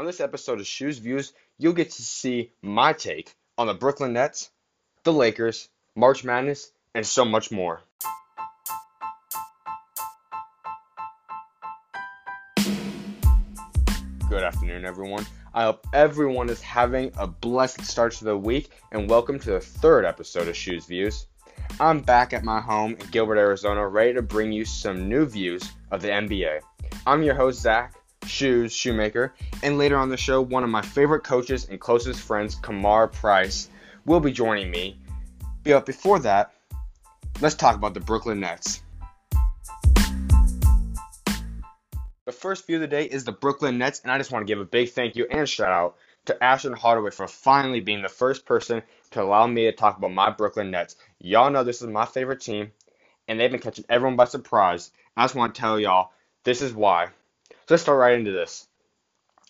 On 0.00 0.06
this 0.06 0.20
episode 0.20 0.60
of 0.60 0.66
Shoes 0.66 0.96
Views, 0.96 1.34
you'll 1.58 1.74
get 1.74 1.90
to 1.90 2.02
see 2.02 2.52
my 2.62 2.94
take 2.94 3.34
on 3.58 3.66
the 3.66 3.74
Brooklyn 3.74 4.14
Nets, 4.14 4.48
the 5.04 5.12
Lakers, 5.12 5.68
March 5.94 6.24
Madness, 6.24 6.72
and 6.94 7.06
so 7.06 7.22
much 7.26 7.52
more. 7.52 7.82
Good 14.30 14.42
afternoon, 14.42 14.86
everyone. 14.86 15.26
I 15.52 15.64
hope 15.64 15.86
everyone 15.92 16.48
is 16.48 16.62
having 16.62 17.12
a 17.18 17.26
blessed 17.26 17.84
start 17.84 18.12
to 18.12 18.24
the 18.24 18.38
week, 18.38 18.70
and 18.90 19.06
welcome 19.06 19.38
to 19.40 19.50
the 19.50 19.60
third 19.60 20.06
episode 20.06 20.48
of 20.48 20.56
Shoes 20.56 20.86
Views. 20.86 21.26
I'm 21.78 22.00
back 22.00 22.32
at 22.32 22.42
my 22.42 22.62
home 22.62 22.96
in 22.98 23.06
Gilbert, 23.08 23.36
Arizona, 23.36 23.86
ready 23.86 24.14
to 24.14 24.22
bring 24.22 24.50
you 24.50 24.64
some 24.64 25.10
new 25.10 25.26
views 25.26 25.62
of 25.90 26.00
the 26.00 26.08
NBA. 26.08 26.60
I'm 27.06 27.22
your 27.22 27.34
host, 27.34 27.60
Zach, 27.60 27.99
Shoes 28.30 28.72
Shoemaker, 28.72 29.34
and 29.62 29.76
later 29.76 29.96
on 29.96 30.08
the 30.08 30.16
show, 30.16 30.40
one 30.40 30.64
of 30.64 30.70
my 30.70 30.82
favorite 30.82 31.24
coaches 31.24 31.66
and 31.68 31.80
closest 31.80 32.20
friends, 32.20 32.54
Kamar 32.54 33.08
Price, 33.08 33.68
will 34.06 34.20
be 34.20 34.32
joining 34.32 34.70
me. 34.70 34.98
But 35.64 35.84
before 35.84 36.20
that, 36.20 36.54
let's 37.40 37.54
talk 37.54 37.74
about 37.76 37.94
the 37.94 38.00
Brooklyn 38.00 38.40
Nets. 38.40 38.82
The 42.24 42.32
first 42.32 42.66
view 42.66 42.76
of 42.76 42.82
the 42.82 42.86
day 42.86 43.04
is 43.04 43.24
the 43.24 43.32
Brooklyn 43.32 43.76
Nets, 43.78 44.00
and 44.02 44.12
I 44.12 44.16
just 44.16 44.30
want 44.30 44.46
to 44.46 44.50
give 44.50 44.60
a 44.60 44.64
big 44.64 44.90
thank 44.90 45.16
you 45.16 45.26
and 45.30 45.48
shout 45.48 45.72
out 45.72 45.96
to 46.26 46.44
Ashton 46.44 46.72
Hardaway 46.72 47.10
for 47.10 47.26
finally 47.26 47.80
being 47.80 48.02
the 48.02 48.08
first 48.08 48.46
person 48.46 48.82
to 49.10 49.22
allow 49.22 49.46
me 49.46 49.64
to 49.64 49.72
talk 49.72 49.98
about 49.98 50.12
my 50.12 50.30
Brooklyn 50.30 50.70
Nets. 50.70 50.96
Y'all 51.18 51.50
know 51.50 51.64
this 51.64 51.82
is 51.82 51.88
my 51.88 52.06
favorite 52.06 52.40
team, 52.40 52.70
and 53.26 53.40
they've 53.40 53.50
been 53.50 53.60
catching 53.60 53.84
everyone 53.88 54.16
by 54.16 54.26
surprise. 54.26 54.92
I 55.16 55.24
just 55.24 55.34
want 55.34 55.54
to 55.54 55.60
tell 55.60 55.80
y'all 55.80 56.12
this 56.44 56.62
is 56.62 56.72
why. 56.72 57.08
So 57.70 57.74
let's 57.74 57.84
start 57.84 58.00
right 58.00 58.18
into 58.18 58.32
this. 58.32 58.66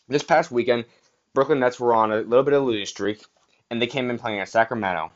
This 0.07 0.23
past 0.23 0.51
weekend, 0.51 0.85
Brooklyn 1.33 1.61
Nets 1.61 1.81
were 1.81 1.95
on 1.95 2.13
a 2.13 2.17
little 2.17 2.43
bit 2.43 2.53
of 2.53 2.63
a 2.63 2.67
losing 2.67 2.85
streak, 2.85 3.25
and 3.71 3.81
they 3.81 3.87
came 3.87 4.11
in 4.11 4.19
playing 4.19 4.41
at 4.41 4.51
Sacramento. 4.51 5.11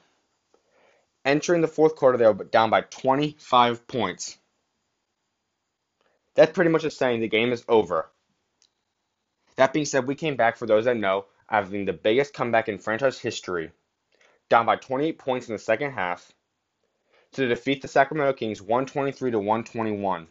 Entering 1.22 1.60
the 1.60 1.68
fourth 1.68 1.96
quarter, 1.96 2.16
they 2.16 2.26
were 2.26 2.44
down 2.44 2.70
by 2.70 2.80
25 2.80 3.86
points. 3.86 4.38
That's 6.34 6.52
pretty 6.52 6.70
much 6.70 6.80
just 6.80 6.96
saying 6.96 7.20
the 7.20 7.28
game 7.28 7.52
is 7.52 7.62
over. 7.68 8.10
That 9.56 9.74
being 9.74 9.84
said, 9.84 10.06
we 10.06 10.14
came 10.14 10.36
back, 10.36 10.56
for 10.56 10.64
those 10.64 10.86
that 10.86 10.96
know, 10.96 11.26
having 11.46 11.84
the 11.84 11.92
biggest 11.92 12.32
comeback 12.32 12.70
in 12.70 12.78
franchise 12.78 13.18
history, 13.18 13.70
down 14.48 14.64
by 14.64 14.76
28 14.76 15.18
points 15.18 15.46
in 15.46 15.54
the 15.54 15.58
second 15.58 15.90
half, 15.90 16.32
to 17.32 17.48
defeat 17.48 17.82
the 17.82 17.88
Sacramento 17.88 18.32
Kings 18.32 18.62
123 18.62 19.32
to 19.32 19.38
121. 19.38 20.26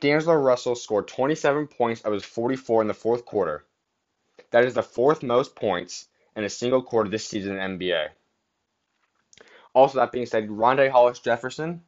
D'Angelo 0.00 0.34
Russell 0.34 0.74
scored 0.74 1.08
27 1.08 1.68
points 1.68 2.02
of 2.02 2.12
his 2.12 2.24
44 2.24 2.82
in 2.82 2.88
the 2.88 2.94
fourth 2.94 3.24
quarter. 3.24 3.64
That 4.50 4.64
is 4.64 4.74
the 4.74 4.82
fourth 4.82 5.22
most 5.22 5.56
points 5.56 6.08
in 6.34 6.44
a 6.44 6.50
single 6.50 6.82
quarter 6.82 7.08
this 7.08 7.26
season 7.26 7.58
in 7.58 7.78
NBA. 7.78 8.08
Also, 9.72 9.98
that 9.98 10.12
being 10.12 10.26
said, 10.26 10.48
Rondae 10.48 10.90
Hollis 10.90 11.18
Jefferson 11.18 11.82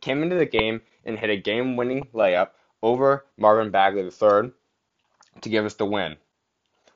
came 0.00 0.22
into 0.22 0.36
the 0.36 0.46
game 0.46 0.82
and 1.04 1.18
hit 1.18 1.30
a 1.30 1.36
game 1.36 1.76
winning 1.76 2.08
layup 2.12 2.50
over 2.82 3.24
Marvin 3.36 3.70
Bagley 3.70 4.02
III 4.02 4.52
to 5.40 5.48
give 5.48 5.64
us 5.64 5.74
the 5.74 5.86
win. 5.86 6.16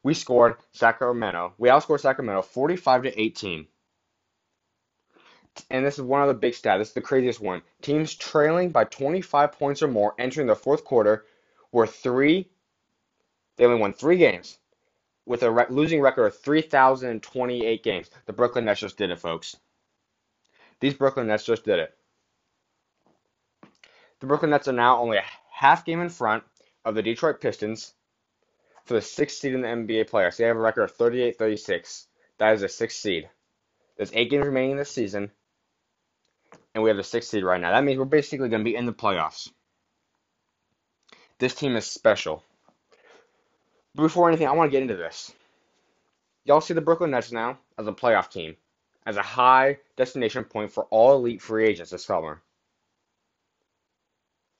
We 0.03 0.15
scored 0.15 0.57
Sacramento. 0.73 1.55
We 1.59 1.69
outscored 1.69 2.01
Sacramento 2.01 2.43
45 2.43 3.05
to 3.05 3.21
18. 3.21 3.67
And 5.71 5.85
this 5.85 5.95
is 5.95 6.03
one 6.03 6.23
of 6.23 6.29
the 6.29 6.35
big 6.35 6.55
stats. 6.55 6.79
This 6.79 6.89
is 6.89 6.95
the 6.95 7.01
craziest 7.01 7.41
one. 7.41 7.63
Teams 7.83 8.15
trailing 8.15 8.71
by 8.71 8.85
25 8.85 9.53
points 9.53 9.83
or 9.83 9.89
more 9.89 10.15
entering 10.19 10.47
the 10.47 10.57
fourth 10.57 10.85
quarter 10.85 11.27
were 11.71 11.87
three. 11.87 12.49
They 13.57 13.67
only 13.67 13.81
won 13.81 13.93
three 13.93 14.17
games 14.17 14.59
with 15.27 15.43
a 15.43 15.51
re- 15.51 15.67
losing 15.69 16.01
record 16.01 16.27
of 16.27 16.39
3,028 16.39 17.83
games. 17.83 18.11
The 18.27 18.33
Brooklyn 18.33 18.65
Nets 18.65 18.81
just 18.81 18.97
did 18.97 19.11
it, 19.11 19.19
folks. 19.19 19.57
These 20.81 20.95
Brooklyn 20.95 21.29
Nets 21.29 21.45
just 21.45 21.65
did 21.65 21.79
it. 21.79 21.97
The 24.21 24.27
Brooklyn 24.27 24.51
Nets 24.51 24.69
are 24.69 24.73
now 24.73 24.99
only 24.99 25.19
a 25.19 25.25
half 25.51 25.85
game 25.85 26.01
in 26.01 26.09
front 26.09 26.45
of 26.85 26.95
the 26.95 27.03
Detroit 27.03 27.41
Pistons 27.41 27.95
for 28.85 28.95
the 28.95 29.03
sixth 29.03 29.39
seed 29.39 29.55
in 29.55 29.61
the 29.61 29.69
NBA 29.69 30.11
playoffs. 30.11 30.37
They 30.37 30.45
have 30.45 30.57
a 30.57 30.61
record 30.61 30.83
of 30.83 30.93
38 30.93 31.39
36. 31.39 32.07
That 32.39 32.55
is 32.55 32.63
a 32.63 32.69
sixth 32.69 32.99
seed. 32.99 33.29
There's 33.97 34.13
eight 34.15 34.31
games 34.31 34.47
remaining 34.47 34.77
this 34.77 34.91
season, 34.91 35.31
and 36.75 36.83
we 36.83 36.91
have 36.91 36.97
the 36.97 37.05
sixth 37.05 37.31
seed 37.31 37.45
right 37.45 37.61
now. 37.61 37.73
That 37.73 37.85
means 37.85 37.99
we're 37.99 38.05
basically 38.05 38.49
going 38.49 38.61
to 38.61 38.71
be 38.71 38.77
in 38.77 38.87
the 38.87 38.93
playoffs. 38.93 39.51
This 41.39 41.55
team 41.55 41.77
is 41.77 41.87
special. 41.87 42.45
But 43.95 44.05
before 44.05 44.29
anything, 44.29 44.47
I 44.47 44.53
want 44.53 44.71
to 44.71 44.73
get 44.73 44.83
into 44.83 44.97
this. 44.97 45.33
Y'all 46.45 46.61
see 46.61 46.75
the 46.75 46.81
Brooklyn 46.81 47.11
Nets 47.11 47.33
now 47.33 47.59
as 47.79 47.87
a 47.87 47.93
playoff 47.93 48.31
team, 48.31 48.57
as 49.07 49.17
a 49.17 49.23
high 49.23 49.79
destination 49.97 50.45
point 50.45 50.73
for 50.73 50.85
all 50.85 51.17
elite 51.17 51.43
free 51.43 51.67
agents 51.67 51.91
this 51.91 52.05
summer. 52.05 52.43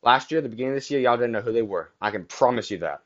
Last 0.03 0.31
year, 0.31 0.41
the 0.41 0.49
beginning 0.49 0.73
of 0.73 0.77
this 0.77 0.91
year, 0.91 1.01
y'all 1.01 1.17
didn't 1.17 1.33
know 1.33 1.41
who 1.41 1.53
they 1.53 1.63
were. 1.63 1.91
I 2.01 2.11
can 2.11 2.25
promise 2.25 2.71
you 2.71 2.79
that. 2.79 3.03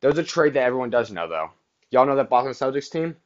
There's 0.00 0.18
a 0.18 0.24
trade 0.24 0.54
that 0.54 0.64
everyone 0.64 0.90
does 0.90 1.10
know, 1.10 1.28
though. 1.28 1.50
Y'all 1.90 2.06
know 2.06 2.16
that 2.16 2.30
Boston 2.30 2.52
Celtics 2.52 2.90
team? 2.90 3.16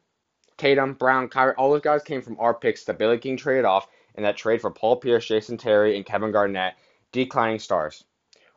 Tatum, 0.57 0.93
Brown, 0.93 1.29
Kyrie, 1.29 1.53
all 1.53 1.71
those 1.71 1.81
guys 1.81 2.03
came 2.03 2.21
from 2.21 2.39
our 2.39 2.53
picks 2.53 2.83
that 2.85 2.97
Billy 2.97 3.17
King 3.19 3.37
traded 3.37 3.65
off 3.65 3.87
and 4.15 4.25
that 4.25 4.37
trade 4.37 4.61
for 4.61 4.71
Paul 4.71 4.95
Pierce, 4.95 5.27
Jason 5.27 5.57
Terry, 5.57 5.95
and 5.95 6.05
Kevin 6.05 6.31
Garnett, 6.31 6.73
declining 7.11 7.59
stars. 7.59 8.03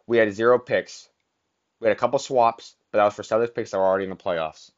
We 0.07 0.17
had 0.17 0.33
zero 0.33 0.59
picks. 0.59 1.09
We 1.79 1.89
had 1.89 1.97
a 1.97 2.01
couple 2.01 2.19
swaps, 2.19 2.75
but 2.91 2.99
that 2.99 3.05
was 3.05 3.15
for 3.15 3.23
Celtics 3.23 3.55
picks 3.55 3.71
that 3.71 3.79
were 3.79 3.85
already 3.85 4.05
in 4.05 4.11
the 4.11 4.17
playoffs. 4.17 4.71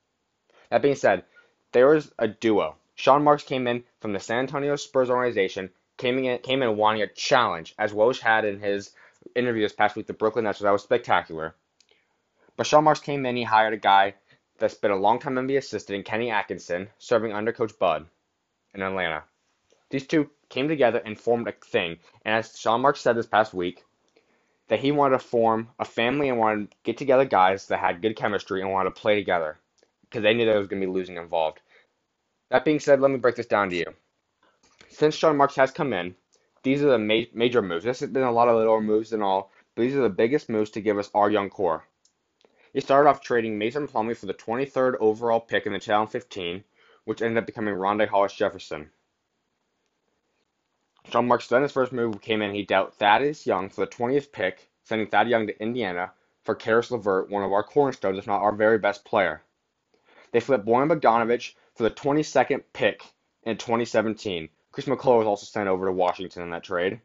That 0.71 0.83
being 0.83 0.97
said, 0.97 1.25
there 1.73 1.89
was 1.89 2.13
a 2.19 2.29
duo. 2.29 2.77
Sean 2.95 3.25
Marks 3.25 3.45
came 3.45 3.67
in 3.67 3.85
from 4.01 4.13
the 4.13 4.21
San 4.21 4.41
Antonio 4.41 4.77
Spurs 4.77 5.11
organization, 5.11 5.71
came 5.97 6.19
in, 6.19 6.39
came 6.39 6.63
in 6.63 6.77
wanting 6.77 7.03
a 7.03 7.07
challenge, 7.07 7.75
as 7.79 7.93
Woj 7.93 8.19
had 8.21 8.45
in 8.45 8.59
his 8.59 8.91
interview 9.37 9.63
this 9.63 9.73
past 9.73 9.95
week, 9.95 10.03
with 10.03 10.09
the 10.09 10.19
Brooklyn 10.19 10.45
Nets, 10.45 10.59
that 10.59 10.71
was 10.71 10.83
spectacular. 10.83 11.55
But 12.57 12.67
Sean 12.67 12.85
Marks 12.85 13.01
came 13.01 13.25
in, 13.25 13.37
he 13.37 13.45
hired 13.45 13.75
a 13.75 13.79
guy 13.79 14.15
that's 14.59 14.75
been 14.75 14.91
a 14.91 14.97
long-time 14.97 15.35
NBA 15.35 15.59
assistant 15.59 15.97
in 15.97 16.03
Kenny 16.03 16.31
Atkinson, 16.31 16.89
serving 16.99 17.33
under 17.33 17.53
Coach 17.53 17.79
Bud 17.79 18.07
in 18.75 18.83
Atlanta. 18.83 19.25
These 19.91 20.07
two 20.07 20.31
came 20.49 20.69
together 20.69 21.03
and 21.05 21.19
formed 21.19 21.49
a 21.49 21.53
thing. 21.53 21.99
And 22.25 22.35
as 22.35 22.59
Sean 22.59 22.81
Marks 22.81 23.01
said 23.01 23.17
this 23.17 23.27
past 23.27 23.53
week, 23.55 23.85
that 24.69 24.81
he 24.81 24.93
wanted 24.93 25.19
to 25.19 25.25
form 25.25 25.69
a 25.79 25.85
family 25.85 26.29
and 26.29 26.39
wanted 26.39 26.71
to 26.71 26.77
get 26.85 26.97
together 26.97 27.25
guys 27.25 27.67
that 27.67 27.79
had 27.79 28.01
good 28.03 28.17
chemistry 28.17 28.63
and 28.63 28.71
wanted 28.71 28.95
to 28.95 29.01
play 29.01 29.15
together 29.17 29.59
because 30.03 30.23
they 30.23 30.35
knew 30.35 30.47
there 30.47 30.59
was 30.59 30.69
going 30.69 30.81
to 30.81 30.87
be 30.87 30.93
losing 30.93 31.17
involved. 31.17 31.61
That 32.51 32.65
being 32.65 32.81
said, 32.81 33.01
let 33.01 33.11
me 33.11 33.19
break 33.19 33.37
this 33.37 33.47
down 33.47 33.71
to 33.71 33.77
you. 33.77 33.87
Since 34.89 35.15
Sean 35.15 35.37
Marks 35.37 35.57
has 35.57 35.71
come 35.71 35.93
in, 35.93 36.15
these 36.63 36.83
are 36.83 36.91
the 36.91 36.99
ma- 36.99 37.31
major 37.35 37.63
moves. 37.63 37.85
This 37.85 38.01
has 38.01 38.11
been 38.11 38.23
a 38.23 38.33
lot 38.33 38.49
of 38.49 38.57
little 38.57 38.81
moves 38.81 39.13
and 39.13 39.23
all, 39.23 39.51
but 39.75 39.83
these 39.83 39.95
are 39.97 40.03
the 40.03 40.09
biggest 40.09 40.49
moves 40.49 40.71
to 40.71 40.81
give 40.81 40.99
us 40.99 41.11
our 41.15 41.31
young 41.31 41.51
core. 41.51 41.85
He 42.73 42.81
started 42.81 43.09
off 43.09 43.21
trading 43.21 43.59
Mason 43.59 43.87
Plumlee 43.87 44.17
for 44.17 44.27
the 44.27 44.35
23rd 44.35 44.97
overall 44.99 45.41
pick 45.41 45.67
in 45.67 45.73
the 45.73 45.79
2015, 45.79 46.65
which 47.05 47.21
ended 47.21 47.39
up 47.39 47.47
becoming 47.47 47.75
Rondae 47.75 48.09
Hollis 48.09 48.33
Jefferson. 48.33 48.91
Sean 51.11 51.29
Marks 51.29 51.49
then 51.49 51.63
his 51.63 51.73
first 51.73 51.93
move 51.93 52.23
came 52.23 52.41
in. 52.41 52.55
He 52.55 52.65
dealt 52.65 52.95
Thaddeus 52.95 53.47
Young 53.47 53.69
for 53.69 53.83
the 53.83 53.91
20th 53.91 54.33
pick, 54.33 54.71
sending 54.85 55.09
Thad 55.09 55.29
Young 55.29 55.47
to 55.49 55.63
Indiana 55.63 56.13
for 56.45 56.55
Caris 56.55 56.91
LeVert, 56.91 57.29
one 57.29 57.43
of 57.43 57.53
our 57.53 57.63
cornerstones, 57.63 58.19
if 58.19 58.27
not 58.27 58.41
our 58.41 58.53
very 58.53 58.79
best 58.79 59.05
player. 59.05 59.43
They 60.31 60.41
flipped 60.41 60.65
Bojan 60.65 60.89
Bogdanovic 60.89 61.55
for 61.75 61.83
the 61.83 61.91
22nd 61.91 62.65
pick 62.73 63.05
in 63.43 63.59
2017. 63.59 64.49
Chris 64.71 64.87
McCullough 64.87 65.19
was 65.19 65.27
also 65.27 65.45
sent 65.45 65.69
over 65.69 65.87
to 65.87 65.93
Washington 65.93 66.43
in 66.43 66.51
that 66.51 66.65
trade, 66.65 67.01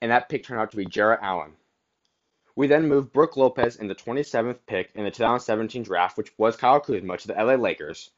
and 0.00 0.10
that 0.10 0.28
pick 0.28 0.42
turned 0.42 0.60
out 0.60 0.72
to 0.72 0.76
be 0.76 0.84
Jarrett 0.84 1.20
Allen. 1.22 1.52
We 2.56 2.68
then 2.68 2.86
moved 2.86 3.12
Brook 3.12 3.36
Lopez 3.36 3.76
in 3.76 3.88
the 3.88 3.96
27th 3.96 4.58
pick 4.66 4.92
in 4.94 5.02
the 5.02 5.10
2017 5.10 5.82
draft, 5.82 6.16
which 6.16 6.32
was 6.38 6.56
Kyle 6.56 6.78
Kuzma, 6.78 7.16
to 7.18 7.26
the 7.26 7.34
LA 7.34 7.54
Lakers, 7.54 8.10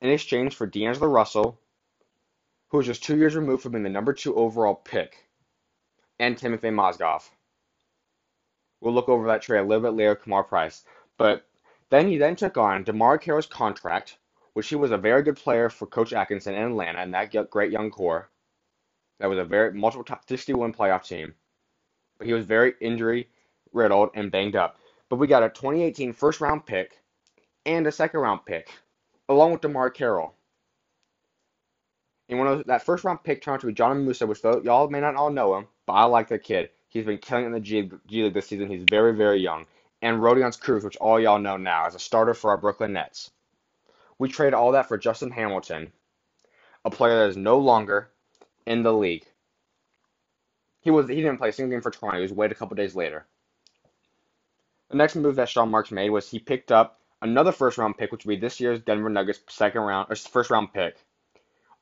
in 0.00 0.08
exchange 0.08 0.56
for 0.56 0.66
D'Angelo 0.66 1.08
Russell, 1.08 1.60
who 2.68 2.78
was 2.78 2.86
just 2.86 3.04
two 3.04 3.18
years 3.18 3.36
removed 3.36 3.62
from 3.62 3.72
being 3.72 3.84
the 3.84 3.90
number 3.90 4.14
two 4.14 4.34
overall 4.34 4.74
pick, 4.74 5.26
and 6.18 6.38
Timothy 6.38 6.68
Mozgov. 6.68 7.28
We'll 8.80 8.94
look 8.94 9.10
over 9.10 9.26
that 9.26 9.42
trade 9.42 9.60
a 9.60 9.64
little 9.64 9.82
bit 9.82 9.96
later, 9.96 10.14
Kamar 10.14 10.44
Price. 10.44 10.84
But 11.18 11.46
then 11.90 12.08
he 12.08 12.16
then 12.16 12.36
took 12.36 12.56
on 12.56 12.84
DeMarre 12.84 13.20
Carroll's 13.20 13.46
contract, 13.46 14.16
which 14.54 14.68
he 14.68 14.74
was 14.74 14.90
a 14.90 14.98
very 14.98 15.22
good 15.22 15.36
player 15.36 15.68
for 15.68 15.86
Coach 15.86 16.14
Atkinson 16.14 16.54
in 16.54 16.62
Atlanta 16.62 17.00
and 17.00 17.12
that 17.12 17.50
great 17.50 17.72
young 17.72 17.90
core. 17.90 18.30
That 19.20 19.28
was 19.28 19.38
a 19.38 19.44
very 19.44 19.72
multiple 19.72 20.04
top 20.04 20.26
61 20.26 20.72
playoff 20.72 21.06
team. 21.06 21.34
But 22.16 22.26
he 22.26 22.32
was 22.32 22.46
very 22.46 22.74
injury 22.80 23.28
riddled 23.74 24.10
and 24.14 24.32
banged 24.32 24.56
up. 24.56 24.78
But 25.10 25.16
we 25.16 25.26
got 25.28 25.42
a 25.44 25.50
2018 25.50 26.12
first 26.14 26.40
round 26.40 26.66
pick 26.66 26.98
and 27.66 27.86
a 27.86 27.92
second 27.92 28.20
round 28.20 28.46
pick, 28.46 28.70
along 29.28 29.52
with 29.52 29.62
DeMarre 29.62 29.94
Carroll. 29.94 30.34
And 32.28 32.38
one 32.38 32.48
of 32.48 32.66
that 32.66 32.84
first 32.84 33.04
round 33.04 33.22
pick 33.24 33.42
turned 33.42 33.56
out 33.56 33.60
to 33.62 33.66
be 33.68 33.74
Dzanan 33.74 34.04
Musa, 34.04 34.26
which 34.26 34.42
though 34.42 34.62
y'all 34.62 34.88
may 34.88 35.00
not 35.00 35.16
all 35.16 35.30
know 35.30 35.56
him, 35.56 35.66
but 35.86 35.94
I 35.94 36.04
like 36.04 36.28
the 36.28 36.38
kid. 36.38 36.70
He's 36.88 37.04
been 37.06 37.18
killing 37.18 37.44
it 37.44 37.48
in 37.48 37.52
the 37.52 37.60
G, 37.60 37.90
G 38.06 38.24
League 38.24 38.34
this 38.34 38.48
season. 38.48 38.70
He's 38.70 38.84
very, 38.84 39.14
very 39.14 39.40
young. 39.40 39.66
and 40.02 40.18
Rodions 40.22 40.58
Kurucs, 40.60 40.84
which 40.84 40.96
all 40.98 41.20
y'all 41.20 41.38
know 41.38 41.56
now 41.56 41.86
as 41.86 41.94
a 41.94 41.98
starter 41.98 42.34
for 42.34 42.50
our 42.50 42.58
Brooklyn 42.58 42.92
Nets. 42.92 43.30
We 44.18 44.28
traded 44.28 44.54
all 44.54 44.72
that 44.72 44.88
for 44.88 44.98
Justin 44.98 45.30
Hamilton, 45.32 45.92
a 46.84 46.90
player 46.90 47.18
that 47.20 47.30
is 47.30 47.36
no 47.36 47.58
longer 47.58 48.10
in 48.66 48.82
the 48.82 48.92
league. 48.92 49.26
He 50.82 50.90
was 50.90 51.08
he 51.08 51.16
didn't 51.16 51.38
play 51.38 51.50
a 51.50 51.52
single 51.52 51.72
game 51.74 51.82
for 51.82 51.90
Toronto. 51.90 52.18
He 52.18 52.22
was 52.22 52.32
waived 52.32 52.52
a 52.52 52.56
couple 52.56 52.76
days 52.76 52.94
later. 52.94 53.26
The 54.90 54.96
next 54.96 55.16
move 55.16 55.36
that 55.36 55.48
Sean 55.48 55.70
Marks 55.70 55.90
made 55.90 56.10
was 56.10 56.30
he 56.30 56.38
picked 56.38 56.70
up 56.70 57.00
another 57.22 57.52
first 57.52 57.78
round 57.78 57.96
pick, 57.96 58.12
which 58.12 58.24
would 58.24 58.34
be 58.34 58.40
this 58.40 58.60
year's 58.60 58.80
Denver 58.80 59.08
Nuggets 59.08 59.40
second 59.48 59.82
round 59.82 60.10
or 60.10 60.16
first 60.16 60.50
round 60.50 60.72
pick, 60.72 60.96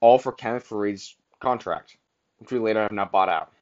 all 0.00 0.18
for 0.18 0.32
Kenneth 0.32 0.64
Faried's 0.64 1.16
contract, 1.40 1.96
which 2.38 2.52
we 2.52 2.58
later 2.58 2.82
have 2.82 2.92
not 2.92 3.12
bought 3.12 3.28
out. 3.28 3.52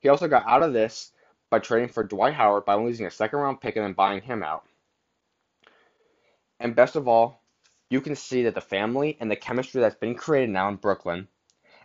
He 0.00 0.08
also 0.08 0.28
got 0.28 0.46
out 0.46 0.62
of 0.62 0.72
this 0.72 1.12
by 1.50 1.58
trading 1.58 1.88
for 1.88 2.04
Dwight 2.04 2.34
Howard 2.34 2.64
by 2.64 2.74
losing 2.74 3.06
a 3.06 3.10
second 3.10 3.38
round 3.38 3.60
pick 3.60 3.76
and 3.76 3.84
then 3.84 3.92
buying 3.92 4.22
him 4.22 4.42
out. 4.42 4.64
And 6.58 6.74
best 6.74 6.96
of 6.96 7.06
all, 7.06 7.40
you 7.90 8.00
can 8.00 8.16
see 8.16 8.44
that 8.44 8.54
the 8.54 8.60
family 8.60 9.16
and 9.20 9.30
the 9.30 9.36
chemistry 9.36 9.80
that's 9.80 9.94
been 9.94 10.14
created 10.14 10.50
now 10.50 10.68
in 10.68 10.76
Brooklyn, 10.76 11.28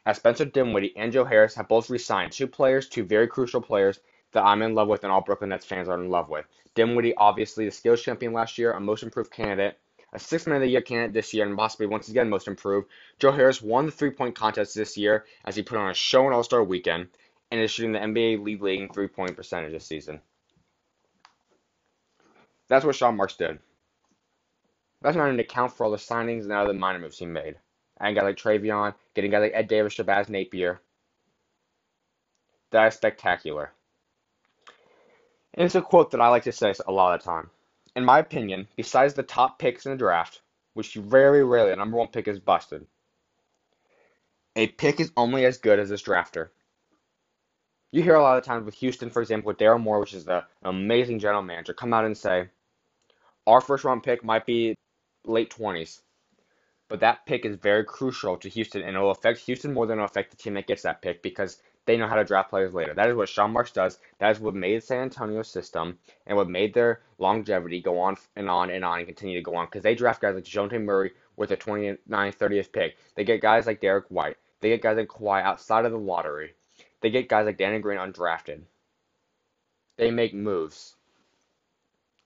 as 0.06 0.18
Spencer 0.18 0.46
Dinwiddie 0.46 0.96
and 0.98 1.12
Joe 1.12 1.26
Harris 1.26 1.56
have 1.56 1.68
both 1.68 1.90
re-signed 1.90 2.32
two 2.32 2.48
players, 2.48 2.88
two 2.88 3.04
very 3.04 3.28
crucial 3.28 3.62
players 3.62 4.00
that 4.34 4.44
I'm 4.46 4.62
in 4.62 4.76
love 4.76 4.88
with 4.88 5.04
and 5.04 5.12
all 5.12 5.22
Brooklyn 5.22 5.50
Nets 5.50 5.66
fans 5.66 5.88
are 5.90 6.02
in 6.02 6.10
love 6.10 6.30
with. 6.30 6.46
Dinwiddie, 6.76 7.16
obviously 7.16 7.66
the 7.66 7.72
skills 7.72 8.02
champion 8.02 8.34
last 8.34 8.58
year, 8.58 8.72
a 8.72 8.80
most 8.80 9.04
improved 9.04 9.32
candidate, 9.32 9.78
a 10.14 10.20
six 10.20 10.48
man 10.48 10.58
of 10.58 10.62
the 10.62 10.68
year 10.68 10.82
candidate 10.82 11.14
this 11.14 11.34
year, 11.34 11.46
and 11.46 11.58
possibly 11.58 11.86
once 11.88 12.10
again 12.10 12.30
most 12.30 12.48
improved. 12.48 12.88
Joe 13.20 13.32
Harris 13.32 13.62
won 13.62 13.86
the 13.86 13.92
three 13.92 14.12
point 14.12 14.36
contest 14.36 14.76
this 14.76 14.98
year 14.98 15.26
as 15.46 15.56
he 15.56 15.64
put 15.64 15.78
on 15.78 15.90
a 15.90 15.94
show 15.94 16.28
in 16.28 16.34
All 16.34 16.44
Star 16.44 16.64
weekend 16.64 17.08
and 17.52 17.62
is 17.62 17.72
shooting 17.72 17.92
the 17.92 18.00
NBA 18.00 18.44
league 18.44 18.62
leading 18.62 18.90
three 18.92 19.08
point 19.08 19.36
percentage 19.36 19.74
this 19.74 19.86
season. 19.86 20.22
That's 22.68 22.86
what 22.86 22.96
Sean 22.96 23.18
Marks 23.18 23.36
did. 23.36 23.60
That's 25.02 25.18
not 25.18 25.28
even 25.28 25.40
account 25.40 25.74
for 25.74 25.86
all 25.86 25.92
the 25.92 25.98
signings 25.98 26.44
and 26.44 26.52
other 26.52 26.74
minor 26.74 27.00
moves 27.00 27.18
he 27.18 27.26
made. 27.26 27.56
And 28.00 28.16
guys 28.16 28.24
like 28.24 28.38
Treveon, 28.38 28.94
getting 29.14 29.32
guys 29.32 29.42
like 29.42 29.54
Ed 29.54 29.68
Davis, 29.68 29.96
Shabazz 29.96 30.30
Napier. 30.30 30.80
That 32.72 32.88
is 32.88 32.96
spectacular. 32.96 33.72
And 35.54 35.66
it's 35.66 35.76
a 35.76 35.82
quote 35.82 36.12
that 36.12 36.22
I 36.22 36.30
like 36.30 36.44
to 36.44 36.52
say 36.52 36.74
a 36.88 36.92
lot 36.92 37.14
of 37.14 37.22
the 37.22 37.26
time. 37.26 37.50
In 37.96 38.06
my 38.06 38.20
opinion, 38.20 38.68
besides 38.78 39.14
the 39.14 39.24
top 39.24 39.60
picks 39.60 39.86
in 39.86 39.92
the 39.92 39.98
draft, 39.98 40.42
which 40.74 40.96
you 40.96 41.02
very 41.02 41.44
rarely 41.44 41.72
a 41.72 41.76
number 41.76 41.98
one 41.98 42.08
pick 42.08 42.28
is 42.28 42.40
busted, 42.40 42.88
a 44.56 44.68
pick 44.68 45.00
is 45.00 45.12
only 45.18 45.46
as 45.46 45.58
good 45.58 45.80
as 45.80 45.92
its 45.92 46.04
drafter. 46.04 46.50
You 47.92 48.02
hear 48.02 48.16
a 48.16 48.22
lot 48.22 48.38
of 48.38 48.46
times 48.46 48.64
with 48.64 48.76
Houston, 48.76 49.10
for 49.10 49.22
example, 49.22 49.50
with 49.50 49.58
Daryl 49.58 49.82
Morey, 49.82 50.00
which 50.00 50.14
is 50.14 50.24
the 50.24 50.46
amazing 50.64 51.20
general 51.20 51.42
manager, 51.42 51.74
come 51.74 51.94
out 51.94 52.06
and 52.06 52.18
say, 52.18 52.48
our 53.46 53.60
first 53.60 53.84
round 53.84 54.04
pick 54.04 54.24
might 54.24 54.46
be 54.46 54.76
late 55.26 55.54
20s, 55.54 56.02
but 56.88 57.02
that 57.02 57.26
pick 57.26 57.46
is 57.46 57.58
very 57.58 57.84
crucial 57.84 58.38
to 58.38 58.50
Houston, 58.50 58.82
and 58.82 58.96
it 58.96 59.00
will 59.00 59.12
affect 59.12 59.40
Houston 59.40 59.74
more 59.74 59.86
than 59.86 59.98
it 59.98 60.02
will 60.02 60.06
affect 60.06 60.32
the 60.32 60.38
team 60.38 60.54
that 60.54 60.68
gets 60.68 60.84
that 60.84 61.02
pick 61.02 61.22
because 61.22 61.62
they 61.86 61.98
know 61.98 62.08
how 62.08 62.16
to 62.16 62.24
draft 62.24 62.50
players 62.50 62.74
later. 62.74 62.94
That 62.94 63.10
is 63.10 63.16
what 63.16 63.30
Sean 63.30 63.52
Marks 63.52 63.72
does. 63.72 63.98
That 64.20 64.32
is 64.32 64.40
what 64.40 64.54
made 64.54 64.84
San 64.84 65.04
Antonio's 65.04 65.50
system 65.50 65.98
and 66.28 66.38
what 66.38 66.50
made 66.50 66.74
their 66.74 67.02
longevity 67.18 67.82
go 67.82 68.00
on 68.00 68.18
and 68.36 68.50
on 68.50 68.70
and 68.70 68.86
on 68.86 69.00
and 69.00 69.08
continue 69.08 69.38
to 69.38 69.44
go 69.44 69.56
on 69.56 69.66
because 69.66 69.84
they 69.84 69.96
draft 69.96 70.22
guys 70.22 70.36
like 70.36 70.44
Dejounte 70.44 70.82
Murray 70.84 71.12
with 71.36 71.52
a 71.52 71.58
29th, 71.58 71.98
30th 72.08 72.72
pick. 72.72 72.98
They 73.16 73.24
get 73.24 73.42
guys 73.42 73.66
like 73.66 73.82
Derrick 73.82 74.06
White. 74.10 74.38
They 74.60 74.70
get 74.70 74.84
guys 74.84 74.98
like 74.98 75.08
Kawhi 75.08 75.42
outside 75.42 75.86
of 75.86 75.92
the 75.92 75.98
lottery. 75.98 76.54
They 77.02 77.10
get 77.10 77.28
guys 77.28 77.46
like 77.46 77.58
Danny 77.58 77.80
Green 77.80 77.98
undrafted. 77.98 78.62
They 79.98 80.12
make 80.12 80.34
moves. 80.34 80.96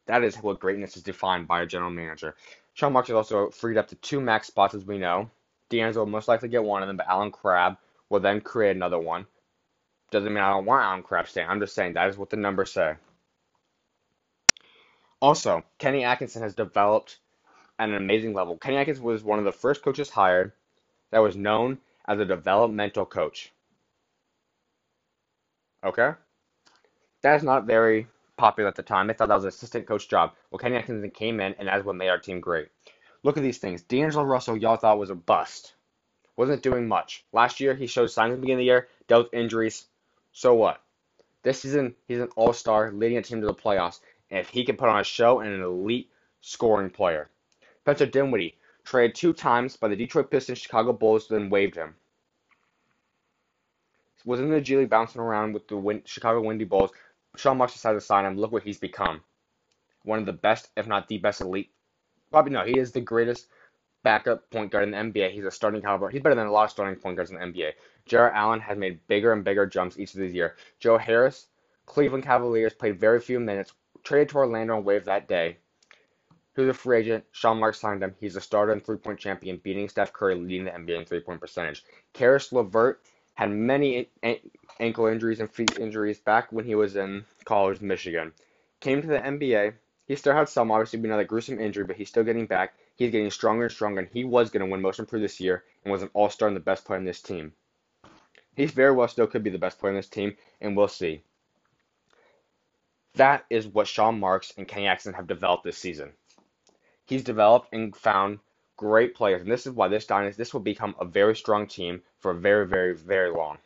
That 0.07 0.23
is 0.23 0.35
what 0.35 0.59
greatness 0.59 0.97
is 0.97 1.03
defined 1.03 1.47
by 1.47 1.61
a 1.61 1.65
general 1.65 1.91
manager. 1.91 2.35
Sean 2.73 2.91
Marks 2.91 3.07
has 3.07 3.15
also 3.15 3.49
freed 3.49 3.77
up 3.77 3.87
to 3.87 3.95
two 3.95 4.19
max 4.19 4.47
spots, 4.47 4.75
as 4.75 4.85
we 4.85 4.97
know. 4.97 5.31
D'Angelo 5.69 6.03
will 6.03 6.11
most 6.11 6.27
likely 6.27 6.49
get 6.49 6.63
one 6.63 6.83
of 6.83 6.87
them, 6.87 6.97
but 6.97 7.07
Allen 7.07 7.31
Crabbe 7.31 7.77
will 8.09 8.19
then 8.19 8.41
create 8.41 8.75
another 8.75 8.99
one. 8.99 9.25
Doesn't 10.11 10.33
mean 10.33 10.43
I 10.43 10.51
don't 10.51 10.65
want 10.65 11.03
Crabbe 11.03 11.27
staying. 11.27 11.49
I'm 11.49 11.59
just 11.59 11.75
saying 11.75 11.93
that 11.93 12.09
is 12.09 12.17
what 12.17 12.29
the 12.29 12.37
numbers 12.37 12.71
say. 12.71 12.95
Also, 15.19 15.63
Kenny 15.77 16.03
Atkinson 16.03 16.41
has 16.43 16.53
developed 16.53 17.17
at 17.79 17.89
an 17.89 17.95
amazing 17.95 18.33
level. 18.33 18.57
Kenny 18.57 18.77
Atkinson 18.77 19.03
was 19.03 19.23
one 19.23 19.39
of 19.39 19.45
the 19.45 19.51
first 19.51 19.83
coaches 19.83 20.09
hired 20.09 20.51
that 21.11 21.19
was 21.19 21.35
known 21.35 21.79
as 22.07 22.19
a 22.19 22.25
developmental 22.25 23.05
coach. 23.05 23.51
Okay? 25.83 26.11
That 27.21 27.35
is 27.35 27.43
not 27.43 27.65
very 27.65 28.07
popular 28.37 28.67
at 28.67 28.75
the 28.75 28.83
time. 28.83 29.07
They 29.07 29.13
thought 29.13 29.29
that 29.29 29.35
was 29.35 29.45
an 29.45 29.49
assistant 29.49 29.87
coach 29.87 30.07
job. 30.07 30.33
Well, 30.51 30.59
Kenny 30.59 30.75
Atkinson 30.75 31.09
came 31.11 31.39
in, 31.39 31.55
and 31.57 31.67
that's 31.67 31.85
what 31.85 31.95
made 31.95 32.09
our 32.09 32.19
team 32.19 32.39
great. 32.39 32.69
Look 33.23 33.37
at 33.37 33.43
these 33.43 33.57
things. 33.57 33.81
D'Angelo 33.81 34.23
Russell, 34.23 34.57
y'all 34.57 34.77
thought 34.77 34.99
was 34.99 35.09
a 35.09 35.15
bust. 35.15 35.73
Wasn't 36.37 36.61
doing 36.61 36.87
much. 36.87 37.25
Last 37.31 37.59
year, 37.59 37.73
he 37.73 37.87
showed 37.87 38.07
signs 38.07 38.33
at 38.33 38.35
the 38.35 38.41
beginning 38.41 38.57
of 38.57 38.59
the 38.59 38.65
year, 38.65 38.87
dealt 39.07 39.31
with 39.31 39.33
injuries. 39.33 39.85
So 40.35 40.53
what? 40.53 40.81
This 41.41 41.61
season, 41.61 41.95
he's 42.07 42.19
an 42.19 42.29
all 42.35 42.53
star, 42.53 42.91
leading 42.91 43.17
a 43.17 43.21
team 43.23 43.41
to 43.41 43.47
the 43.47 43.53
playoffs. 43.53 44.01
And 44.29 44.39
if 44.39 44.49
he 44.49 44.65
can 44.65 44.77
put 44.77 44.89
on 44.89 44.99
a 44.99 45.03
show 45.03 45.39
and 45.39 45.51
an 45.51 45.61
elite 45.61 46.11
scoring 46.41 46.91
player. 46.91 47.29
Spencer 47.79 48.05
Dinwiddie, 48.05 48.57
traded 48.83 49.15
two 49.15 49.33
times 49.33 49.77
by 49.77 49.87
the 49.87 49.95
Detroit 49.95 50.29
Pistons, 50.29 50.59
Chicago 50.59 50.93
Bulls, 50.93 51.27
then 51.27 51.49
waived 51.49 51.75
him 51.75 51.95
was 54.25 54.39
in 54.39 54.49
the 54.49 54.59
G 54.59 54.75
League 54.75 54.89
bouncing 54.89 55.21
around 55.21 55.53
with 55.53 55.67
the 55.67 55.77
win- 55.77 56.01
Chicago 56.05 56.41
Windy 56.41 56.65
Bulls. 56.65 56.91
Sean 57.37 57.57
Marks 57.57 57.73
decided 57.73 57.99
to 57.99 58.05
sign 58.05 58.25
him. 58.25 58.37
Look 58.37 58.51
what 58.51 58.63
he's 58.63 58.79
become. 58.79 59.21
One 60.03 60.19
of 60.19 60.25
the 60.25 60.33
best, 60.33 60.69
if 60.75 60.87
not 60.87 61.07
the 61.07 61.17
best 61.19 61.41
elite. 61.41 61.71
Probably 62.31 62.51
no, 62.51 62.65
he 62.65 62.77
is 62.77 62.91
the 62.91 63.01
greatest 63.01 63.47
backup 64.03 64.49
point 64.49 64.71
guard 64.71 64.83
in 64.83 64.91
the 64.91 64.97
NBA. 64.97 65.31
He's 65.31 65.45
a 65.45 65.51
starting 65.51 65.81
caliber. 65.81 66.09
He's 66.09 66.21
better 66.21 66.35
than 66.35 66.47
a 66.47 66.51
lot 66.51 66.65
of 66.65 66.71
starting 66.71 66.99
point 66.99 67.15
guards 67.15 67.31
in 67.31 67.37
the 67.37 67.45
NBA. 67.45 67.71
Jarrett 68.05 68.35
Allen 68.35 68.59
has 68.59 68.77
made 68.77 69.07
bigger 69.07 69.33
and 69.33 69.43
bigger 69.43 69.65
jumps 69.65 69.97
each 69.97 70.13
of 70.13 70.19
these 70.19 70.33
years. 70.33 70.51
Joe 70.79 70.97
Harris, 70.97 71.47
Cleveland 71.85 72.23
Cavaliers, 72.23 72.73
played 72.73 72.99
very 72.99 73.19
few 73.19 73.39
minutes, 73.39 73.73
traded 74.03 74.29
to 74.29 74.37
Orlando 74.37 74.77
on 74.77 74.83
waived 74.83 75.05
that 75.05 75.27
day. 75.27 75.57
Who's 76.53 76.69
a 76.69 76.73
free 76.73 76.99
agent? 76.99 77.25
Sean 77.31 77.59
Marks 77.59 77.79
signed 77.79 78.03
him. 78.03 78.15
He's 78.19 78.35
a 78.35 78.41
starter 78.41 78.71
and 78.71 78.85
three 78.85 78.97
point 78.97 79.19
champion, 79.19 79.57
beating 79.57 79.89
Steph 79.89 80.13
Curry, 80.13 80.35
leading 80.35 80.65
the 80.65 80.71
NBA 80.71 80.99
in 80.99 81.05
three 81.05 81.19
point 81.19 81.41
percentage. 81.41 81.83
Caris 82.13 82.53
LeVert 82.53 83.01
had 83.33 83.49
many 83.49 84.09
ankle 84.79 85.07
injuries 85.07 85.39
and 85.39 85.51
feet 85.51 85.77
injuries 85.79 86.19
back 86.19 86.51
when 86.51 86.63
he 86.63 86.75
was 86.75 86.95
in 86.95 87.25
college 87.43 87.81
Michigan. 87.81 88.31
Came 88.79 89.01
to 89.01 89.07
the 89.07 89.19
NBA. 89.19 89.73
He 90.07 90.15
still 90.15 90.33
had 90.33 90.47
some, 90.47 90.71
obviously, 90.71 90.99
another 90.99 91.23
gruesome 91.23 91.59
injury, 91.59 91.83
but 91.83 91.95
he's 91.95 92.09
still 92.09 92.23
getting 92.23 92.45
back. 92.45 92.75
He's 92.95 93.11
getting 93.11 93.31
stronger 93.31 93.63
and 93.63 93.71
stronger, 93.73 93.99
and 93.99 94.09
he 94.09 94.23
was 94.23 94.51
going 94.51 94.63
to 94.63 94.71
win 94.71 94.81
Most 94.81 94.99
Improved 94.99 95.25
this 95.25 95.39
year 95.39 95.63
and 95.83 95.91
was 95.91 96.03
an 96.03 96.11
All 96.13 96.29
Star 96.29 96.47
and 96.47 96.55
the 96.55 96.61
best 96.61 96.85
player 96.85 96.99
on 96.99 97.05
this 97.05 97.21
team. 97.21 97.53
He 98.55 98.65
very 98.65 98.93
well 98.93 99.07
still 99.07 99.27
could 99.27 99.43
be 99.43 99.49
the 99.49 99.57
best 99.57 99.79
player 99.79 99.91
in 99.91 99.97
this 99.97 100.09
team, 100.09 100.35
and 100.61 100.75
we'll 100.75 100.87
see. 100.87 101.21
That 103.15 103.45
is 103.49 103.67
what 103.67 103.87
Sean 103.87 104.19
Marks 104.19 104.53
and 104.57 104.67
Kenny 104.67 104.87
Atkinson 104.87 105.13
have 105.13 105.27
developed 105.27 105.63
this 105.63 105.77
season. 105.77 106.13
He's 107.05 107.23
developed 107.23 107.73
and 107.73 107.95
found 107.95 108.39
great 108.77 109.15
players, 109.15 109.41
and 109.41 109.51
this 109.51 109.65
is 109.65 109.73
why 109.73 109.87
this 109.87 110.05
dynasty 110.05 110.37
this 110.37 110.53
will 110.53 110.61
become 110.61 110.95
a 110.99 111.05
very 111.05 111.35
strong 111.35 111.67
team 111.67 112.01
for 112.19 112.33
very, 112.33 112.67
very, 112.67 112.95
very 112.95 113.31
long. 113.31 113.57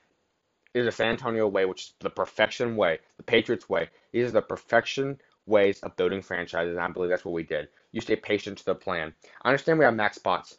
It 0.73 0.81
is 0.81 0.87
a 0.87 0.91
San 0.91 1.09
Antonio 1.09 1.47
way, 1.47 1.65
which 1.65 1.83
is 1.83 1.93
the 1.99 2.11
perfection 2.11 2.75
way, 2.75 2.99
the 3.17 3.23
Patriots 3.23 3.67
way. 3.67 3.89
These 4.11 4.27
are 4.27 4.31
the 4.31 4.41
perfection 4.41 5.19
ways 5.47 5.79
of 5.81 5.95
building 5.95 6.21
franchises, 6.21 6.75
and 6.75 6.79
I 6.79 6.87
believe 6.87 7.09
that's 7.09 7.25
what 7.25 7.33
we 7.33 7.43
did. 7.43 7.69
You 7.91 8.01
stay 8.01 8.15
patient 8.15 8.59
to 8.59 8.65
the 8.65 8.75
plan. 8.75 9.13
I 9.41 9.49
understand 9.49 9.79
we 9.79 9.85
have 9.85 9.95
max 9.95 10.17
spots. 10.17 10.57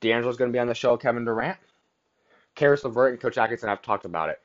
D'Angelo's 0.00 0.38
going 0.38 0.50
to 0.50 0.56
be 0.56 0.60
on 0.60 0.68
the 0.68 0.74
show, 0.74 0.96
Kevin 0.96 1.24
Durant. 1.24 1.58
Caris 2.58 2.82
LeVert 2.82 3.12
and 3.12 3.20
Coach 3.20 3.38
Atkinson 3.38 3.68
have 3.68 3.82
talked 3.82 4.04
about 4.04 4.30
it. 4.30 4.40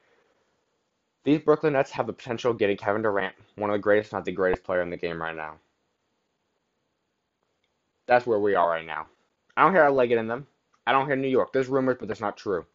These 1.23 1.39
Brooklyn 1.41 1.73
Nets 1.73 1.89
have 1.91 2.05
the 2.05 2.13
potential 2.13 2.51
of 2.51 2.59
getting 2.59 2.77
Kevin 2.77 3.01
Durant, 3.01 3.33
one 3.55 3.71
of 3.71 3.73
the 3.73 3.79
greatest, 3.79 4.13
not 4.13 4.23
the 4.23 4.31
greatest 4.31 4.63
player 4.63 4.83
in 4.83 4.91
the 4.91 4.97
game 4.97 5.19
right 5.19 5.35
now. 5.35 5.55
That's 8.05 8.27
where 8.27 8.39
we 8.39 8.53
are 8.53 8.69
right 8.69 8.85
now. 8.85 9.07
I 9.57 9.63
don't 9.63 9.73
hear 9.73 9.85
a 9.85 9.91
Leggett 9.91 10.19
in 10.19 10.27
them. 10.27 10.45
I 10.85 10.91
don't 10.91 11.07
hear 11.07 11.15
New 11.15 11.27
York. 11.27 11.53
There's 11.53 11.67
rumors, 11.67 11.97
but 11.99 12.07
that's 12.07 12.21
not 12.21 12.37
true. 12.37 12.67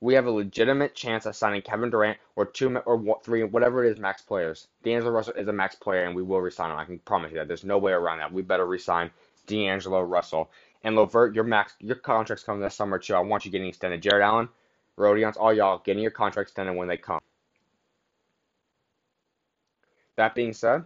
We 0.00 0.14
have 0.14 0.26
a 0.26 0.30
legitimate 0.30 0.94
chance 0.94 1.26
of 1.26 1.34
signing 1.34 1.62
Kevin 1.62 1.90
Durant 1.90 2.18
or 2.36 2.46
two 2.46 2.76
or 2.76 3.20
three, 3.24 3.42
whatever 3.42 3.84
it 3.84 3.90
is, 3.90 3.98
max 3.98 4.22
players. 4.22 4.68
D'Angelo 4.84 5.10
Russell 5.10 5.34
is 5.34 5.48
a 5.48 5.52
max 5.52 5.74
player, 5.74 6.04
and 6.04 6.14
we 6.14 6.22
will 6.22 6.40
resign 6.40 6.70
him. 6.70 6.76
I 6.76 6.84
can 6.84 7.00
promise 7.00 7.32
you 7.32 7.38
that. 7.38 7.48
There's 7.48 7.64
no 7.64 7.78
way 7.78 7.90
around 7.90 8.18
that. 8.18 8.32
We 8.32 8.42
better 8.42 8.66
resign 8.66 9.10
D'Angelo 9.48 10.02
Russell 10.02 10.50
and 10.84 10.94
LeVert. 10.94 11.34
Your 11.34 11.44
max, 11.44 11.74
your 11.80 11.96
contracts 11.96 12.44
coming 12.44 12.62
this 12.62 12.76
summer 12.76 12.98
too. 12.98 13.14
I 13.14 13.20
want 13.20 13.44
you 13.44 13.50
getting 13.50 13.66
extended. 13.66 14.02
Jarrett 14.02 14.22
Allen, 14.22 14.48
Rodions, 14.96 15.36
all 15.36 15.52
y'all 15.52 15.82
getting 15.84 16.02
your 16.02 16.12
contract 16.12 16.50
extended 16.50 16.76
when 16.76 16.86
they 16.86 16.96
come. 16.96 17.20
That 20.16 20.36
being 20.36 20.52
said, 20.52 20.84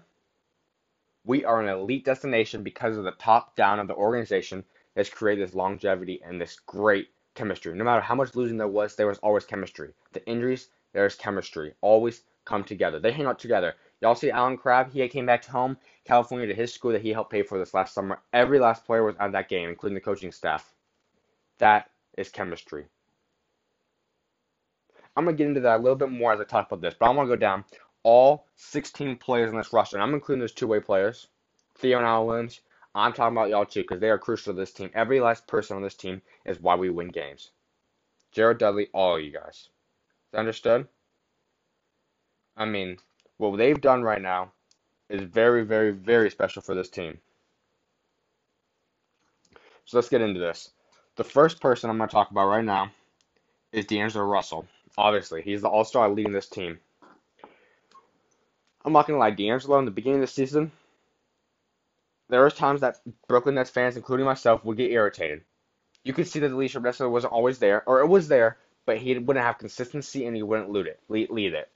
we 1.25 1.45
are 1.45 1.61
an 1.61 1.69
elite 1.69 2.07
destination 2.07 2.63
because 2.63 2.97
of 2.97 3.05
the 3.05 3.11
top 3.11 3.55
down 3.57 3.79
of 3.79 3.89
the 3.89 3.95
organization 3.95 4.65
that's 4.95 5.11
created 5.11 5.47
this 5.47 5.55
longevity 5.55 6.23
and 6.25 6.41
this 6.41 6.59
great 6.61 7.09
chemistry. 7.35 7.75
No 7.75 7.85
matter 7.85 8.01
how 8.01 8.15
much 8.15 8.35
losing 8.35 8.57
there 8.57 8.67
was, 8.67 8.97
there 8.97 9.07
was 9.07 9.19
always 9.19 9.45
chemistry. 9.45 9.93
The 10.13 10.27
injuries, 10.27 10.69
there's 10.95 11.15
chemistry. 11.15 11.75
Always 11.83 12.23
come 12.47 12.65
together. 12.65 12.99
They 12.99 13.13
hang 13.13 13.27
out 13.27 13.39
together. 13.39 13.75
Y'all 14.01 14.15
see 14.15 14.31
Allen 14.31 14.57
Crabbe? 14.57 14.93
He 14.93 15.07
came 15.09 15.27
back 15.27 15.43
to 15.43 15.51
home, 15.51 15.77
California, 16.05 16.47
to 16.47 16.55
his 16.55 16.73
school 16.73 16.93
that 16.93 17.03
he 17.03 17.13
helped 17.13 17.33
pay 17.33 17.43
for 17.43 17.59
this 17.59 17.75
last 17.75 17.95
summer. 17.95 18.21
Every 18.33 18.59
last 18.59 18.85
player 18.85 19.05
was 19.05 19.17
at 19.19 19.33
that 19.33 19.49
game, 19.49 19.69
including 19.69 19.95
the 19.95 20.01
coaching 20.01 20.33
staff. 20.33 20.73
That 21.59 21.91
is 22.17 22.29
chemistry. 22.29 22.87
I'm 25.17 25.25
going 25.25 25.37
to 25.37 25.39
get 25.39 25.49
into 25.49 25.61
that 25.63 25.81
a 25.81 25.83
little 25.83 25.97
bit 25.97 26.13
more 26.13 26.33
as 26.33 26.41
I 26.41 26.45
talk 26.45 26.69
about 26.69 26.81
this, 26.81 26.95
but 26.99 27.07
I 27.07 27.11
want 27.11 27.29
to 27.29 27.35
go 27.35 27.41
down 27.41 27.65
all 28.05 28.47
16 28.55 29.17
players 29.17 29.51
in 29.51 29.57
this 29.57 29.73
roster, 29.73 29.97
and 29.97 30.03
I'm 30.05 30.15
including 30.15 30.41
those 30.41 30.53
two-way 30.53 30.79
players, 30.79 31.27
Theo 31.77 31.99
and 31.99 32.07
Al 32.07 32.27
Williams. 32.27 32.61
I'm 32.95 33.13
talking 33.13 33.37
about 33.37 33.51
y'all 33.51 33.67
too, 33.67 33.83
because 33.83 34.01
they 34.01 34.11
are 34.11 34.19
crucial 34.19 34.53
to 34.53 34.59
this 34.59 34.73
team. 34.73 34.91
Every 34.95 35.21
last 35.21 35.47
person 35.49 35.77
on 35.77 35.83
this 35.83 35.97
team 35.97 36.23
is 36.45 36.61
why 36.61 36.77
we 36.77 36.89
win 36.89 37.09
games. 37.09 37.51
Jared 38.31 38.59
Dudley, 38.59 38.89
all 38.93 39.17
of 39.17 39.23
you 39.23 39.33
guys. 39.33 39.69
Understood? 40.35 40.87
I 42.57 42.65
mean, 42.65 42.99
what 43.39 43.57
they've 43.57 43.81
done 43.81 44.03
right 44.03 44.21
now 44.21 44.53
is 45.09 45.23
very, 45.23 45.65
very, 45.65 45.91
very 45.91 46.31
special 46.31 46.61
for 46.63 46.75
this 46.75 46.91
team. 46.91 47.19
So 49.85 49.97
let's 49.97 50.11
get 50.11 50.21
into 50.21 50.41
this. 50.41 50.71
The 51.17 51.25
first 51.25 51.61
person 51.61 51.89
I'm 51.89 51.97
going 51.97 52.09
to 52.09 52.13
talk 52.13 52.31
about 52.31 52.49
right 52.49 52.65
now 52.65 52.91
is 53.73 53.87
D'Angelo 53.87 54.25
Russell. 54.25 54.67
Obviously, 54.97 55.43
he's 55.43 55.63
the 55.63 55.69
all 55.69 55.85
star 55.85 56.11
leading 56.11 56.33
this 56.33 56.49
team. 56.49 56.79
I'm 58.85 58.93
not 58.93 59.07
going 59.07 59.17
to 59.17 59.21
lie, 59.21 59.31
D'Angelo 59.31 59.79
in 59.79 59.85
the 59.85 59.91
beginning 59.91 60.21
of 60.21 60.29
the 60.29 60.33
season, 60.33 60.71
there 62.29 62.45
was 62.45 62.55
times 62.55 62.83
that 62.83 63.01
Brooklyn 63.27 63.55
Nets 63.55 63.71
fans, 63.71 63.97
including 63.97 64.27
myself, 64.27 64.65
would 64.65 64.77
get 64.77 64.91
irritated. 64.91 65.43
You 66.05 66.13
could 66.13 66.29
see 66.29 66.41
that 66.41 66.49
the 66.49 66.57
leadership 66.57 66.83
necessarily 66.83 67.13
wasn't 67.13 67.33
always 67.33 67.59
there, 67.59 67.83
or 67.89 68.01
it 68.01 68.07
was 68.07 68.29
there, 68.29 68.59
but 68.87 68.99
he 68.99 69.19
wouldn't 69.19 69.45
have 69.45 69.59
consistency 69.59 70.27
and 70.27 70.37
he 70.37 70.43
wouldn't 70.43 70.71
lead 70.71 70.87
it. 70.87 71.01
Lead, 71.09 71.31
lead 71.31 71.55
it. 71.55 71.71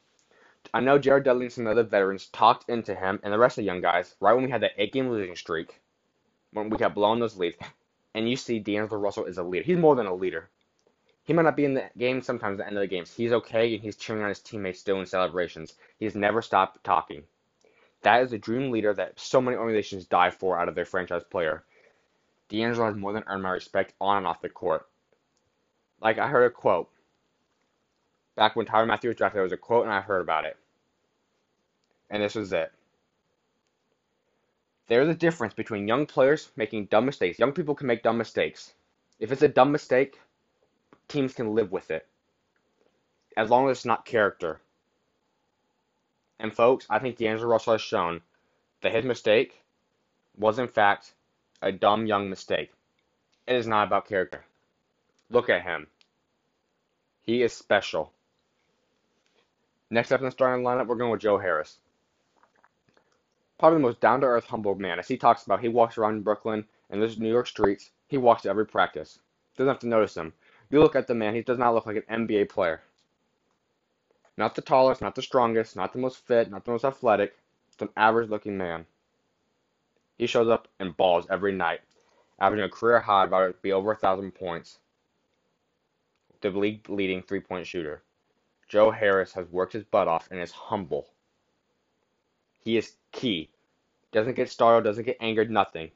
I 0.74 0.80
know 0.80 0.98
Jared 0.98 1.24
Dudley 1.24 1.46
and 1.46 1.52
some 1.52 1.66
other 1.66 1.82
veterans 1.82 2.26
talked 2.26 2.70
into 2.70 2.94
him 2.94 3.20
and 3.22 3.32
the 3.32 3.38
rest 3.38 3.58
of 3.58 3.62
the 3.62 3.66
young 3.66 3.82
guys 3.82 4.14
right 4.20 4.32
when 4.32 4.44
we 4.44 4.50
had 4.50 4.62
that 4.62 4.72
eight 4.78 4.92
game 4.92 5.10
losing 5.10 5.36
streak, 5.36 5.78
when 6.52 6.70
we 6.70 6.78
kept 6.78 6.94
blowing 6.94 7.20
those 7.20 7.36
leads. 7.36 7.56
And 8.14 8.28
you 8.28 8.36
see 8.36 8.58
D'Angelo 8.58 9.00
Russell 9.00 9.26
is 9.26 9.38
a 9.38 9.42
leader. 9.42 9.64
He's 9.64 9.76
more 9.76 9.96
than 9.96 10.06
a 10.06 10.14
leader. 10.14 10.48
He 11.24 11.34
might 11.34 11.42
not 11.42 11.56
be 11.56 11.66
in 11.66 11.74
the 11.74 11.90
game 11.96 12.22
sometimes 12.22 12.58
at 12.58 12.64
the 12.64 12.66
end 12.68 12.76
of 12.76 12.80
the 12.80 12.86
games. 12.86 13.14
He's 13.14 13.32
okay 13.32 13.74
and 13.74 13.82
he's 13.82 13.96
cheering 13.96 14.22
on 14.22 14.28
his 14.28 14.40
teammates 14.40 14.80
still 14.80 14.98
in 14.98 15.06
celebrations. 15.06 15.74
He's 15.98 16.14
never 16.14 16.40
stopped 16.40 16.82
talking. 16.84 17.24
That 18.02 18.22
is 18.22 18.32
a 18.32 18.38
dream 18.38 18.70
leader 18.70 18.92
that 18.94 19.20
so 19.20 19.40
many 19.40 19.56
organizations 19.56 20.06
die 20.06 20.30
for 20.30 20.58
out 20.58 20.68
of 20.68 20.74
their 20.74 20.84
franchise 20.84 21.22
player. 21.24 21.64
D'Angelo 22.48 22.86
has 22.86 22.96
more 22.96 23.12
than 23.12 23.24
earned 23.26 23.42
my 23.42 23.50
respect 23.50 23.94
on 24.00 24.18
and 24.18 24.26
off 24.26 24.42
the 24.42 24.48
court. 24.48 24.86
Like 26.00 26.18
I 26.18 26.28
heard 26.28 26.44
a 26.44 26.50
quote 26.50 26.90
back 28.34 28.56
when 28.56 28.66
Tyrann 28.66 28.88
Mathieu 28.88 29.10
was 29.10 29.16
drafted. 29.16 29.36
There 29.36 29.42
was 29.42 29.52
a 29.52 29.56
quote, 29.56 29.84
and 29.84 29.92
I 29.92 30.00
heard 30.00 30.22
about 30.22 30.44
it, 30.44 30.56
and 32.12 32.22
this 32.22 32.34
was 32.34 32.52
it. 32.52 32.70
There's 34.86 35.08
a 35.08 35.14
difference 35.14 35.54
between 35.54 35.88
young 35.88 36.04
players 36.04 36.50
making 36.54 36.86
dumb 36.86 37.06
mistakes. 37.06 37.38
Young 37.38 37.52
people 37.52 37.74
can 37.74 37.86
make 37.86 38.02
dumb 38.02 38.18
mistakes. 38.18 38.74
If 39.18 39.32
it's 39.32 39.42
a 39.42 39.48
dumb 39.48 39.72
mistake, 39.72 40.20
teams 41.08 41.32
can 41.32 41.54
live 41.54 41.72
with 41.72 41.90
it, 41.90 42.06
as 43.36 43.48
long 43.48 43.68
as 43.68 43.78
it's 43.78 43.86
not 43.86 44.04
character. 44.04 44.60
And 46.38 46.54
folks, 46.54 46.86
I 46.90 46.98
think 46.98 47.16
D'Angelo 47.16 47.48
Russell 47.48 47.74
has 47.74 47.80
shown 47.80 48.20
that 48.82 48.92
his 48.92 49.04
mistake 49.04 49.62
was 50.36 50.58
in 50.58 50.68
fact 50.68 51.14
a 51.62 51.72
dumb 51.72 52.06
young 52.06 52.28
mistake. 52.28 52.72
It 53.46 53.56
is 53.56 53.66
not 53.66 53.86
about 53.86 54.08
character. 54.08 54.44
Look 55.30 55.48
at 55.48 55.62
him. 55.62 55.86
He 57.22 57.42
is 57.42 57.54
special. 57.54 58.12
Next 59.88 60.12
up 60.12 60.20
in 60.20 60.26
the 60.26 60.32
starting 60.32 60.64
lineup, 60.64 60.88
we're 60.88 60.96
going 60.96 61.10
with 61.10 61.20
Joe 61.20 61.38
Harris. 61.38 61.78
Probably 63.62 63.78
the 63.78 63.82
most 63.82 64.00
down 64.00 64.20
to 64.22 64.26
earth, 64.26 64.46
humble 64.46 64.74
man. 64.74 64.98
As 64.98 65.06
he 65.06 65.16
talks 65.16 65.44
about, 65.44 65.60
he 65.60 65.68
walks 65.68 65.96
around 65.96 66.24
Brooklyn 66.24 66.66
and 66.90 67.00
those 67.00 67.16
New 67.16 67.30
York 67.30 67.46
streets. 67.46 67.92
He 68.08 68.18
walks 68.18 68.42
to 68.42 68.48
every 68.48 68.66
practice. 68.66 69.20
Doesn't 69.56 69.68
have 69.68 69.78
to 69.82 69.86
notice 69.86 70.16
him. 70.16 70.32
You 70.68 70.80
look 70.80 70.96
at 70.96 71.06
the 71.06 71.14
man, 71.14 71.36
he 71.36 71.42
does 71.42 71.58
not 71.58 71.72
look 71.72 71.86
like 71.86 72.04
an 72.08 72.26
NBA 72.26 72.48
player. 72.48 72.82
Not 74.36 74.56
the 74.56 74.62
tallest, 74.62 75.00
not 75.00 75.14
the 75.14 75.22
strongest, 75.22 75.76
not 75.76 75.92
the 75.92 76.00
most 76.00 76.26
fit, 76.26 76.50
not 76.50 76.64
the 76.64 76.72
most 76.72 76.84
athletic, 76.84 77.38
just 77.68 77.82
an 77.82 77.90
average 77.96 78.30
looking 78.30 78.58
man. 78.58 78.84
He 80.18 80.26
shows 80.26 80.48
up 80.48 80.66
and 80.80 80.96
balls 80.96 81.28
every 81.30 81.52
night, 81.52 81.82
averaging 82.40 82.64
a 82.64 82.68
career 82.68 82.98
high 82.98 83.26
about 83.26 83.46
to 83.46 83.54
be 83.62 83.70
over 83.70 83.92
a 83.92 83.96
thousand 83.96 84.32
points. 84.32 84.80
The 86.40 86.50
league 86.50 86.90
leading 86.90 87.22
three 87.22 87.38
point 87.38 87.68
shooter. 87.68 88.02
Joe 88.66 88.90
Harris 88.90 89.34
has 89.34 89.46
worked 89.52 89.74
his 89.74 89.84
butt 89.84 90.08
off 90.08 90.26
and 90.32 90.40
is 90.40 90.50
humble. 90.50 91.10
He 92.58 92.76
is 92.76 92.96
key. 93.12 93.50
Doesn't 94.12 94.36
get 94.36 94.50
startled, 94.50 94.84
doesn't 94.84 95.04
get 95.04 95.16
angered, 95.20 95.50
nothing. 95.50 95.90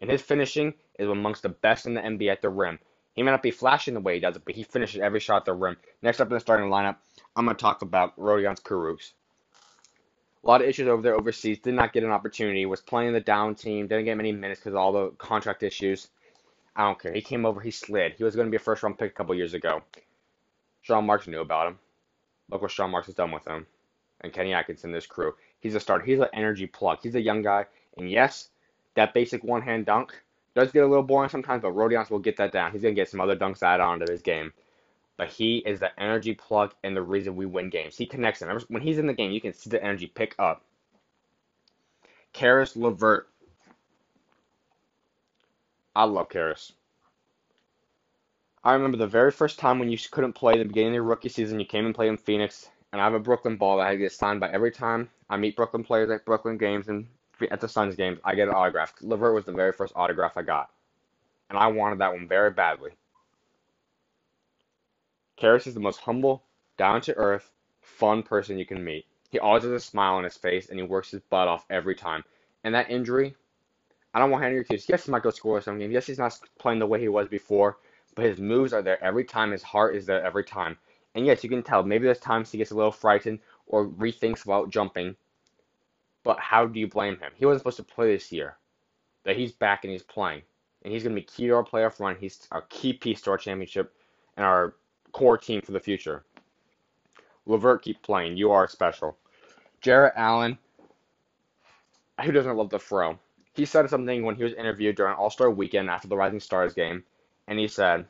And 0.00 0.10
his 0.10 0.22
finishing 0.22 0.74
is 0.98 1.08
amongst 1.08 1.42
the 1.42 1.48
best 1.48 1.86
in 1.86 1.94
the 1.94 2.00
NBA 2.00 2.30
at 2.30 2.42
the 2.42 2.48
rim. 2.48 2.78
He 3.14 3.22
may 3.22 3.30
not 3.30 3.42
be 3.42 3.50
flashing 3.50 3.94
the 3.94 4.00
way 4.00 4.14
he 4.14 4.20
does 4.20 4.36
it, 4.36 4.44
but 4.44 4.54
he 4.54 4.62
finishes 4.62 5.00
every 5.00 5.20
shot 5.20 5.38
at 5.38 5.44
the 5.44 5.52
rim. 5.52 5.76
Next 6.02 6.20
up 6.20 6.28
in 6.28 6.34
the 6.34 6.40
starting 6.40 6.70
lineup, 6.70 6.96
I'm 7.36 7.44
going 7.44 7.56
to 7.56 7.60
talk 7.60 7.82
about 7.82 8.16
Rodions 8.16 8.60
Kurucs. 8.60 9.12
A 10.42 10.46
lot 10.46 10.62
of 10.62 10.68
issues 10.68 10.88
over 10.88 11.02
there 11.02 11.16
overseas. 11.16 11.58
Did 11.58 11.74
not 11.74 11.92
get 11.92 12.02
an 12.02 12.10
opportunity. 12.10 12.64
Was 12.64 12.80
playing 12.80 13.12
the 13.12 13.20
down 13.20 13.54
team. 13.54 13.88
Didn't 13.88 14.06
get 14.06 14.16
many 14.16 14.32
minutes 14.32 14.60
because 14.60 14.72
of 14.72 14.78
all 14.78 14.92
the 14.92 15.10
contract 15.18 15.62
issues. 15.62 16.08
I 16.74 16.84
don't 16.84 16.98
care. 16.98 17.12
He 17.12 17.20
came 17.20 17.44
over. 17.44 17.60
He 17.60 17.70
slid. 17.70 18.14
He 18.16 18.24
was 18.24 18.36
going 18.36 18.46
to 18.46 18.50
be 18.50 18.56
a 18.56 18.60
first 18.60 18.82
round 18.82 18.98
pick 18.98 19.10
a 19.10 19.14
couple 19.14 19.34
years 19.34 19.54
ago. 19.54 19.82
Sean 20.82 21.04
Marks 21.04 21.26
knew 21.26 21.40
about 21.40 21.68
him. 21.68 21.78
Look 22.50 22.62
what 22.62 22.70
Sean 22.70 22.90
Marks 22.90 23.06
has 23.06 23.14
done 23.14 23.32
with 23.32 23.46
him. 23.46 23.66
And 24.22 24.32
Kenny 24.32 24.54
Atkinson, 24.54 24.92
this 24.92 25.06
crew. 25.06 25.34
He's 25.60 25.74
a 25.74 25.80
starter. 25.80 26.04
He's 26.04 26.18
an 26.18 26.28
energy 26.32 26.66
plug. 26.66 26.98
He's 27.02 27.14
a 27.14 27.20
young 27.20 27.42
guy. 27.42 27.66
And 27.96 28.10
yes, 28.10 28.48
that 28.94 29.14
basic 29.14 29.44
one 29.44 29.62
hand 29.62 29.86
dunk 29.86 30.20
does 30.54 30.72
get 30.72 30.82
a 30.82 30.86
little 30.86 31.04
boring 31.04 31.30
sometimes, 31.30 31.62
but 31.62 31.74
Rodions 31.74 32.10
will 32.10 32.18
get 32.18 32.36
that 32.38 32.52
down. 32.52 32.72
He's 32.72 32.82
going 32.82 32.94
to 32.94 33.00
get 33.00 33.08
some 33.08 33.20
other 33.20 33.36
dunks 33.36 33.62
added 33.62 33.82
onto 33.82 34.10
his 34.10 34.22
game 34.22 34.52
but 35.20 35.28
he 35.28 35.58
is 35.58 35.80
the 35.80 36.00
energy 36.00 36.32
plug 36.32 36.72
and 36.82 36.96
the 36.96 37.02
reason 37.02 37.36
we 37.36 37.44
win 37.44 37.68
games. 37.68 37.94
He 37.94 38.06
connects 38.06 38.40
them. 38.40 38.58
When 38.68 38.80
he's 38.80 38.96
in 38.96 39.06
the 39.06 39.12
game, 39.12 39.32
you 39.32 39.40
can 39.42 39.52
see 39.52 39.68
the 39.68 39.84
energy 39.84 40.06
pick 40.06 40.34
up. 40.38 40.62
Caris 42.32 42.74
LeVert. 42.74 43.28
I 45.94 46.04
love 46.04 46.30
Caris. 46.30 46.72
I 48.64 48.72
remember 48.72 48.96
the 48.96 49.06
very 49.06 49.30
first 49.30 49.58
time 49.58 49.78
when 49.78 49.90
you 49.90 49.98
couldn't 50.10 50.32
play 50.32 50.56
the 50.56 50.64
beginning 50.64 50.92
of 50.92 50.94
your 50.94 51.02
rookie 51.02 51.28
season, 51.28 51.60
you 51.60 51.66
came 51.66 51.84
and 51.84 51.94
played 51.94 52.08
in 52.08 52.16
Phoenix, 52.16 52.70
and 52.92 53.00
I 53.00 53.04
have 53.04 53.14
a 53.14 53.20
Brooklyn 53.20 53.56
ball 53.56 53.78
that 53.78 53.86
I 53.86 53.96
get 53.96 54.12
signed 54.12 54.40
by 54.40 54.50
every 54.50 54.70
time 54.72 55.10
I 55.28 55.36
meet 55.36 55.56
Brooklyn 55.56 55.84
players 55.84 56.10
at 56.10 56.24
Brooklyn 56.24 56.58
games 56.58 56.88
and 56.88 57.06
at 57.50 57.60
the 57.60 57.68
Suns 57.68 57.94
games. 57.96 58.18
I 58.24 58.34
get 58.34 58.48
an 58.48 58.54
autograph. 58.54 58.94
LeVert 59.00 59.34
was 59.34 59.44
the 59.44 59.52
very 59.52 59.72
first 59.72 59.92
autograph 59.96 60.36
I 60.36 60.42
got, 60.42 60.70
and 61.48 61.58
I 61.58 61.68
wanted 61.68 61.98
that 62.00 62.12
one 62.12 62.28
very 62.28 62.50
badly. 62.50 62.90
Caris 65.36 65.66
is 65.66 65.74
the 65.74 65.80
most 65.80 66.00
humble, 66.00 66.42
down 66.76 67.00
to 67.02 67.16
earth, 67.16 67.50
fun 67.80 68.22
person 68.22 68.58
you 68.58 68.66
can 68.66 68.84
meet. 68.84 69.06
He 69.30 69.38
always 69.38 69.62
has 69.62 69.72
a 69.72 69.80
smile 69.80 70.14
on 70.16 70.24
his 70.24 70.36
face 70.36 70.68
and 70.68 70.78
he 70.78 70.84
works 70.84 71.10
his 71.12 71.22
butt 71.22 71.48
off 71.48 71.64
every 71.70 71.94
time. 71.94 72.24
And 72.64 72.74
that 72.74 72.90
injury, 72.90 73.34
I 74.12 74.18
don't 74.18 74.30
want 74.30 74.40
to 74.40 74.44
hand 74.44 74.54
your 74.54 74.62
accuse. 74.62 74.88
Yes, 74.88 75.06
he 75.06 75.12
might 75.12 75.22
go 75.22 75.30
score 75.30 75.60
some 75.60 75.78
games. 75.78 75.92
Yes, 75.92 76.06
he's 76.06 76.18
not 76.18 76.38
playing 76.58 76.80
the 76.80 76.86
way 76.86 77.00
he 77.00 77.08
was 77.08 77.28
before, 77.28 77.78
but 78.14 78.24
his 78.24 78.38
moves 78.38 78.72
are 78.72 78.82
there 78.82 79.02
every 79.02 79.24
time. 79.24 79.52
His 79.52 79.62
heart 79.62 79.94
is 79.96 80.04
there 80.04 80.22
every 80.22 80.44
time. 80.44 80.76
And 81.14 81.26
yes, 81.26 81.42
you 81.42 81.50
can 81.50 81.62
tell 81.62 81.82
maybe 81.82 82.04
there's 82.04 82.18
times 82.18 82.50
he 82.50 82.58
gets 82.58 82.70
a 82.70 82.76
little 82.76 82.92
frightened 82.92 83.40
or 83.66 83.86
rethinks 83.86 84.44
about 84.44 84.70
jumping. 84.70 85.16
But 86.22 86.38
how 86.38 86.66
do 86.66 86.78
you 86.78 86.86
blame 86.86 87.18
him? 87.18 87.32
He 87.36 87.46
wasn't 87.46 87.60
supposed 87.60 87.76
to 87.78 87.94
play 87.94 88.12
this 88.12 88.30
year. 88.30 88.56
But 89.24 89.36
he's 89.36 89.52
back 89.52 89.84
and 89.84 89.92
he's 89.92 90.02
playing. 90.02 90.42
And 90.82 90.92
he's 90.92 91.02
going 91.02 91.14
to 91.14 91.20
be 91.20 91.26
key 91.26 91.46
to 91.46 91.54
our 91.54 91.64
playoff 91.64 92.00
run. 92.00 92.16
He's 92.18 92.46
a 92.52 92.62
key 92.62 92.92
piece 92.92 93.22
to 93.22 93.30
our 93.30 93.38
championship 93.38 93.94
and 94.36 94.46
our 94.46 94.74
core 95.12 95.38
team 95.38 95.60
for 95.62 95.72
the 95.72 95.80
future. 95.80 96.24
LeVert, 97.46 97.82
keep 97.82 98.02
playing. 98.02 98.36
You 98.36 98.52
are 98.52 98.68
special. 98.68 99.16
Jarrett 99.80 100.12
Allen, 100.16 100.58
who 102.24 102.32
doesn't 102.32 102.56
love 102.56 102.70
the 102.70 102.78
throw? 102.78 103.18
He 103.54 103.64
said 103.64 103.88
something 103.90 104.24
when 104.24 104.36
he 104.36 104.44
was 104.44 104.54
interviewed 104.54 104.96
during 104.96 105.14
All 105.14 105.30
Star 105.30 105.50
Weekend 105.50 105.90
after 105.90 106.08
the 106.08 106.16
Rising 106.16 106.40
Stars 106.40 106.74
game, 106.74 107.02
and 107.48 107.58
he 107.58 107.66
said 107.66 108.06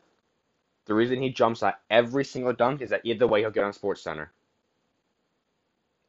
the 0.91 0.97
reason 0.97 1.23
he 1.23 1.31
jumps 1.31 1.63
at 1.63 1.79
every 1.89 2.25
single 2.25 2.53
dunk 2.53 2.83
is 2.83 2.91
that 2.91 3.03
either 3.05 3.25
way 3.25 3.43
he'll 3.43 3.53
get 3.53 3.63
on 3.63 3.73
Sports 3.73 4.03
Center. 4.03 4.33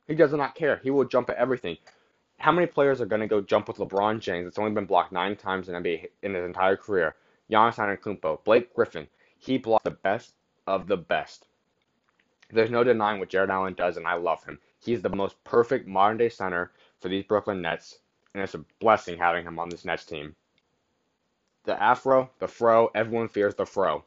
He 0.08 0.16
does 0.16 0.34
not 0.34 0.56
care. 0.56 0.78
He 0.82 0.90
will 0.90 1.06
jump 1.06 1.30
at 1.30 1.36
everything. 1.36 1.78
How 2.40 2.52
many 2.52 2.66
players 2.66 3.00
are 3.00 3.06
going 3.06 3.22
to 3.22 3.28
go 3.28 3.42
jump 3.42 3.68
with 3.68 3.78
LeBron 3.78 4.20
James? 4.20 4.48
It's 4.48 4.58
only 4.58 4.72
been 4.72 4.88
blocked 4.88 5.12
nine 5.12 5.36
times 5.36 5.70
in 5.70 5.76
NBA 5.76 6.08
in 6.24 6.34
his 6.34 6.46
entire 6.46 6.78
career. 6.78 7.14
Giannis 7.52 7.76
Antetokounmpo, 7.76 8.44
Blake 8.44 8.74
Griffin. 8.74 9.08
He 9.38 9.60
blocked 9.60 9.84
the 9.84 9.92
best 9.92 10.34
of 10.66 10.88
the 10.88 10.98
best. 10.98 11.46
There's 12.50 12.72
no 12.72 12.84
denying 12.84 13.20
what 13.20 13.30
Jarrett 13.30 13.52
Allen 13.52 13.76
does, 13.76 13.98
and 13.98 14.08
I 14.08 14.16
love 14.16 14.44
him. 14.46 14.58
He's 14.80 15.04
the 15.04 15.10
most 15.10 15.36
perfect 15.44 15.88
modern 15.88 16.18
day 16.18 16.30
center 16.30 16.72
for 17.00 17.08
these 17.08 17.26
Brooklyn 17.26 17.62
Nets, 17.62 18.00
and 18.34 18.42
it's 18.42 18.56
a 18.56 18.66
blessing 18.80 19.20
having 19.20 19.46
him 19.46 19.60
on 19.60 19.70
this 19.70 19.86
Nets 19.86 20.06
team. 20.06 20.36
The 21.66 21.80
afro, 21.80 22.32
the 22.40 22.48
fro, 22.48 22.90
everyone 22.96 23.28
fears 23.28 23.54
the 23.54 23.68
fro. 23.68 24.06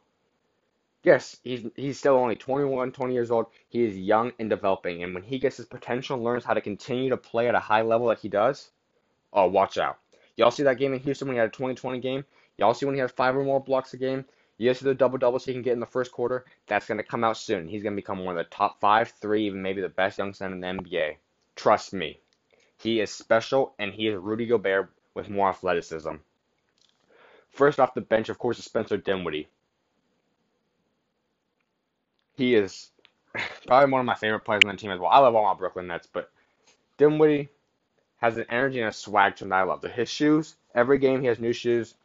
Yes, 1.05 1.37
he's 1.43 1.63
he's 1.75 1.99
still 1.99 2.15
only 2.15 2.35
21, 2.35 2.91
20 2.91 3.13
years 3.13 3.29
old. 3.29 3.45
He 3.69 3.83
is 3.83 3.95
young 3.95 4.31
and 4.39 4.49
developing, 4.49 5.03
and 5.03 5.13
when 5.13 5.21
he 5.21 5.37
gets 5.37 5.57
his 5.57 5.67
potential 5.67 6.15
and 6.15 6.25
learns 6.25 6.43
how 6.43 6.55
to 6.55 6.61
continue 6.61 7.11
to 7.11 7.17
play 7.17 7.47
at 7.47 7.53
a 7.53 7.59
high 7.59 7.83
level 7.83 8.07
that 8.07 8.17
he 8.17 8.27
does, 8.27 8.71
oh, 9.31 9.45
watch 9.45 9.77
out. 9.77 9.99
Y'all 10.35 10.49
see 10.49 10.63
that 10.63 10.79
game 10.79 10.95
in 10.95 10.99
Houston 11.01 11.27
when 11.27 11.35
he 11.35 11.39
had 11.39 11.49
a 11.49 11.51
2020 11.51 11.99
game? 11.99 12.25
Y'all 12.57 12.73
see 12.73 12.87
when 12.87 12.95
he 12.95 13.01
has 13.01 13.11
five 13.11 13.37
or 13.37 13.43
more 13.43 13.59
blocks 13.59 13.93
a 13.93 13.97
game? 13.97 14.25
You 14.57 14.73
see 14.73 14.85
the 14.85 14.95
double 14.95 15.19
doubles 15.19 15.45
he 15.45 15.53
can 15.53 15.61
get 15.61 15.73
in 15.73 15.79
the 15.79 15.85
first 15.85 16.11
quarter? 16.11 16.43
That's 16.65 16.87
going 16.87 16.97
to 16.97 17.03
come 17.03 17.23
out 17.23 17.37
soon. 17.37 17.67
He's 17.67 17.83
going 17.83 17.93
to 17.93 18.01
become 18.01 18.25
one 18.25 18.35
of 18.35 18.43
the 18.43 18.49
top 18.49 18.79
five, 18.79 19.09
three, 19.21 19.45
even 19.45 19.61
maybe 19.61 19.81
the 19.81 19.89
best 19.89 20.17
young 20.17 20.33
center 20.33 20.55
in 20.55 20.61
the 20.61 20.83
NBA. 20.83 21.17
Trust 21.55 21.93
me. 21.93 22.19
He 22.79 22.99
is 22.99 23.11
special, 23.11 23.75
and 23.77 23.93
he 23.93 24.07
is 24.07 24.17
Rudy 24.19 24.47
Gobert 24.47 24.89
with 25.13 25.29
more 25.29 25.49
athleticism. 25.49 26.15
First 27.49 27.79
off 27.79 27.93
the 27.93 28.01
bench, 28.01 28.29
of 28.29 28.39
course, 28.39 28.57
is 28.57 28.65
Spencer 28.65 28.97
Dinwiddie. 28.97 29.49
He 32.35 32.55
is 32.55 32.91
probably 33.67 33.91
one 33.91 34.01
of 34.01 34.05
my 34.05 34.15
favorite 34.15 34.41
players 34.41 34.63
on 34.65 34.71
the 34.75 34.77
team 34.77 34.91
as 34.91 34.99
well. 34.99 35.09
I 35.11 35.19
love 35.19 35.35
all 35.35 35.43
my 35.43 35.57
Brooklyn 35.57 35.87
Nets, 35.87 36.07
but 36.11 36.31
Dinwiddie 36.97 37.49
has 38.17 38.37
an 38.37 38.45
energy 38.49 38.79
and 38.79 38.89
a 38.89 38.93
swag 38.93 39.35
to 39.37 39.43
him 39.43 39.49
that 39.49 39.57
I 39.57 39.63
love. 39.63 39.83
His 39.83 40.09
shoes, 40.09 40.55
every 40.73 40.97
game 40.97 41.21
he 41.21 41.27
has 41.27 41.39
new 41.39 41.53
shoes. 41.53 41.95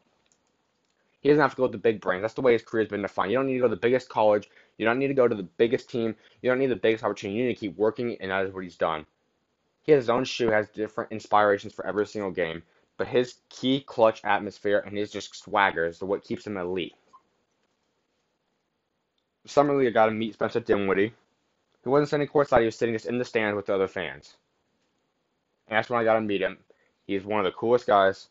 He 1.21 1.29
doesn't 1.29 1.43
have 1.43 1.51
to 1.53 1.57
go 1.57 1.63
with 1.65 1.73
the 1.73 1.79
big 1.79 2.01
brands. 2.01 2.23
That's 2.23 2.35
the 2.35 2.41
way 2.41 2.55
his 2.55 2.63
career's 2.63 2.89
been 2.89 3.03
defined. 3.03 3.31
You 3.31 3.37
don't 3.39 3.47
need 3.47 3.55
to 3.55 3.61
go 3.61 3.69
to 3.69 3.75
the 3.75 3.81
biggest 3.81 4.09
college. 4.09 4.49
You 4.79 4.87
don't 4.87 4.99
need 4.99 5.09
to 5.09 5.15
go 5.15 5.29
to 5.29 5.35
the 5.35 5.43
biggest 5.43 5.91
team. 5.91 6.17
You 6.41 6.51
don't 6.51 6.59
need 6.59 6.71
the 6.71 6.77
biggest 6.77 7.05
opportunity. 7.05 7.39
You 7.39 7.47
need 7.47 7.55
to 7.55 7.61
keep 7.61 7.77
working, 7.77 8.17
and 8.21 8.31
that 8.31 8.47
is 8.47 8.53
what 8.55 8.65
he's 8.65 8.77
done. 8.77 9.05
He 9.83 9.93
has 9.93 10.05
his 10.05 10.11
own 10.11 10.25
shoe, 10.25 10.51
has 10.51 10.69
different 10.71 11.13
inspirations 11.13 11.75
for 11.75 11.87
every 11.87 12.07
single 12.07 12.31
game, 12.31 12.63
but 12.97 13.09
his 13.09 13.41
key 13.49 13.81
clutch 13.81 14.25
atmosphere 14.25 14.83
and 14.87 14.97
his 14.97 15.11
just 15.11 15.35
swagger 15.35 15.87
is 15.87 16.03
what 16.03 16.25
keeps 16.25 16.47
him 16.47 16.57
elite. 16.57 16.95
Summer 19.51 19.77
League, 19.77 19.89
I 19.89 19.91
got 19.91 20.07
to 20.07 20.13
meet 20.13 20.35
Spencer 20.35 20.61
Dinwiddie. 20.61 21.13
He 21.83 21.89
wasn't 21.89 22.09
sitting 22.09 22.29
courtside, 22.29 22.61
he 22.61 22.67
was 22.67 22.77
sitting 22.77 22.95
just 22.95 23.07
in 23.07 23.19
the 23.19 23.25
stands 23.25 23.57
with 23.57 23.67
the 23.67 23.75
other 23.75 23.89
fans. 23.89 24.37
And 25.69 25.77
that's 25.77 25.91
when 25.91 26.01
I 26.01 26.05
got 26.05 26.15
to 26.15 26.21
meet 26.21 26.43
him. 26.43 26.59
He's 27.07 27.25
one 27.25 27.41
of 27.41 27.45
the 27.45 27.57
coolest 27.57 27.87
guys, 27.87 28.29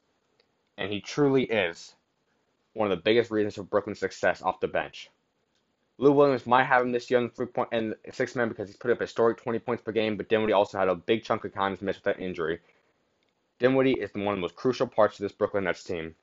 and 0.78 0.92
he 0.92 1.02
truly 1.02 1.44
is 1.44 1.96
one 2.74 2.92
of 2.92 2.98
the 2.98 3.04
biggest 3.04 3.32
reasons 3.32 3.56
for 3.56 3.64
Brooklyn's 3.64 4.00
success 4.00 4.42
off 4.42 4.60
the 4.60 4.68
bench. 4.68 5.10
Lou 5.98 6.14
Williams 6.14 6.48
might 6.48 6.64
have 6.64 6.82
him 6.82 6.94
this 6.94 7.12
year 7.12 7.20
in 7.20 7.30
three 7.30 7.46
point 7.46 7.68
and 7.74 7.94
six 8.14 8.34
man 8.36 8.48
because 8.48 8.70
he's 8.70 8.78
put 8.78 8.90
up 8.90 9.02
a 9.02 9.04
historic 9.04 9.38
20 9.38 9.60
points 9.60 9.84
per 9.84 9.92
game, 9.92 10.16
but 10.16 10.30
Dinwiddie 10.30 10.54
also 10.54 10.80
had 10.80 10.88
a 10.88 10.96
big 10.96 11.26
chunk 11.26 11.44
of 11.44 11.54
times 11.54 11.82
missed 11.82 12.06
with 12.06 12.16
that 12.16 12.24
injury. 12.24 12.60
Dinwiddie 13.60 14.00
is 14.00 14.14
one 14.14 14.30
of 14.30 14.36
the 14.36 14.42
most 14.42 14.56
crucial 14.56 14.88
parts 14.88 15.20
of 15.20 15.24
this 15.24 15.34
Brooklyn 15.34 15.66
Nets 15.66 15.84
team. 15.84 16.16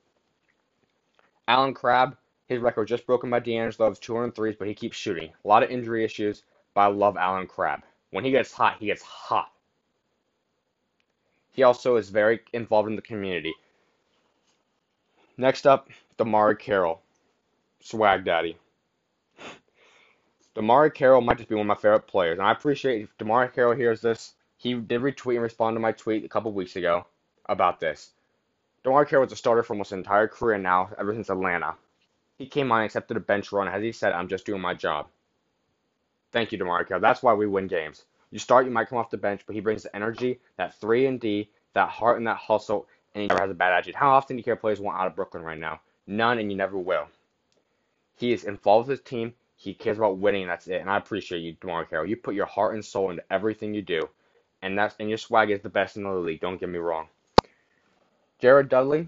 Allen 1.47 1.75
Crabbe, 1.75 2.17
his 2.47 2.61
record 2.61 2.87
just 2.87 3.05
broken 3.05 3.29
by 3.29 3.39
D'Angelo 3.39 3.89
of 3.89 3.99
203s, 3.99 4.57
but 4.57 4.67
he 4.67 4.73
keeps 4.73 4.95
shooting. 4.95 5.31
A 5.43 5.47
lot 5.47 5.63
of 5.63 5.69
injury 5.69 6.03
issues, 6.03 6.43
but 6.73 6.81
I 6.81 6.87
love 6.87 7.17
Allen 7.17 7.47
Crabbe. 7.47 7.83
When 8.11 8.23
he 8.23 8.31
gets 8.31 8.53
hot, 8.53 8.77
he 8.79 8.85
gets 8.85 9.01
hot. 9.01 9.51
He 11.51 11.63
also 11.63 11.97
is 11.97 12.09
very 12.09 12.39
involved 12.53 12.87
in 12.87 12.95
the 12.95 13.01
community. 13.01 13.53
Next 15.37 15.67
up, 15.67 15.89
DeMarre 16.17 16.57
Carroll, 16.57 17.01
swag 17.81 18.23
daddy. 18.23 18.57
DeMarre 20.55 20.93
Carroll 20.93 21.21
might 21.21 21.37
just 21.37 21.49
be 21.49 21.55
one 21.55 21.65
of 21.65 21.67
my 21.67 21.75
favorite 21.75 22.07
players, 22.07 22.39
and 22.39 22.47
I 22.47 22.51
appreciate 22.51 23.01
if 23.01 23.17
DeMarre 23.17 23.53
Carroll 23.53 23.75
hears 23.75 24.01
this. 24.01 24.33
He 24.57 24.73
did 24.73 25.01
retweet 25.01 25.35
and 25.35 25.43
respond 25.43 25.75
to 25.75 25.79
my 25.79 25.91
tweet 25.91 26.25
a 26.25 26.29
couple 26.29 26.51
weeks 26.51 26.75
ago 26.75 27.05
about 27.47 27.79
this. 27.79 28.11
DeMarre 28.85 29.07
Carroll 29.07 29.25
was 29.25 29.33
a 29.33 29.35
starter 29.35 29.63
for 29.63 29.73
almost 29.73 29.89
his 29.89 29.97
entire 29.97 30.27
career 30.27 30.57
now, 30.57 30.89
ever 30.97 31.13
since 31.13 31.29
Atlanta. 31.29 31.75
He 32.37 32.45
came 32.47 32.71
on 32.71 32.83
accepted 32.83 33.17
a 33.17 33.21
bench 33.21 33.51
run. 33.51 33.67
As 33.67 33.81
he 33.81 33.91
said, 33.91 34.13
I'm 34.13 34.27
just 34.27 34.45
doing 34.45 34.61
my 34.61 34.73
job. 34.73 35.07
Thank 36.31 36.51
you, 36.51 36.57
DeMarre 36.57 36.87
Carroll. 36.87 37.01
That's 37.01 37.23
why 37.23 37.33
we 37.33 37.47
win 37.47 37.67
games. 37.67 38.05
You 38.31 38.39
start, 38.39 38.65
you 38.65 38.71
might 38.71 38.89
come 38.89 38.97
off 38.97 39.09
the 39.09 39.17
bench, 39.17 39.41
but 39.45 39.55
he 39.55 39.61
brings 39.61 39.83
the 39.83 39.95
energy, 39.95 40.39
that 40.57 40.75
3 40.79 41.07
and 41.07 41.19
D, 41.19 41.49
that 41.73 41.89
heart 41.89 42.17
and 42.17 42.27
that 42.27 42.37
hustle, 42.37 42.87
and 43.13 43.21
he 43.21 43.27
never 43.27 43.39
has 43.39 43.49
a 43.49 43.55
bad 43.55 43.73
attitude. 43.73 43.95
How 43.95 44.11
often 44.11 44.35
do 44.35 44.41
you 44.41 44.43
hear 44.43 44.55
players 44.55 44.79
want 44.79 44.99
out 44.99 45.07
of 45.07 45.15
Brooklyn 45.15 45.43
right 45.43 45.57
now? 45.57 45.79
None, 46.05 46.37
and 46.37 46.51
you 46.51 46.57
never 46.57 46.77
will. 46.77 47.07
He 48.15 48.33
is 48.33 48.43
involved 48.43 48.89
with 48.89 48.99
his 48.99 49.07
team. 49.07 49.33
He 49.55 49.73
cares 49.73 49.97
about 49.97 50.17
winning, 50.17 50.47
that's 50.47 50.67
it. 50.67 50.81
And 50.81 50.89
I 50.89 50.97
appreciate 50.97 51.39
you, 51.39 51.55
DeMarre 51.55 51.89
Carroll. 51.89 52.07
You 52.09 52.17
put 52.17 52.35
your 52.35 52.45
heart 52.45 52.75
and 52.75 52.83
soul 52.83 53.09
into 53.09 53.23
everything 53.31 53.73
you 53.73 53.81
do, 53.81 54.09
and 54.61 54.77
that's 54.77 54.95
and 54.99 55.09
your 55.09 55.17
swag 55.17 55.49
is 55.49 55.61
the 55.61 55.69
best 55.69 55.95
in 55.95 56.03
the 56.03 56.11
league. 56.11 56.41
Don't 56.41 56.59
get 56.59 56.69
me 56.69 56.79
wrong. 56.79 57.07
Jared 58.39 58.69
Dudley. 58.69 59.07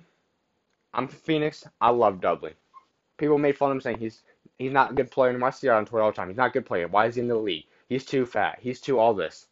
I'm 0.94 1.08
from 1.08 1.20
Phoenix. 1.20 1.68
I 1.80 1.90
love 1.90 2.22
Dudley. 2.22 2.54
People 3.20 3.38
made 3.38 3.58
fun 3.58 3.70
of 3.70 3.76
him 3.76 3.82
saying 3.82 4.00
he's 4.00 4.24
he's 4.58 4.72
not 4.72 4.92
a 4.92 4.96
good 4.96 5.12
player, 5.12 5.30
and 5.30 5.44
I 5.44 5.52
see 5.52 5.68
it 5.68 5.72
on 5.72 5.86
Twitter 5.86 6.04
all 6.04 6.12
the 6.12 6.16
time. 6.16 6.30
He's 6.30 6.38
not 6.38 6.48
a 6.48 6.54
good 6.54 6.66
player. 6.66 6.88
Why 6.88 7.06
is 7.06 7.16
he 7.16 7.22
in 7.22 7.28
the 7.28 7.36
league? 7.36 7.66
He's 7.88 8.06
too 8.06 8.26
fat. 8.26 8.60
He's 8.62 8.82
too 8.82 8.98
all 8.98 9.14
this. 9.14 9.46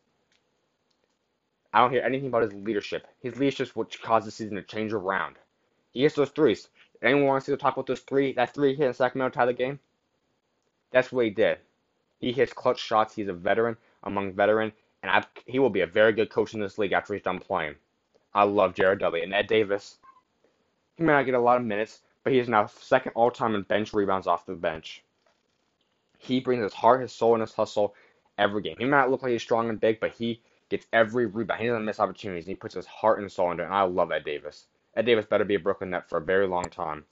I 1.73 1.81
don't 1.81 1.91
hear 1.91 2.01
anything 2.01 2.29
about 2.29 2.43
his 2.43 2.53
leadership. 2.53 3.05
His 3.21 3.37
leadership 3.37 3.67
is 3.67 3.75
what 3.75 4.01
caused 4.01 4.25
the 4.25 4.31
season 4.31 4.55
to 4.55 4.63
change 4.63 4.93
around. 4.93 5.35
He 5.91 6.01
hits 6.01 6.15
those 6.15 6.29
threes. 6.29 6.69
Anyone 7.01 7.25
wants 7.25 7.45
to 7.45 7.57
talk 7.57 7.73
about 7.73 7.85
those 7.87 7.99
three? 7.99 8.33
That 8.33 8.53
three 8.53 8.75
hit 8.75 8.87
in 8.87 8.93
Sacramento 8.93 9.31
to 9.31 9.35
tie 9.37 9.45
the 9.45 9.53
game. 9.53 9.79
That's 10.91 11.11
what 11.11 11.25
he 11.25 11.31
did. 11.31 11.59
He 12.19 12.31
hits 12.31 12.53
clutch 12.53 12.79
shots. 12.79 13.15
He's 13.15 13.27
a 13.27 13.33
veteran 13.33 13.77
among 14.03 14.33
veteran, 14.33 14.71
and 15.03 15.11
I've, 15.11 15.27
he 15.45 15.59
will 15.59 15.69
be 15.69 15.81
a 15.81 15.87
very 15.87 16.13
good 16.13 16.29
coach 16.29 16.53
in 16.53 16.61
this 16.61 16.77
league 16.77 16.93
after 16.93 17.13
he's 17.13 17.23
done 17.23 17.39
playing. 17.39 17.75
I 18.33 18.43
love 18.43 18.73
Jared 18.73 18.99
Dudley 18.99 19.23
and 19.23 19.33
Ed 19.33 19.47
Davis. 19.47 19.97
He 20.95 21.03
may 21.03 21.13
not 21.13 21.25
get 21.25 21.35
a 21.35 21.39
lot 21.39 21.57
of 21.57 21.65
minutes, 21.65 22.01
but 22.27 22.33
he 22.33 22.39
is 22.39 22.49
now 22.49 22.65
second 22.65 23.13
all 23.15 23.31
time 23.31 23.55
in 23.55 23.61
bench 23.61 23.93
rebounds 23.93 24.27
off 24.27 24.45
the 24.45 24.53
bench. 24.53 25.01
He 26.17 26.41
brings 26.41 26.61
his 26.61 26.73
heart, 26.73 27.01
his 27.01 27.13
soul, 27.13 27.35
and 27.35 27.39
his 27.39 27.53
hustle 27.53 27.95
every 28.37 28.61
game. 28.61 28.75
He 28.77 28.83
might 28.83 28.97
not 28.97 29.11
look 29.11 29.23
like 29.23 29.31
he's 29.31 29.41
strong 29.41 29.69
and 29.69 29.79
big, 29.79 30.01
but 30.01 30.11
he 30.11 30.41
gets 30.67 30.87
every 30.91 31.25
rebound. 31.25 31.61
He 31.61 31.67
doesn't 31.67 31.85
miss 31.85 32.01
opportunities, 32.01 32.43
and 32.43 32.49
he 32.49 32.55
puts 32.55 32.75
his 32.75 32.85
heart 32.85 33.21
and 33.21 33.31
soul 33.31 33.51
into 33.51 33.63
it. 33.63 33.67
And 33.67 33.75
I 33.75 33.83
love 33.83 34.11
Ed 34.11 34.25
Davis. 34.25 34.65
Ed 34.97 35.05
Davis 35.05 35.25
better 35.25 35.45
be 35.45 35.55
a 35.55 35.59
Brooklyn 35.59 35.91
Net 35.91 36.09
for 36.09 36.17
a 36.17 36.21
very 36.21 36.47
long 36.47 36.65
time. 36.65 37.05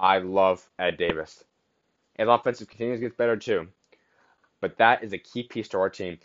I 0.00 0.18
love 0.18 0.68
Ed 0.80 0.96
Davis. 0.96 1.44
His 2.18 2.26
offensive 2.26 2.68
continues 2.68 2.98
gets 2.98 3.14
better 3.14 3.36
too. 3.36 3.68
But 4.60 4.78
that 4.78 5.04
is 5.04 5.12
a 5.12 5.18
key 5.18 5.44
piece 5.44 5.68
to 5.68 5.78
our 5.78 5.90
team. 5.90 6.18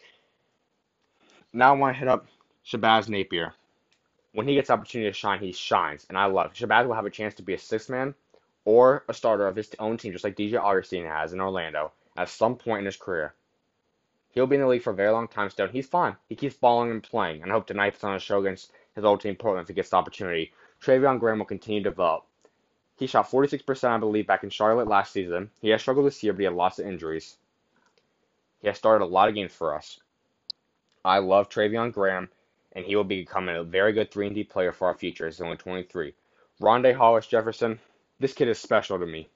Now 1.54 1.76
I 1.76 1.78
want 1.78 1.94
to 1.94 2.00
hit 2.00 2.08
up 2.08 2.26
Shabazz 2.66 3.08
Napier. 3.08 3.54
When 4.34 4.48
he 4.48 4.56
gets 4.56 4.70
opportunity 4.70 5.10
to 5.10 5.14
shine, 5.14 5.40
he 5.40 5.52
shines, 5.52 6.06
and 6.08 6.18
I 6.18 6.26
love. 6.26 6.54
Shabazz 6.54 6.88
will 6.88 6.96
have 6.96 7.06
a 7.06 7.10
chance 7.10 7.34
to 7.36 7.44
be 7.44 7.54
a 7.54 7.58
sixth 7.58 7.90
man 7.90 8.16
or 8.64 9.04
a 9.10 9.14
starter 9.14 9.48
of 9.48 9.56
his 9.56 9.70
own 9.80 9.98
team, 9.98 10.14
just 10.14 10.24
like 10.24 10.36
DJ 10.36 10.56
Augustin 10.56 11.06
has 11.06 11.34
in 11.34 11.42
Orlando 11.42 11.92
at 12.16 12.30
some 12.30 12.56
point 12.56 12.80
in 12.80 12.86
his 12.86 12.98
career. 12.98 13.34
He'll 14.32 14.48
be 14.48 14.56
in 14.56 14.62
the 14.62 14.68
league 14.68 14.84
for 14.84 14.92
a 14.92 14.96
very 14.96 15.12
long 15.12 15.28
time 15.28 15.50
still. 15.50 15.68
He's 15.68 15.88
fine. 15.88 16.16
He 16.30 16.36
keeps 16.36 16.56
balling 16.56 16.92
and 16.92 17.04
playing, 17.04 17.42
and 17.42 17.52
I 17.52 17.56
hope 17.56 17.68
tonight 17.68 17.92
puts 17.92 18.04
on 18.06 18.16
a 18.16 18.20
show 18.20 18.40
against 18.40 18.72
his 18.96 19.04
old 19.04 19.20
team 19.20 19.36
Portland 19.36 19.66
if 19.66 19.68
he 19.68 19.74
gets 19.74 19.90
the 19.90 19.98
opportunity. 19.98 20.54
Treveon 20.82 21.20
Graham 21.20 21.40
will 21.40 21.46
continue 21.46 21.84
to 21.84 21.90
develop. 21.90 22.26
He 22.98 23.08
shot 23.08 23.30
46%, 23.30 23.90
I 23.90 23.98
believe, 23.98 24.28
back 24.28 24.44
in 24.44 24.50
Charlotte 24.50 24.88
last 24.88 25.12
season. 25.12 25.50
He 25.60 25.70
has 25.70 25.82
struggled 25.82 26.06
this 26.06 26.24
year, 26.24 26.34
but 26.34 26.40
he 26.40 26.46
had 26.46 26.54
lots 26.54 26.80
of 26.80 26.86
injuries. 26.86 27.36
He 28.62 28.68
has 28.68 28.78
started 28.78 29.04
a 29.04 29.08
lot 29.08 29.28
of 29.28 29.36
games 29.36 29.54
for 29.54 29.76
us. 29.76 30.00
I 31.04 31.18
love 31.18 31.50
Treveon 31.50 31.94
Graham, 31.94 32.30
and 32.74 32.86
he 32.86 32.96
will 32.96 33.04
be 33.04 33.22
becoming 33.22 33.56
a 33.56 33.64
very 33.64 33.94
good 33.94 34.12
3 34.12 34.28
and 34.28 34.36
D 34.36 34.44
player 34.44 34.72
for 34.72 34.88
our 34.88 34.96
future. 34.96 35.26
He's 35.26 35.42
only 35.42 35.58
23. 35.58 36.14
Rondae 36.62 36.96
Hollis 36.96 37.28
Jefferson, 37.28 37.80
this 38.20 38.34
kid 38.34 38.48
is 38.48 38.60
special 38.60 39.00
to 39.00 39.06
me. 39.06 39.30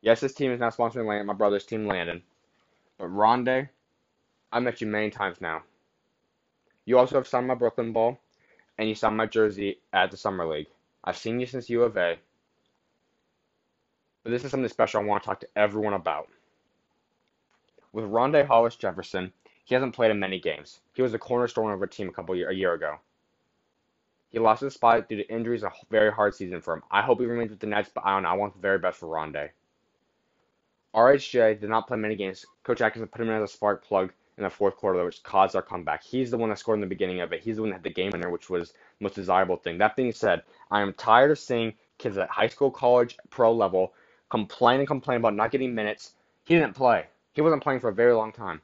Yes, 0.00 0.20
this 0.20 0.34
team 0.34 0.50
is 0.50 0.58
not 0.58 0.76
sponsoring 0.76 1.06
Landon, 1.06 1.26
my 1.26 1.34
brother's 1.34 1.64
team, 1.64 1.86
Landon. 1.86 2.22
But 2.98 3.08
Rondae, 3.08 3.68
I 4.50 4.60
met 4.60 4.80
you 4.80 4.86
many 4.86 5.10
times 5.10 5.40
now. 5.40 5.62
You 6.84 6.98
also 6.98 7.16
have 7.16 7.28
signed 7.28 7.46
my 7.46 7.54
Brooklyn 7.54 7.92
ball, 7.92 8.18
and 8.78 8.88
you 8.88 8.94
signed 8.94 9.16
my 9.16 9.26
jersey 9.26 9.78
at 9.92 10.10
the 10.10 10.16
Summer 10.16 10.46
League. 10.46 10.66
I've 11.04 11.16
seen 11.16 11.38
you 11.38 11.46
since 11.46 11.70
U 11.70 11.82
of 11.82 11.96
A. 11.96 12.18
But 14.24 14.30
this 14.30 14.44
is 14.44 14.50
something 14.50 14.68
special 14.68 15.00
I 15.00 15.04
want 15.04 15.22
to 15.22 15.26
talk 15.26 15.40
to 15.40 15.48
everyone 15.56 15.94
about. 15.94 16.28
With 17.92 18.04
Rondae 18.06 18.46
Hollis 18.46 18.76
Jefferson, 18.76 19.32
he 19.64 19.74
hasn't 19.74 19.94
played 19.94 20.10
in 20.10 20.18
many 20.18 20.40
games. 20.40 20.80
He 20.94 21.02
was 21.02 21.12
the 21.12 21.18
cornerstone 21.18 21.72
of 21.72 21.80
our 21.80 21.86
team 21.86 22.08
a 22.08 22.12
couple 22.12 22.34
year, 22.36 22.50
a 22.50 22.54
year 22.54 22.74
ago. 22.74 22.96
He 24.30 24.38
lost 24.38 24.62
his 24.62 24.74
spot 24.74 25.08
due 25.08 25.16
to 25.16 25.28
injuries, 25.28 25.62
a 25.62 25.72
very 25.90 26.10
hard 26.10 26.34
season 26.34 26.60
for 26.60 26.74
him. 26.74 26.82
I 26.90 27.02
hope 27.02 27.20
he 27.20 27.26
remains 27.26 27.50
with 27.50 27.60
the 27.60 27.66
Nets, 27.66 27.90
but 27.94 28.04
I 28.04 28.14
don't 28.14 28.22
know. 28.22 28.30
I 28.30 28.34
want 28.34 28.54
the 28.54 28.60
very 28.60 28.78
best 28.78 28.98
for 28.98 29.06
Rondae. 29.06 29.50
RHJ 30.94 31.60
did 31.60 31.70
not 31.70 31.86
play 31.86 31.96
many 31.98 32.16
games. 32.16 32.44
Coach 32.64 32.80
Atkinson 32.80 33.08
put 33.08 33.20
him 33.20 33.28
in 33.28 33.36
as 33.36 33.50
a 33.50 33.52
spark 33.52 33.84
plug 33.84 34.12
in 34.38 34.44
the 34.44 34.50
fourth 34.50 34.76
quarter, 34.76 35.04
which 35.04 35.22
caused 35.22 35.54
our 35.54 35.62
comeback. 35.62 36.02
He's 36.02 36.30
the 36.30 36.38
one 36.38 36.48
that 36.48 36.58
scored 36.58 36.76
in 36.76 36.80
the 36.80 36.86
beginning 36.86 37.20
of 37.20 37.32
it. 37.32 37.42
He's 37.42 37.56
the 37.56 37.62
one 37.62 37.70
that 37.70 37.76
had 37.76 37.82
the 37.82 37.90
game 37.90 38.10
winner, 38.12 38.30
which 38.30 38.48
was 38.48 38.72
the 38.72 39.04
most 39.04 39.14
desirable 39.14 39.56
thing. 39.56 39.78
That 39.78 39.96
being 39.96 40.12
said, 40.12 40.42
I 40.70 40.80
am 40.80 40.94
tired 40.94 41.30
of 41.30 41.38
seeing 41.38 41.74
kids 41.98 42.16
at 42.18 42.30
high 42.30 42.48
school, 42.48 42.70
college, 42.70 43.16
pro 43.30 43.52
level 43.52 43.92
complain 44.32 44.78
and 44.80 44.88
complain 44.88 45.18
about 45.18 45.34
not 45.34 45.50
getting 45.50 45.74
minutes. 45.74 46.14
He 46.44 46.54
didn't 46.54 46.74
play. 46.74 47.04
He 47.34 47.42
wasn't 47.42 47.62
playing 47.62 47.80
for 47.80 47.90
a 47.90 47.94
very 47.94 48.14
long 48.14 48.32
time. 48.32 48.62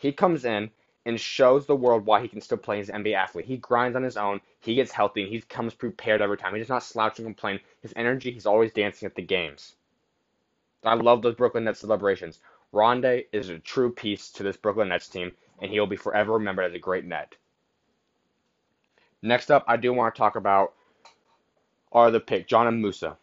He 0.00 0.12
comes 0.12 0.46
in 0.46 0.70
and 1.04 1.20
shows 1.20 1.66
the 1.66 1.76
world 1.76 2.06
why 2.06 2.22
he 2.22 2.28
can 2.28 2.40
still 2.40 2.56
play 2.56 2.80
as 2.80 2.88
an 2.88 3.04
NBA 3.04 3.14
athlete. 3.14 3.44
He 3.44 3.58
grinds 3.58 3.96
on 3.96 4.02
his 4.02 4.16
own. 4.16 4.40
He 4.60 4.74
gets 4.74 4.90
healthy. 4.90 5.22
And 5.22 5.30
he 5.30 5.40
comes 5.42 5.74
prepared 5.74 6.22
every 6.22 6.38
time. 6.38 6.54
He 6.54 6.58
does 6.58 6.70
not 6.70 6.82
slouch 6.82 7.18
and 7.18 7.26
complain. 7.26 7.60
His 7.82 7.92
energy, 7.96 8.30
he's 8.32 8.46
always 8.46 8.72
dancing 8.72 9.04
at 9.04 9.14
the 9.14 9.22
games. 9.22 9.74
I 10.84 10.94
love 10.94 11.20
those 11.20 11.34
Brooklyn 11.34 11.64
Nets 11.64 11.80
celebrations. 11.80 12.40
Rondae 12.72 13.26
is 13.30 13.50
a 13.50 13.58
true 13.58 13.92
piece 13.92 14.30
to 14.32 14.42
this 14.42 14.56
Brooklyn 14.56 14.88
Nets 14.88 15.08
team, 15.08 15.32
and 15.60 15.70
he'll 15.70 15.86
be 15.86 15.96
forever 15.96 16.32
remembered 16.32 16.64
as 16.64 16.74
a 16.74 16.78
great 16.78 17.04
net. 17.04 17.34
Next 19.20 19.50
up, 19.50 19.64
I 19.68 19.76
do 19.76 19.92
want 19.92 20.14
to 20.14 20.18
talk 20.18 20.36
about 20.36 20.72
are 21.92 22.10
the 22.10 22.20
pick, 22.20 22.48
Dzanan 22.48 22.80
Musa. 22.80 23.18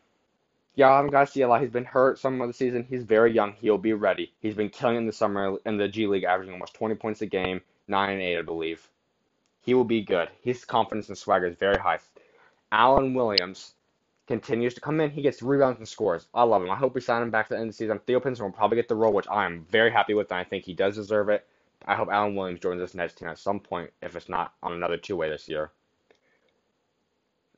Yeah, 0.78 0.92
I 0.92 0.98
haven't 0.98 1.10
got 1.10 1.26
to 1.26 1.32
see 1.32 1.42
a 1.42 1.48
lot. 1.48 1.62
He's 1.62 1.72
been 1.72 1.86
hurt 1.86 2.20
some 2.20 2.40
of 2.40 2.48
the 2.48 2.54
season. 2.54 2.86
He's 2.88 3.02
very 3.02 3.34
young. 3.34 3.54
He'll 3.54 3.80
be 3.80 3.94
ready. 3.94 4.32
He's 4.40 4.54
been 4.54 4.70
killing 4.70 4.96
in 4.96 5.08
the 5.08 5.12
summer 5.12 5.58
in 5.66 5.78
the 5.78 5.88
G 5.88 6.06
League, 6.06 6.24
averaging 6.24 6.54
almost 6.54 6.76
20 6.76 6.94
points 6.94 7.24
a 7.24 7.26
game, 7.26 7.62
9 7.88 8.12
and 8.12 8.22
8, 8.22 8.38
I 8.38 8.42
believe. 8.44 8.88
He 9.64 9.74
will 9.74 9.84
be 9.84 10.04
good. 10.04 10.30
His 10.44 10.66
confidence 10.66 11.10
and 11.10 11.18
swagger 11.18 11.48
is 11.48 11.56
very 11.56 11.78
high. 11.78 11.98
Alan 12.72 13.16
Williams 13.16 13.74
continues 14.28 14.76
to 14.76 14.82
come 14.82 15.02
in. 15.02 15.10
He 15.10 15.24
gets 15.24 15.42
rebounds 15.42 15.80
and 15.80 15.88
scores. 15.88 16.28
I 16.32 16.44
love 16.44 16.62
him. 16.62 16.70
I 16.70 16.76
hope 16.76 16.94
we 16.94 17.02
sign 17.02 17.24
him 17.24 17.32
back 17.32 17.48
to 17.48 17.56
the 17.56 17.60
end 17.60 17.70
of 17.70 17.74
the 17.74 17.78
season. 17.78 18.00
Theo 18.06 18.20
Pinson 18.20 18.46
will 18.46 18.52
probably 18.52 18.76
get 18.76 18.88
the 18.88 18.94
role, 18.94 19.14
which 19.14 19.28
I 19.32 19.48
am 19.48 19.66
very 19.72 19.90
happy 19.90 20.14
with, 20.14 20.30
and 20.30 20.40
I 20.40 20.44
think 20.44 20.64
he 20.64 20.76
does 20.76 20.94
deserve 20.94 21.30
it. 21.30 21.48
I 21.88 21.96
hope 21.96 22.10
Alan 22.12 22.36
Williams 22.36 22.60
joins 22.60 22.80
this 22.80 22.94
Nets 22.94 23.16
team 23.16 23.30
at 23.30 23.40
some 23.40 23.60
point, 23.60 23.90
if 24.04 24.16
it's 24.16 24.30
not 24.30 24.54
on 24.62 24.74
another 24.74 24.98
two-way 24.98 25.28
this 25.28 25.50
year. 25.50 25.72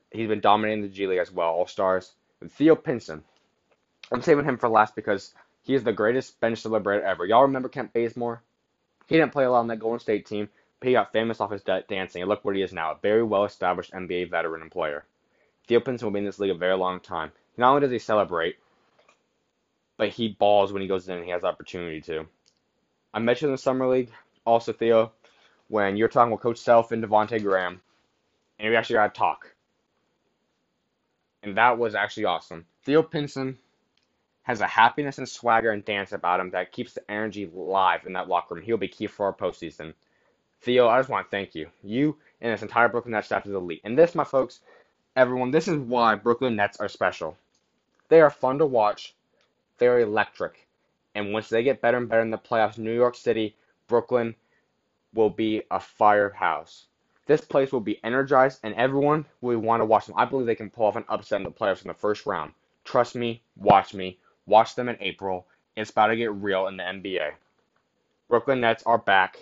He's 0.10 0.30
been 0.30 0.40
dominating 0.40 0.84
the 0.84 0.88
G 0.88 1.06
League 1.06 1.20
as 1.20 1.34
well, 1.34 1.50
All 1.50 1.68
Stars. 1.68 2.14
Theo 2.48 2.76
Pinson, 2.76 3.24
I'm 4.12 4.22
saving 4.22 4.46
him 4.46 4.58
for 4.58 4.70
last 4.70 4.96
because 4.96 5.34
he 5.62 5.76
is 5.76 5.84
the 5.84 5.92
greatest 5.92 6.40
bench 6.40 6.64
celebrator 6.64 7.02
ever. 7.02 7.26
Y'all 7.26 7.42
remember 7.42 7.68
Kent 7.68 7.92
Bazemore? 7.92 8.42
He 9.08 9.18
didn't 9.18 9.34
play 9.34 9.44
a 9.44 9.52
lot 9.52 9.60
on 9.60 9.68
that 9.68 9.80
Golden 9.80 10.00
State 10.00 10.26
team, 10.26 10.48
but 10.80 10.88
he 10.88 10.94
got 10.94 11.12
famous 11.12 11.42
off 11.42 11.52
his 11.52 11.64
dancing, 11.64 12.22
and 12.22 12.30
look 12.30 12.46
what 12.46 12.56
he 12.56 12.62
is 12.62 12.72
now, 12.72 12.92
a 12.92 13.00
very 13.02 13.24
well-established 13.24 13.92
NBA 13.92 14.30
veteran 14.30 14.62
and 14.62 14.72
player. 14.72 15.04
Theo 15.68 15.82
Pinson 15.82 16.06
will 16.06 16.14
be 16.14 16.20
in 16.20 16.26
this 16.26 16.40
league 16.40 16.52
a 16.52 16.56
very 16.56 16.78
long 16.78 17.02
time. 17.02 17.32
Not 17.58 17.70
only 17.70 17.82
does 17.82 17.92
he 17.92 18.00
celebrate, 18.00 18.56
but 19.98 20.10
he 20.10 20.30
balls 20.30 20.72
when 20.72 20.82
he 20.82 20.88
goes 20.88 21.10
in 21.10 21.18
and 21.18 21.26
he 21.26 21.32
has 21.32 21.42
the 21.42 21.48
opportunity 21.48 22.00
to. 22.02 22.26
I 23.14 23.20
mentioned 23.20 23.50
in 23.50 23.54
the 23.54 23.58
summer 23.58 23.86
league, 23.86 24.12
also 24.46 24.72
Theo, 24.72 25.12
when 25.68 25.98
you're 25.98 26.08
talking 26.08 26.32
with 26.32 26.42
Coach 26.42 26.60
Self 26.60 26.94
and 26.94 27.04
Devonte 27.04 27.44
Graham, 27.44 27.82
and 28.58 28.70
we 28.70 28.78
actually 28.78 28.96
got 28.96 29.14
to 29.14 29.20
talk 29.20 29.54
and 31.44 31.58
that 31.58 31.78
was 31.78 31.96
actually 31.96 32.26
awesome. 32.26 32.66
Theo 32.84 33.04
Pinson 33.04 33.58
has 34.44 34.62
a 34.62 34.68
happiness 34.68 35.18
and 35.18 35.30
swagger 35.30 35.72
and 35.72 35.86
dance 35.86 36.12
about 36.12 36.40
him 36.40 36.50
that 36.52 36.72
keeps 36.72 36.94
the 36.94 37.12
energy 37.12 37.50
live 37.54 38.06
in 38.06 38.14
that 38.14 38.28
locker 38.28 38.56
room. 38.56 38.64
He'll 38.64 38.78
be 38.78 38.88
key 38.88 39.08
for 39.08 39.28
our 39.28 39.34
postseason. 39.34 39.94
Theo, 40.62 40.88
I 40.88 41.00
just 41.00 41.10
want 41.10 41.28
to 41.28 41.32
thank 41.32 41.56
you. 41.56 41.70
You 41.84 42.18
and 42.42 42.52
this 42.52 42.62
entire 42.62 42.90
Brooklyn 42.90 43.12
Nets 43.12 43.28
staff 43.28 43.46
is 43.46 43.54
elite. 43.54 43.82
And 43.84 43.98
this, 43.98 44.16
my 44.16 44.24
folks, 44.24 44.62
everyone, 45.16 45.52
this 45.52 45.68
is 45.68 45.78
why 45.78 46.16
Brooklyn 46.16 46.56
Nets 46.56 46.80
are 46.80 46.90
special. 46.90 47.38
They 48.10 48.22
are 48.22 48.30
fun 48.30 48.58
to 48.58 48.66
watch. 48.66 49.16
They're 49.78 50.00
electric. 50.00 50.68
And 51.16 51.32
once 51.32 51.48
they 51.50 51.64
get 51.64 51.82
better 51.82 51.98
and 51.98 52.10
better 52.10 52.22
in 52.22 52.32
the 52.32 52.38
playoffs, 52.38 52.78
New 52.78 52.94
York 52.94 53.16
City, 53.16 53.56
Brooklyn 53.88 54.36
will 55.14 55.30
be 55.30 55.64
a 55.72 55.80
firehouse. 55.80 56.88
This 57.30 57.42
place 57.42 57.72
will 57.72 57.80
be 57.80 58.04
energized 58.04 58.62
and 58.64 58.74
everyone 58.74 59.24
will 59.40 59.60
want 59.60 59.82
to 59.82 59.86
watch 59.86 60.08
them. 60.08 60.16
I 60.18 60.26
believe 60.26 60.48
they 60.48 60.56
can 60.56 60.72
pull 60.72 60.88
off 60.88 60.96
an 60.96 61.06
upset 61.08 61.38
in 61.38 61.44
the 61.44 61.52
playoffs 61.52 61.84
in 61.84 61.88
the 61.88 61.94
first 61.94 62.26
round. 62.26 62.54
Trust 62.86 63.14
me, 63.14 63.44
watch 63.56 63.94
me. 63.94 64.18
Watch 64.48 64.74
them 64.74 64.90
in 64.90 64.98
April. 65.00 65.46
It's 65.78 65.92
about 65.92 66.08
to 66.08 66.16
get 66.16 66.34
real 66.34 66.66
in 66.66 66.78
the 66.78 66.82
NBA. 66.82 67.34
Brooklyn 68.30 68.62
Nets 68.62 68.82
are 68.84 68.98
back. 68.98 69.38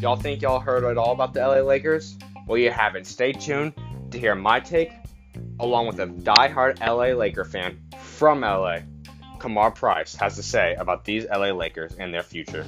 Y'all 0.00 0.16
think 0.16 0.42
y'all 0.42 0.58
heard 0.58 0.82
it 0.82 0.98
all 0.98 1.12
about 1.12 1.32
the 1.32 1.46
LA 1.46 1.60
Lakers? 1.60 2.18
Well, 2.48 2.58
you 2.58 2.72
haven't. 2.72 3.06
Stay 3.06 3.30
tuned 3.30 3.74
to 4.10 4.18
hear 4.18 4.34
my 4.34 4.58
take, 4.58 4.90
along 5.60 5.86
with 5.86 6.00
a 6.00 6.06
die-hard 6.06 6.80
LA 6.80 7.12
Laker 7.12 7.44
fan 7.44 7.80
from 7.96 8.40
LA. 8.40 8.78
Kamar 9.40 9.70
Price 9.70 10.14
has 10.16 10.36
to 10.36 10.42
say 10.42 10.74
about 10.74 11.04
these 11.06 11.26
LA 11.26 11.50
Lakers 11.52 11.94
and 11.98 12.12
their 12.12 12.22
future. 12.22 12.66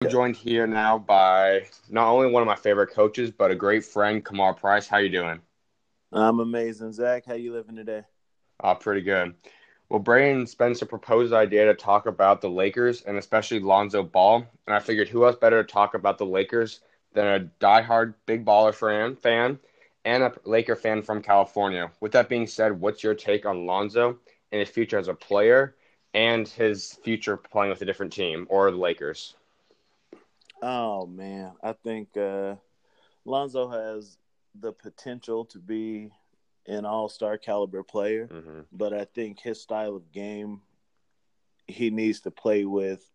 I'm 0.00 0.10
joined 0.10 0.36
here 0.36 0.66
now 0.66 0.98
by 0.98 1.66
not 1.88 2.08
only 2.08 2.30
one 2.30 2.42
of 2.42 2.46
my 2.46 2.54
favorite 2.54 2.90
coaches, 2.90 3.30
but 3.30 3.50
a 3.50 3.54
great 3.54 3.84
friend, 3.84 4.22
Kamar 4.22 4.52
Price. 4.52 4.86
How 4.86 4.98
you 4.98 5.08
doing? 5.08 5.40
I'm 6.12 6.38
amazing, 6.38 6.92
Zach. 6.92 7.24
How 7.26 7.32
you 7.32 7.54
living 7.54 7.76
today? 7.76 8.02
Uh, 8.62 8.74
pretty 8.74 9.00
good. 9.00 9.34
Well, 9.88 10.00
Braden 10.00 10.46
Spencer 10.46 10.84
proposed 10.84 11.32
the 11.32 11.36
idea 11.36 11.64
to 11.66 11.74
talk 11.74 12.06
about 12.06 12.42
the 12.42 12.50
Lakers 12.50 13.02
and 13.02 13.16
especially 13.16 13.60
Lonzo 13.60 14.02
Ball, 14.02 14.44
and 14.66 14.76
I 14.76 14.80
figured 14.80 15.08
who 15.08 15.24
else 15.24 15.36
better 15.36 15.62
to 15.62 15.72
talk 15.72 15.94
about 15.94 16.18
the 16.18 16.26
Lakers 16.26 16.80
than 17.14 17.26
a 17.26 17.50
diehard 17.64 18.14
big 18.26 18.44
baller 18.44 18.74
fan, 18.74 19.16
fan 19.16 19.58
and 20.04 20.22
a 20.22 20.32
Laker 20.44 20.76
fan 20.76 21.02
from 21.02 21.22
California. 21.22 21.90
With 22.00 22.12
that 22.12 22.28
being 22.28 22.46
said, 22.46 22.78
what's 22.78 23.02
your 23.02 23.14
take 23.14 23.46
on 23.46 23.66
Lonzo 23.66 24.18
and 24.52 24.60
his 24.60 24.68
future 24.68 24.98
as 24.98 25.08
a 25.08 25.14
player 25.14 25.76
and 26.12 26.46
his 26.46 26.98
future 27.02 27.36
playing 27.36 27.70
with 27.70 27.82
a 27.82 27.84
different 27.84 28.12
team 28.12 28.46
or 28.48 28.70
the 28.70 28.76
Lakers? 28.76 29.34
Oh 30.62 31.06
man, 31.06 31.52
I 31.62 31.72
think 31.72 32.16
uh, 32.16 32.54
Lonzo 33.24 33.68
has 33.68 34.16
the 34.60 34.72
potential 34.72 35.44
to 35.46 35.58
be 35.58 36.10
an 36.66 36.86
all-star 36.86 37.36
caliber 37.36 37.82
player, 37.82 38.28
mm-hmm. 38.28 38.60
but 38.72 38.94
I 38.94 39.04
think 39.04 39.40
his 39.40 39.60
style 39.60 39.96
of 39.96 40.12
game 40.12 40.62
he 41.66 41.90
needs 41.90 42.20
to 42.20 42.30
play 42.30 42.64
with 42.64 43.10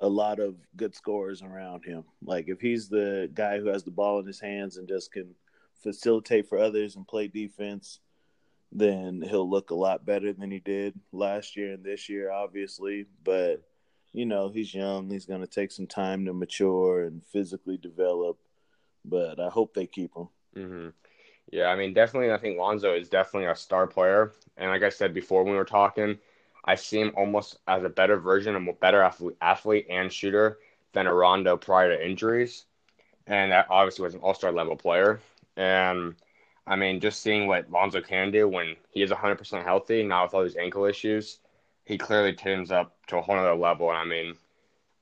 a 0.00 0.08
lot 0.08 0.38
of 0.38 0.54
good 0.76 0.94
scorers 0.94 1.42
around 1.42 1.84
him. 1.84 2.04
Like 2.22 2.48
if 2.48 2.60
he's 2.60 2.88
the 2.88 3.28
guy 3.34 3.58
who 3.58 3.66
has 3.66 3.82
the 3.82 3.90
ball 3.90 4.20
in 4.20 4.26
his 4.26 4.40
hands 4.40 4.76
and 4.76 4.88
just 4.88 5.12
can 5.12 5.34
facilitate 5.82 6.48
for 6.48 6.58
others 6.58 6.96
and 6.96 7.06
play 7.06 7.28
defense, 7.28 8.00
then 8.72 9.22
he'll 9.22 9.48
look 9.48 9.70
a 9.70 9.74
lot 9.74 10.04
better 10.04 10.32
than 10.32 10.50
he 10.50 10.58
did 10.58 10.94
last 11.12 11.56
year 11.56 11.72
and 11.72 11.84
this 11.84 12.08
year, 12.08 12.30
obviously. 12.30 13.06
But, 13.24 13.62
you 14.12 14.26
know, 14.26 14.48
he's 14.48 14.74
young. 14.74 15.10
He's 15.10 15.26
going 15.26 15.40
to 15.40 15.46
take 15.46 15.72
some 15.72 15.86
time 15.86 16.26
to 16.26 16.32
mature 16.32 17.04
and 17.04 17.24
physically 17.24 17.76
develop. 17.76 18.38
But 19.04 19.40
I 19.40 19.48
hope 19.48 19.74
they 19.74 19.86
keep 19.86 20.14
him. 20.14 20.28
Mm-hmm. 20.56 20.88
Yeah, 21.50 21.68
I 21.68 21.76
mean, 21.76 21.94
definitely, 21.94 22.32
I 22.32 22.36
think 22.36 22.58
Lonzo 22.58 22.94
is 22.94 23.08
definitely 23.08 23.48
a 23.48 23.56
star 23.56 23.86
player. 23.86 24.32
And 24.58 24.70
like 24.70 24.82
I 24.82 24.90
said 24.90 25.14
before 25.14 25.44
when 25.44 25.52
we 25.52 25.58
were 25.58 25.64
talking, 25.64 26.18
I 26.64 26.74
see 26.74 27.00
him 27.00 27.12
almost 27.16 27.58
as 27.66 27.84
a 27.84 27.88
better 27.88 28.18
version, 28.18 28.54
a 28.54 28.72
better 28.74 29.00
athlete, 29.00 29.36
athlete 29.40 29.86
and 29.88 30.12
shooter 30.12 30.58
than 30.92 31.06
a 31.06 31.14
Rondo 31.14 31.56
prior 31.56 31.96
to 31.96 32.06
injuries. 32.06 32.64
And 33.26 33.52
that 33.52 33.68
obviously 33.70 34.02
was 34.02 34.14
an 34.14 34.20
all 34.20 34.34
star 34.34 34.52
level 34.52 34.76
player. 34.76 35.20
And 35.58 36.14
I 36.66 36.76
mean, 36.76 37.00
just 37.00 37.20
seeing 37.20 37.46
what 37.46 37.70
Lonzo 37.70 38.00
can 38.00 38.30
do 38.30 38.48
when 38.48 38.76
he 38.90 39.02
is 39.02 39.10
100% 39.10 39.64
healthy, 39.64 40.02
not 40.02 40.24
with 40.24 40.34
all 40.34 40.44
these 40.44 40.56
ankle 40.56 40.84
issues, 40.84 41.40
he 41.84 41.98
clearly 41.98 42.32
turns 42.32 42.70
up 42.70 42.96
to 43.08 43.18
a 43.18 43.22
whole 43.22 43.38
other 43.38 43.54
level. 43.54 43.88
And 43.90 43.98
I 43.98 44.04
mean, 44.04 44.36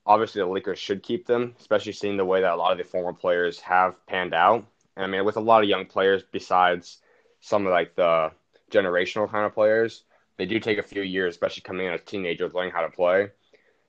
obviously 0.07 0.41
the 0.41 0.47
Lakers 0.47 0.79
should 0.79 1.03
keep 1.03 1.27
them, 1.27 1.55
especially 1.61 1.93
seeing 1.93 2.17
the 2.17 2.25
way 2.25 2.41
that 2.41 2.55
a 2.55 2.57
lot 2.57 2.73
of 2.73 2.79
the 2.79 2.85
former 2.85 3.13
players 3.13 3.61
have 3.61 3.95
panned 4.07 4.33
out. 4.33 4.67
And 4.97 5.05
I 5.05 5.09
mean, 5.09 5.25
with 5.25 5.37
a 5.37 5.41
lot 5.41 5.63
of 5.63 5.69
young 5.69 5.85
players, 5.85 6.23
besides 6.33 6.99
some 7.41 7.67
of 7.67 7.73
like 7.73 7.95
the 7.95 8.33
generational 8.71 9.31
kind 9.31 9.45
of 9.45 9.53
players, 9.53 10.05
they 10.39 10.47
do 10.47 10.59
take 10.59 10.79
a 10.79 10.83
few 10.83 11.03
years, 11.03 11.35
especially 11.35 11.63
coming 11.63 11.87
in 11.87 11.93
as 11.93 12.01
teenagers, 12.03 12.55
learning 12.55 12.73
how 12.73 12.83
to 12.83 12.91
play. 12.91 13.31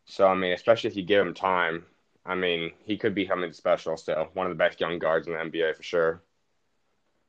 So 0.06 0.28
I 0.28 0.36
mean, 0.36 0.54
especially 0.54 0.90
if 0.90 0.96
you 0.98 1.04
give 1.04 1.26
him 1.26 1.34
time, 1.34 1.86
I 2.26 2.36
mean, 2.36 2.72
he 2.84 2.98
could 2.98 3.16
be 3.16 3.28
something 3.28 3.54
special 3.54 3.96
still. 3.96 4.28
One 4.34 4.48
of 4.48 4.52
the 4.52 4.62
best 4.62 4.82
young 4.82 5.00
guards 5.00 5.28
in 5.28 5.34
the 5.34 5.40
NBA 5.40 5.76
for 5.76 5.84
sure. 5.84 6.22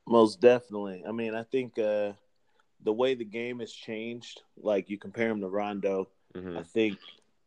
Most 0.09 0.40
definitely. 0.40 1.05
I 1.07 1.12
mean, 1.12 1.35
I 1.35 1.42
think 1.42 1.79
uh, 1.79 2.12
the 2.83 2.92
way 2.92 3.14
the 3.14 3.25
game 3.25 3.61
has 3.61 3.73
changed, 3.73 4.42
like 4.57 4.88
you 4.90 4.99
compare 4.99 5.29
him 5.29 5.40
to 5.40 5.49
Rondo, 5.49 6.09
mm-hmm. 6.35 6.59
I 6.59 6.62
think 6.62 6.99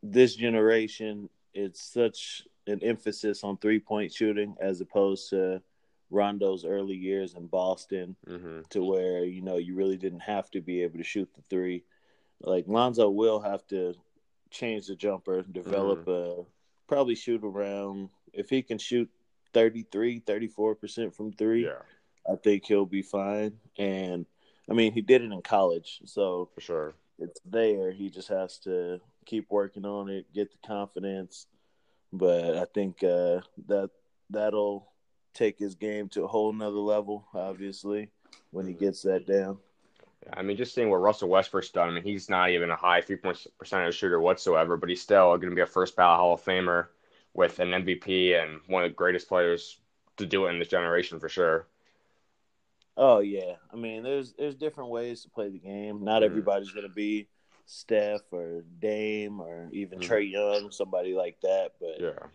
this 0.02 0.34
generation 0.34 1.28
it's 1.54 1.82
such 1.82 2.44
an 2.66 2.80
emphasis 2.82 3.44
on 3.44 3.56
three 3.56 3.78
point 3.78 4.12
shooting 4.12 4.56
as 4.60 4.80
opposed 4.80 5.30
to 5.30 5.60
Rondo's 6.10 6.64
early 6.64 6.94
years 6.94 7.34
in 7.34 7.46
Boston, 7.46 8.16
mm-hmm. 8.28 8.60
to 8.70 8.84
where 8.84 9.24
you 9.24 9.42
know 9.42 9.56
you 9.56 9.74
really 9.74 9.96
didn't 9.96 10.20
have 10.20 10.50
to 10.52 10.60
be 10.60 10.82
able 10.82 10.98
to 10.98 11.04
shoot 11.04 11.28
the 11.34 11.42
three. 11.50 11.84
Like 12.40 12.66
Lonzo 12.68 13.08
will 13.10 13.40
have 13.40 13.66
to 13.68 13.94
change 14.50 14.86
the 14.86 14.96
jumper, 14.96 15.42
develop 15.42 16.06
mm-hmm. 16.06 16.42
a 16.42 16.44
probably 16.86 17.14
shoot 17.14 17.42
around 17.42 18.10
if 18.32 18.50
he 18.50 18.62
can 18.62 18.78
shoot 18.78 19.08
33, 19.54 20.20
34% 20.20 21.14
from 21.14 21.32
three. 21.32 21.64
Yeah. 21.64 21.82
I 22.30 22.36
think 22.36 22.64
he'll 22.64 22.86
be 22.86 23.02
fine. 23.02 23.54
And 23.78 24.26
I 24.70 24.74
mean, 24.74 24.92
he 24.92 25.00
did 25.00 25.22
it 25.22 25.32
in 25.32 25.42
college, 25.42 26.00
so 26.04 26.48
for 26.54 26.60
sure 26.60 26.94
it's 27.22 27.40
there. 27.44 27.92
He 27.92 28.10
just 28.10 28.28
has 28.28 28.58
to 28.58 29.00
keep 29.24 29.46
working 29.50 29.84
on 29.86 30.08
it, 30.08 30.32
get 30.34 30.50
the 30.50 30.66
confidence. 30.66 31.46
But 32.12 32.56
I 32.56 32.66
think 32.66 33.02
uh, 33.02 33.40
that 33.68 33.90
that'll 34.30 34.88
take 35.34 35.58
his 35.58 35.74
game 35.74 36.08
to 36.10 36.24
a 36.24 36.28
whole 36.28 36.52
nother 36.52 36.76
level. 36.76 37.26
Obviously, 37.34 38.10
when 38.50 38.66
he 38.66 38.74
gets 38.74 39.02
that 39.02 39.26
down. 39.26 39.58
I 40.32 40.42
mean, 40.42 40.56
just 40.56 40.74
seeing 40.74 40.88
what 40.88 41.00
Russell 41.00 41.28
Westbrook's 41.28 41.70
done. 41.70 41.88
I 41.88 41.92
mean, 41.92 42.04
he's 42.04 42.30
not 42.30 42.50
even 42.50 42.70
a 42.70 42.76
high 42.76 43.00
three 43.00 43.16
point 43.16 43.46
percentage 43.58 43.96
shooter 43.96 44.20
whatsoever, 44.20 44.76
but 44.76 44.88
he's 44.88 45.02
still 45.02 45.36
going 45.36 45.50
to 45.50 45.56
be 45.56 45.62
a 45.62 45.66
first 45.66 45.96
ballot 45.96 46.20
Hall 46.20 46.34
of 46.34 46.44
Famer 46.44 46.88
with 47.34 47.58
an 47.60 47.70
MVP 47.70 48.40
and 48.40 48.60
one 48.66 48.84
of 48.84 48.90
the 48.90 48.94
greatest 48.94 49.26
players 49.26 49.78
to 50.18 50.26
do 50.26 50.46
it 50.46 50.50
in 50.50 50.58
this 50.58 50.68
generation 50.68 51.18
for 51.18 51.30
sure. 51.30 51.66
Oh 52.96 53.20
yeah, 53.20 53.54
I 53.72 53.76
mean, 53.76 54.02
there's 54.02 54.34
there's 54.34 54.54
different 54.54 54.90
ways 54.90 55.22
to 55.22 55.30
play 55.30 55.48
the 55.48 55.58
game. 55.58 56.04
Not 56.04 56.22
mm. 56.22 56.26
everybody's 56.26 56.72
gonna 56.72 56.88
be 56.88 57.28
Steph 57.66 58.20
or 58.30 58.64
Dame 58.80 59.40
or 59.40 59.68
even 59.72 59.98
mm. 59.98 60.06
Trae 60.06 60.30
Young, 60.30 60.70
somebody 60.70 61.14
like 61.14 61.40
that. 61.42 61.72
But 61.80 62.00
yeah, 62.00 62.26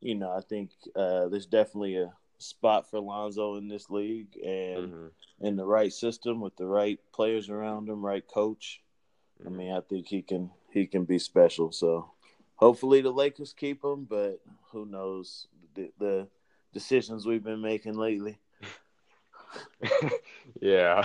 you 0.00 0.14
know, 0.14 0.30
I 0.30 0.40
think 0.40 0.70
uh, 0.94 1.28
there's 1.28 1.46
definitely 1.46 1.96
a 1.96 2.12
spot 2.38 2.90
for 2.90 3.00
Lonzo 3.00 3.56
in 3.56 3.68
this 3.68 3.88
league, 3.88 4.36
and 4.36 4.92
mm-hmm. 4.92 5.46
in 5.46 5.56
the 5.56 5.64
right 5.64 5.92
system 5.92 6.40
with 6.40 6.56
the 6.56 6.66
right 6.66 6.98
players 7.14 7.48
around 7.48 7.88
him, 7.88 8.04
right 8.04 8.26
coach. 8.26 8.82
Mm-hmm. 9.40 9.48
I 9.48 9.56
mean, 9.56 9.72
I 9.72 9.80
think 9.80 10.08
he 10.08 10.22
can 10.22 10.50
he 10.72 10.86
can 10.86 11.04
be 11.04 11.18
special. 11.18 11.72
So 11.72 12.10
hopefully 12.56 13.00
the 13.00 13.10
Lakers 13.10 13.54
keep 13.54 13.84
him, 13.84 14.06
but 14.08 14.40
who 14.70 14.86
knows 14.86 15.46
the, 15.74 15.90
the 15.98 16.28
decisions 16.72 17.26
we've 17.26 17.44
been 17.44 17.62
making 17.62 17.94
lately. 17.94 18.38
yeah. 20.60 21.04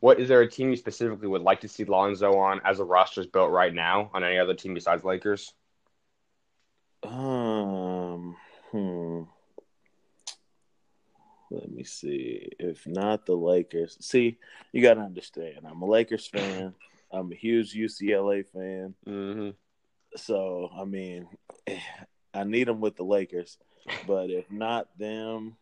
What 0.00 0.20
is 0.20 0.28
there 0.28 0.42
a 0.42 0.50
team 0.50 0.70
you 0.70 0.76
specifically 0.76 1.28
would 1.28 1.42
like 1.42 1.60
to 1.62 1.68
see 1.68 1.84
Lonzo 1.84 2.36
on 2.36 2.60
as 2.64 2.78
the 2.78 2.84
roster's 2.84 3.26
built 3.26 3.50
right 3.50 3.72
now 3.72 4.10
on 4.12 4.22
any 4.22 4.38
other 4.38 4.54
team 4.54 4.74
besides 4.74 5.04
Lakers? 5.04 5.52
Um, 7.02 8.36
hmm. 8.70 9.22
Let 11.50 11.70
me 11.70 11.84
see. 11.84 12.48
If 12.58 12.86
not 12.86 13.26
the 13.26 13.34
Lakers, 13.34 13.96
see, 14.00 14.38
you 14.72 14.82
got 14.82 14.94
to 14.94 15.00
understand. 15.00 15.60
I'm 15.68 15.82
a 15.82 15.86
Lakers 15.86 16.26
fan. 16.26 16.74
I'm 17.12 17.30
a 17.30 17.36
huge 17.36 17.74
UCLA 17.74 18.44
fan. 18.46 18.94
Mm-hmm. 19.06 19.50
So, 20.16 20.70
I 20.76 20.84
mean, 20.84 21.28
I 22.34 22.44
need 22.44 22.66
them 22.66 22.80
with 22.80 22.96
the 22.96 23.04
Lakers. 23.04 23.58
But 24.06 24.30
if 24.30 24.50
not 24.50 24.88
them, 24.98 25.56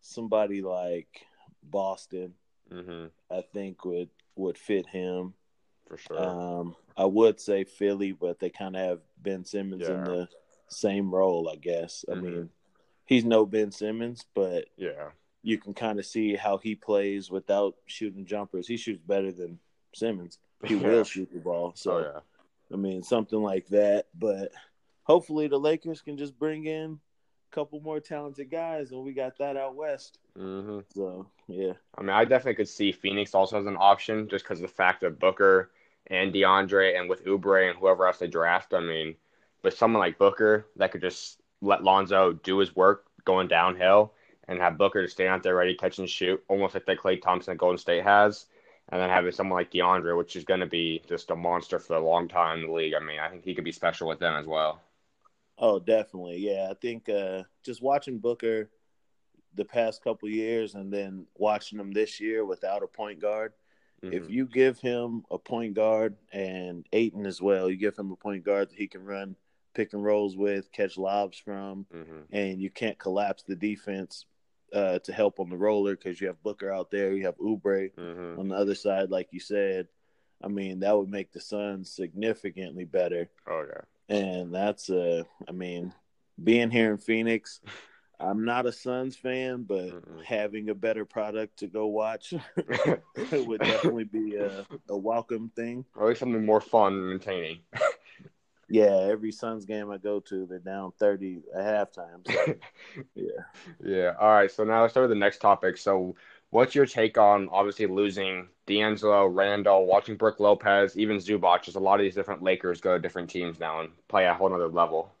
somebody 0.00 0.62
like 0.62 1.26
Boston, 1.70 2.34
mm-hmm. 2.72 3.06
I 3.30 3.42
think 3.52 3.84
would 3.84 4.10
would 4.36 4.58
fit 4.58 4.86
him 4.86 5.34
for 5.88 5.96
sure. 5.96 6.22
Um, 6.22 6.76
I 6.96 7.04
would 7.04 7.40
say 7.40 7.64
Philly, 7.64 8.12
but 8.12 8.38
they 8.38 8.50
kind 8.50 8.76
of 8.76 8.82
have 8.82 9.00
Ben 9.20 9.44
Simmons 9.44 9.82
yeah. 9.82 9.94
in 9.94 10.04
the 10.04 10.28
same 10.68 11.14
role, 11.14 11.48
I 11.48 11.56
guess. 11.56 12.04
I 12.08 12.14
mm-hmm. 12.14 12.24
mean, 12.24 12.50
he's 13.06 13.24
no 13.24 13.46
Ben 13.46 13.72
Simmons, 13.72 14.24
but 14.34 14.66
yeah, 14.76 15.10
you 15.42 15.58
can 15.58 15.74
kind 15.74 15.98
of 15.98 16.06
see 16.06 16.34
how 16.34 16.58
he 16.58 16.74
plays 16.74 17.30
without 17.30 17.74
shooting 17.86 18.26
jumpers. 18.26 18.68
He 18.68 18.76
shoots 18.76 19.02
better 19.06 19.32
than 19.32 19.58
Simmons. 19.94 20.38
He 20.64 20.74
yeah. 20.76 20.86
will 20.88 21.04
shoot 21.04 21.30
the 21.32 21.40
ball. 21.40 21.72
So, 21.74 21.92
oh, 21.92 22.00
yeah. 22.00 22.20
I 22.72 22.76
mean, 22.76 23.02
something 23.02 23.40
like 23.40 23.66
that. 23.68 24.06
But 24.14 24.52
hopefully, 25.04 25.48
the 25.48 25.58
Lakers 25.58 26.02
can 26.02 26.18
just 26.18 26.38
bring 26.38 26.66
in 26.66 27.00
couple 27.50 27.80
more 27.80 28.00
talented 28.00 28.50
guys, 28.50 28.90
and 28.90 29.04
we 29.04 29.12
got 29.12 29.38
that 29.38 29.56
out 29.56 29.74
west. 29.74 30.18
Mm-hmm. 30.38 30.80
So, 30.94 31.26
yeah. 31.46 31.72
I 31.96 32.02
mean, 32.02 32.10
I 32.10 32.24
definitely 32.24 32.54
could 32.54 32.68
see 32.68 32.92
Phoenix 32.92 33.34
also 33.34 33.58
as 33.58 33.66
an 33.66 33.76
option 33.78 34.28
just 34.28 34.44
because 34.44 34.58
of 34.58 34.68
the 34.68 34.74
fact 34.74 35.02
of 35.02 35.18
Booker 35.18 35.70
and 36.06 36.32
DeAndre, 36.32 36.98
and 36.98 37.08
with 37.08 37.24
Oubre 37.24 37.68
and 37.68 37.78
whoever 37.78 38.06
else 38.06 38.18
they 38.18 38.26
draft. 38.26 38.72
I 38.72 38.80
mean, 38.80 39.14
with 39.62 39.76
someone 39.76 40.00
like 40.00 40.18
Booker 40.18 40.66
that 40.76 40.92
could 40.92 41.02
just 41.02 41.40
let 41.60 41.84
Lonzo 41.84 42.32
do 42.32 42.58
his 42.58 42.74
work 42.74 43.06
going 43.24 43.48
downhill 43.48 44.12
and 44.46 44.58
have 44.58 44.78
Booker 44.78 45.02
to 45.02 45.08
stand 45.08 45.28
out 45.28 45.42
there 45.42 45.56
ready, 45.56 45.74
catch 45.74 45.98
and 45.98 46.08
shoot, 46.08 46.42
almost 46.48 46.74
like 46.74 46.86
that 46.86 46.98
Klay 46.98 47.20
Thompson 47.20 47.52
at 47.52 47.58
Golden 47.58 47.78
State 47.78 48.04
has. 48.04 48.46
And 48.90 48.98
then 49.02 49.10
having 49.10 49.32
someone 49.32 49.58
like 49.58 49.70
DeAndre, 49.70 50.16
which 50.16 50.34
is 50.34 50.44
going 50.44 50.60
to 50.60 50.66
be 50.66 51.02
just 51.06 51.30
a 51.30 51.36
monster 51.36 51.78
for 51.78 51.96
a 51.96 52.00
long 52.00 52.26
time 52.26 52.60
in 52.60 52.66
the 52.68 52.72
league. 52.72 52.94
I 52.94 53.04
mean, 53.04 53.18
I 53.18 53.28
think 53.28 53.44
he 53.44 53.54
could 53.54 53.64
be 53.64 53.72
special 53.72 54.08
with 54.08 54.18
them 54.18 54.34
as 54.34 54.46
well. 54.46 54.80
Oh, 55.58 55.78
definitely. 55.78 56.38
Yeah, 56.38 56.68
I 56.70 56.74
think 56.74 57.08
uh, 57.08 57.42
just 57.64 57.82
watching 57.82 58.18
Booker 58.18 58.70
the 59.54 59.64
past 59.64 60.04
couple 60.04 60.28
years 60.28 60.74
and 60.74 60.92
then 60.92 61.26
watching 61.36 61.78
him 61.78 61.90
this 61.90 62.20
year 62.20 62.44
without 62.44 62.82
a 62.82 62.86
point 62.86 63.20
guard. 63.20 63.52
Mm-hmm. 64.02 64.14
If 64.14 64.30
you 64.30 64.46
give 64.46 64.78
him 64.78 65.24
a 65.30 65.38
point 65.38 65.74
guard 65.74 66.16
and 66.32 66.86
Ayton 66.92 67.26
as 67.26 67.42
well, 67.42 67.68
you 67.68 67.76
give 67.76 67.98
him 67.98 68.12
a 68.12 68.16
point 68.16 68.44
guard 68.44 68.70
that 68.70 68.78
he 68.78 68.86
can 68.86 69.04
run 69.04 69.34
pick 69.74 69.92
and 69.92 70.04
rolls 70.04 70.36
with, 70.36 70.70
catch 70.72 70.96
lobs 70.96 71.38
from, 71.38 71.86
mm-hmm. 71.94 72.20
and 72.32 72.60
you 72.60 72.70
can't 72.70 72.98
collapse 72.98 73.42
the 73.42 73.56
defense 73.56 74.26
uh, 74.72 74.98
to 75.00 75.12
help 75.12 75.40
on 75.40 75.48
the 75.48 75.56
roller 75.56 75.96
because 75.96 76.20
you 76.20 76.26
have 76.26 76.42
Booker 76.42 76.72
out 76.72 76.90
there, 76.90 77.12
you 77.12 77.26
have 77.26 77.38
Oubre 77.38 77.92
mm-hmm. 77.94 78.38
on 78.38 78.48
the 78.48 78.56
other 78.56 78.74
side, 78.74 79.10
like 79.10 79.28
you 79.32 79.40
said. 79.40 79.88
I 80.42 80.48
mean, 80.48 80.80
that 80.80 80.96
would 80.96 81.08
make 81.08 81.32
the 81.32 81.40
Suns 81.40 81.90
significantly 81.90 82.84
better. 82.84 83.28
Oh 83.48 83.64
yeah, 83.68 83.82
and 84.08 84.54
that's 84.54 84.90
uh, 84.90 85.24
I 85.48 85.52
mean, 85.52 85.92
being 86.42 86.70
here 86.70 86.90
in 86.90 86.98
Phoenix. 86.98 87.60
I'm 88.20 88.44
not 88.44 88.66
a 88.66 88.72
Suns 88.72 89.14
fan, 89.14 89.62
but 89.62 89.90
mm 89.90 90.02
having 90.24 90.68
a 90.68 90.74
better 90.74 91.06
product 91.06 91.60
to 91.60 91.68
go 91.68 91.86
watch 91.86 92.34
would 93.32 93.60
definitely 93.60 94.04
be 94.04 94.34
a, 94.34 94.66
a 94.90 94.96
welcome 94.96 95.50
thing. 95.54 95.86
Or 95.94 96.02
at 96.02 96.08
least 96.08 96.20
something 96.20 96.44
more 96.44 96.60
fun 96.60 96.92
and 96.94 97.12
entertaining. 97.12 97.60
Yeah, 98.68 99.06
every 99.10 99.32
Suns 99.32 99.64
game 99.64 99.90
I 99.90 99.96
go 99.96 100.20
to, 100.20 100.44
they're 100.44 100.58
down 100.58 100.92
thirty 100.98 101.40
at 101.54 101.64
halftime. 101.94 102.26
So, 102.30 102.54
yeah. 103.14 103.24
Yeah. 103.82 104.12
All 104.20 104.28
right. 104.28 104.50
So 104.50 104.64
now 104.64 104.82
let's 104.82 104.92
start 104.92 105.08
with 105.08 105.16
the 105.16 105.20
next 105.20 105.38
topic. 105.38 105.78
So, 105.78 106.16
what's 106.50 106.74
your 106.74 106.86
take 106.86 107.18
on 107.18 107.48
obviously 107.50 107.86
losing 107.86 108.48
D'Angelo, 108.66 109.26
Randle, 109.26 109.86
watching 109.86 110.16
Brook 110.16 110.40
Lopez, 110.40 110.96
even 110.96 111.18
Zubac? 111.18 111.62
Just 111.62 111.76
a 111.76 111.80
lot 111.80 112.00
of 112.00 112.04
these 112.04 112.14
different 112.14 112.42
Lakers 112.42 112.80
go 112.80 112.94
to 112.94 112.98
different 112.98 113.30
teams 113.30 113.58
now 113.58 113.80
and 113.80 113.90
play 114.08 114.26
at 114.26 114.32
a 114.32 114.34
whole 114.34 114.52
other 114.52 114.68
level. 114.68 115.12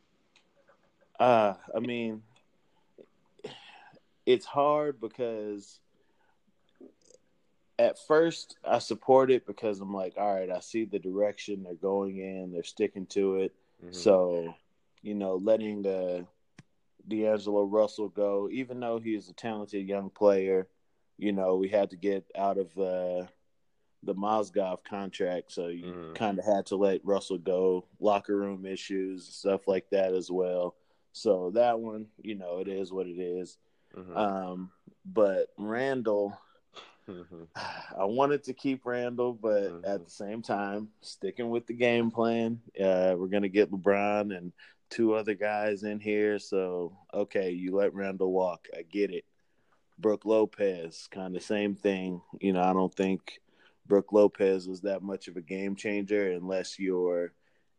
Uh, 1.18 1.54
I 1.74 1.80
mean, 1.80 2.22
it's 4.24 4.46
hard 4.46 5.00
because 5.00 5.80
at 7.78 7.98
first 7.98 8.56
I 8.64 8.78
support 8.78 9.30
it 9.30 9.46
because 9.46 9.80
I'm 9.80 9.92
like, 9.92 10.14
all 10.16 10.34
right, 10.34 10.50
I 10.50 10.60
see 10.60 10.84
the 10.84 10.98
direction 10.98 11.62
they're 11.62 11.74
going 11.74 12.18
in, 12.18 12.52
they're 12.52 12.62
sticking 12.62 13.06
to 13.06 13.36
it. 13.36 13.54
Mm-hmm. 13.82 13.94
So, 13.94 14.54
you 15.02 15.14
know, 15.14 15.36
letting 15.36 15.86
uh, 15.86 16.22
D'Angelo 17.06 17.64
Russell 17.64 18.08
go, 18.08 18.48
even 18.50 18.80
though 18.80 18.98
he's 18.98 19.28
a 19.28 19.32
talented 19.32 19.86
young 19.86 20.10
player, 20.10 20.66
you 21.18 21.32
know, 21.32 21.56
we 21.56 21.68
had 21.68 21.90
to 21.90 21.96
get 21.96 22.24
out 22.36 22.58
of 22.58 22.66
uh, 22.78 23.26
the 24.02 24.14
Mozgov 24.14 24.84
contract, 24.84 25.52
so 25.52 25.66
you 25.66 25.84
mm-hmm. 25.84 26.12
kind 26.14 26.38
of 26.38 26.44
had 26.44 26.66
to 26.66 26.76
let 26.76 27.04
Russell 27.04 27.38
go. 27.38 27.84
Locker 28.00 28.36
room 28.36 28.64
issues, 28.64 29.26
stuff 29.26 29.68
like 29.68 29.90
that 29.90 30.14
as 30.14 30.30
well. 30.30 30.76
So 31.12 31.50
that 31.54 31.80
one, 31.80 32.06
you 32.22 32.36
know, 32.36 32.58
it 32.58 32.68
is 32.68 32.92
what 32.92 33.06
it 33.06 33.18
is. 33.18 33.58
Mm-hmm. 33.96 34.16
Um, 34.16 34.70
but 35.04 35.48
Randle 35.58 36.38
Mm-hmm. 37.08 37.42
I 38.00 38.04
wanted 38.04 38.44
to 38.44 38.52
keep 38.52 38.84
Randle, 38.84 39.32
but 39.32 39.64
mm-hmm. 39.64 39.84
at 39.84 40.04
the 40.04 40.10
same 40.10 40.42
time, 40.42 40.88
sticking 41.00 41.50
with 41.50 41.66
the 41.66 41.74
game 41.74 42.10
plan. 42.10 42.60
Uh, 42.78 43.14
we're 43.16 43.28
gonna 43.28 43.48
get 43.48 43.70
LeBron 43.70 44.36
and 44.36 44.52
two 44.90 45.14
other 45.14 45.34
guys 45.34 45.82
in 45.82 46.00
here. 46.00 46.38
So 46.38 46.96
okay, 47.12 47.50
you 47.50 47.74
let 47.74 47.94
Randle 47.94 48.32
walk. 48.32 48.68
I 48.76 48.82
get 48.82 49.10
it. 49.10 49.24
Brook 49.98 50.24
Lopez, 50.24 51.08
kind 51.10 51.36
of 51.36 51.42
same 51.42 51.74
thing. 51.74 52.20
You 52.40 52.52
know, 52.52 52.62
I 52.62 52.72
don't 52.72 52.94
think 52.94 53.40
Brook 53.86 54.12
Lopez 54.12 54.68
was 54.68 54.82
that 54.82 55.02
much 55.02 55.28
of 55.28 55.36
a 55.36 55.42
game 55.42 55.74
changer 55.74 56.30
unless 56.32 56.78
you're 56.78 57.32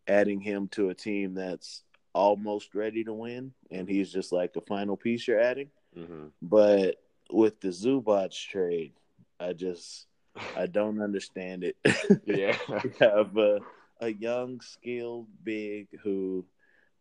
adding 0.07 0.41
him 0.41 0.67
to 0.69 0.89
a 0.89 0.95
team 0.95 1.35
that's 1.35 1.83
almost 2.13 2.75
ready 2.75 3.03
to 3.03 3.13
win, 3.13 3.53
and 3.71 3.87
he's 3.87 4.11
just 4.11 4.31
like 4.31 4.55
a 4.55 4.61
final 4.61 4.97
piece 4.97 5.27
you're 5.27 5.39
adding. 5.39 5.69
Mm-hmm. 5.97 6.27
But 6.41 6.95
with 7.31 7.61
the 7.61 7.69
Zubac 7.69 8.31
trade, 8.31 8.93
I 9.39 9.53
just 9.53 10.07
I 10.55 10.67
don't 10.67 11.01
understand 11.01 11.63
it. 11.63 11.77
Yeah, 12.25 12.57
we 12.67 12.91
have 12.99 13.37
a, 13.37 13.59
a 14.01 14.09
young, 14.09 14.61
skilled 14.61 15.27
big 15.43 15.87
who 16.03 16.45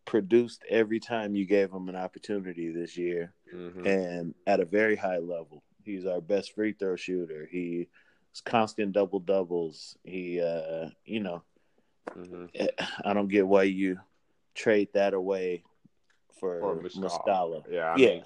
produced 0.09 0.63
every 0.67 0.99
time 0.99 1.35
you 1.35 1.45
gave 1.45 1.71
him 1.71 1.87
an 1.87 1.95
opportunity 1.95 2.71
this 2.71 2.97
year, 2.97 3.31
mm-hmm. 3.53 3.85
and 3.85 4.33
at 4.47 4.59
a 4.59 4.65
very 4.65 4.95
high 4.95 5.19
level. 5.19 5.61
He's 5.83 6.07
our 6.07 6.19
best 6.19 6.55
free 6.55 6.73
throw 6.73 6.95
shooter. 6.95 7.47
He 7.51 7.87
is 8.33 8.41
constant 8.41 8.93
double 8.93 9.19
doubles. 9.19 9.95
He, 10.03 10.41
uh, 10.41 10.89
you 11.05 11.19
know, 11.19 11.43
mm-hmm. 12.09 12.45
I 13.05 13.13
don't 13.13 13.27
get 13.27 13.47
why 13.47 13.63
you 13.63 13.99
trade 14.55 14.89
that 14.93 15.13
away 15.13 15.63
for, 16.39 16.59
Muscala. 16.81 17.63
Yeah, 17.69 17.93
I 17.93 17.95
yeah. 17.97 18.07
Mean, 18.07 18.23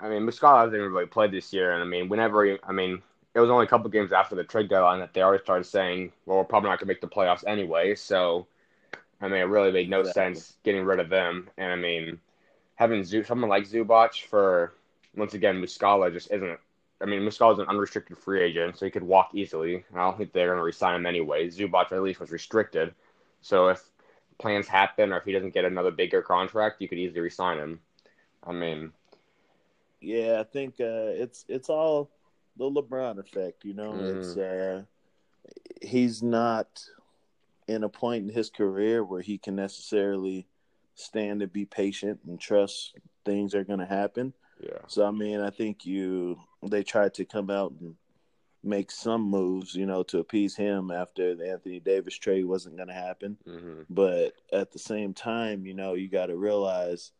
I 0.00 0.08
mean, 0.08 0.22
Muscala 0.22 0.64
hasn't 0.64 0.82
really 0.82 1.06
played 1.06 1.30
this 1.30 1.52
year, 1.52 1.72
and 1.72 1.82
I 1.84 1.86
mean, 1.86 2.08
whenever 2.08 2.44
he, 2.44 2.56
I 2.64 2.72
mean, 2.72 3.00
it 3.32 3.38
was 3.38 3.48
only 3.48 3.66
a 3.66 3.68
couple 3.68 3.88
games 3.90 4.10
after 4.10 4.34
the 4.34 4.42
trade 4.42 4.68
deadline 4.68 4.98
that 4.98 5.14
they 5.14 5.22
already 5.22 5.44
started 5.44 5.66
saying, 5.66 6.10
well, 6.26 6.38
we're 6.38 6.44
probably 6.44 6.70
not 6.70 6.80
going 6.80 6.88
to 6.88 6.92
make 6.92 7.00
the 7.00 7.06
playoffs 7.06 7.44
anyway. 7.46 7.94
So, 7.94 8.48
I 9.20 9.28
mean, 9.28 9.40
it 9.40 9.44
really 9.44 9.72
made 9.72 9.90
no 9.90 10.00
exactly. 10.00 10.34
sense 10.34 10.54
getting 10.64 10.84
rid 10.84 11.00
of 11.00 11.08
them. 11.10 11.50
And 11.58 11.72
I 11.72 11.76
mean, 11.76 12.20
having 12.76 13.04
Z- 13.04 13.24
someone 13.24 13.50
like 13.50 13.64
Zubac 13.68 14.26
for, 14.28 14.74
once 15.16 15.34
again, 15.34 15.60
Muscala 15.60 16.12
just 16.12 16.30
isn't. 16.32 16.58
I 17.02 17.06
mean, 17.06 17.22
Muscala's 17.22 17.58
an 17.58 17.68
unrestricted 17.68 18.18
free 18.18 18.42
agent, 18.42 18.78
so 18.78 18.84
he 18.84 18.90
could 18.90 19.02
walk 19.02 19.30
easily. 19.34 19.84
I 19.94 19.98
don't 19.98 20.18
think 20.18 20.32
they're 20.32 20.48
going 20.48 20.58
to 20.58 20.62
resign 20.62 20.96
him 20.96 21.06
anyway. 21.06 21.48
Zubac 21.48 21.92
at 21.92 22.02
least 22.02 22.20
was 22.20 22.30
restricted. 22.30 22.94
So 23.40 23.68
if 23.68 23.82
plans 24.38 24.68
happen 24.68 25.12
or 25.12 25.18
if 25.18 25.24
he 25.24 25.32
doesn't 25.32 25.54
get 25.54 25.64
another 25.64 25.90
bigger 25.90 26.22
contract, 26.22 26.80
you 26.80 26.88
could 26.88 26.98
easily 26.98 27.20
resign 27.20 27.58
him. 27.58 27.80
I 28.46 28.52
mean, 28.52 28.92
Yeah, 30.00 30.40
I 30.40 30.44
think 30.44 30.80
uh, 30.80 31.12
it's 31.16 31.44
it's 31.48 31.68
all 31.70 32.10
the 32.56 32.70
LeBron 32.70 33.18
effect. 33.18 33.64
You 33.64 33.74
know, 33.74 33.92
mm. 33.92 34.16
it's 34.16 34.36
uh, 34.36 34.82
he's 35.82 36.22
not 36.22 36.84
in 37.70 37.84
a 37.84 37.88
point 37.88 38.28
in 38.28 38.34
his 38.34 38.50
career 38.50 39.04
where 39.04 39.22
he 39.22 39.38
can 39.38 39.56
necessarily 39.56 40.46
stand 40.94 41.40
and 41.40 41.52
be 41.52 41.64
patient 41.64 42.20
and 42.26 42.38
trust 42.38 42.94
things 43.24 43.54
are 43.54 43.64
going 43.64 43.78
to 43.78 43.86
happen. 43.86 44.34
Yeah. 44.60 44.80
So 44.88 45.06
I 45.06 45.10
mean, 45.10 45.40
I 45.40 45.50
think 45.50 45.86
you 45.86 46.38
they 46.62 46.82
tried 46.82 47.14
to 47.14 47.24
come 47.24 47.48
out 47.48 47.72
and 47.80 47.94
make 48.62 48.90
some 48.90 49.22
moves, 49.22 49.74
you 49.74 49.86
know, 49.86 50.02
to 50.02 50.18
appease 50.18 50.54
him 50.54 50.90
after 50.90 51.34
the 51.34 51.50
Anthony 51.50 51.80
Davis 51.80 52.16
trade 52.16 52.44
wasn't 52.44 52.76
going 52.76 52.88
to 52.88 52.94
happen. 52.94 53.38
Mm-hmm. 53.48 53.82
But 53.88 54.34
at 54.52 54.70
the 54.70 54.78
same 54.78 55.14
time, 55.14 55.64
you 55.64 55.72
know, 55.72 55.94
you 55.94 56.08
got 56.08 56.26
to 56.26 56.36
realize 56.36 57.12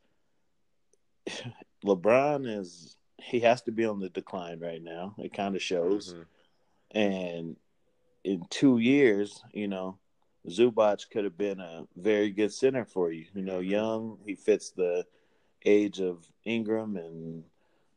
LeBron 1.82 2.46
is 2.46 2.96
he 3.16 3.40
has 3.40 3.62
to 3.62 3.72
be 3.72 3.86
on 3.86 4.00
the 4.00 4.10
decline 4.10 4.60
right 4.60 4.82
now. 4.82 5.14
It 5.16 5.32
kind 5.32 5.56
of 5.56 5.62
shows. 5.62 6.12
Mm-hmm. 6.12 6.98
And 6.98 7.56
in 8.22 8.44
2 8.50 8.78
years, 8.78 9.42
you 9.52 9.68
know, 9.68 9.96
Zubac 10.48 11.10
could 11.10 11.24
have 11.24 11.36
been 11.36 11.60
a 11.60 11.86
very 11.96 12.30
good 12.30 12.52
center 12.52 12.84
for 12.84 13.12
you. 13.12 13.26
You 13.34 13.42
know, 13.42 13.60
mm-hmm. 13.60 13.70
young, 13.70 14.18
he 14.24 14.34
fits 14.34 14.70
the 14.70 15.04
age 15.64 16.00
of 16.00 16.26
Ingram 16.44 16.96
and 16.96 17.44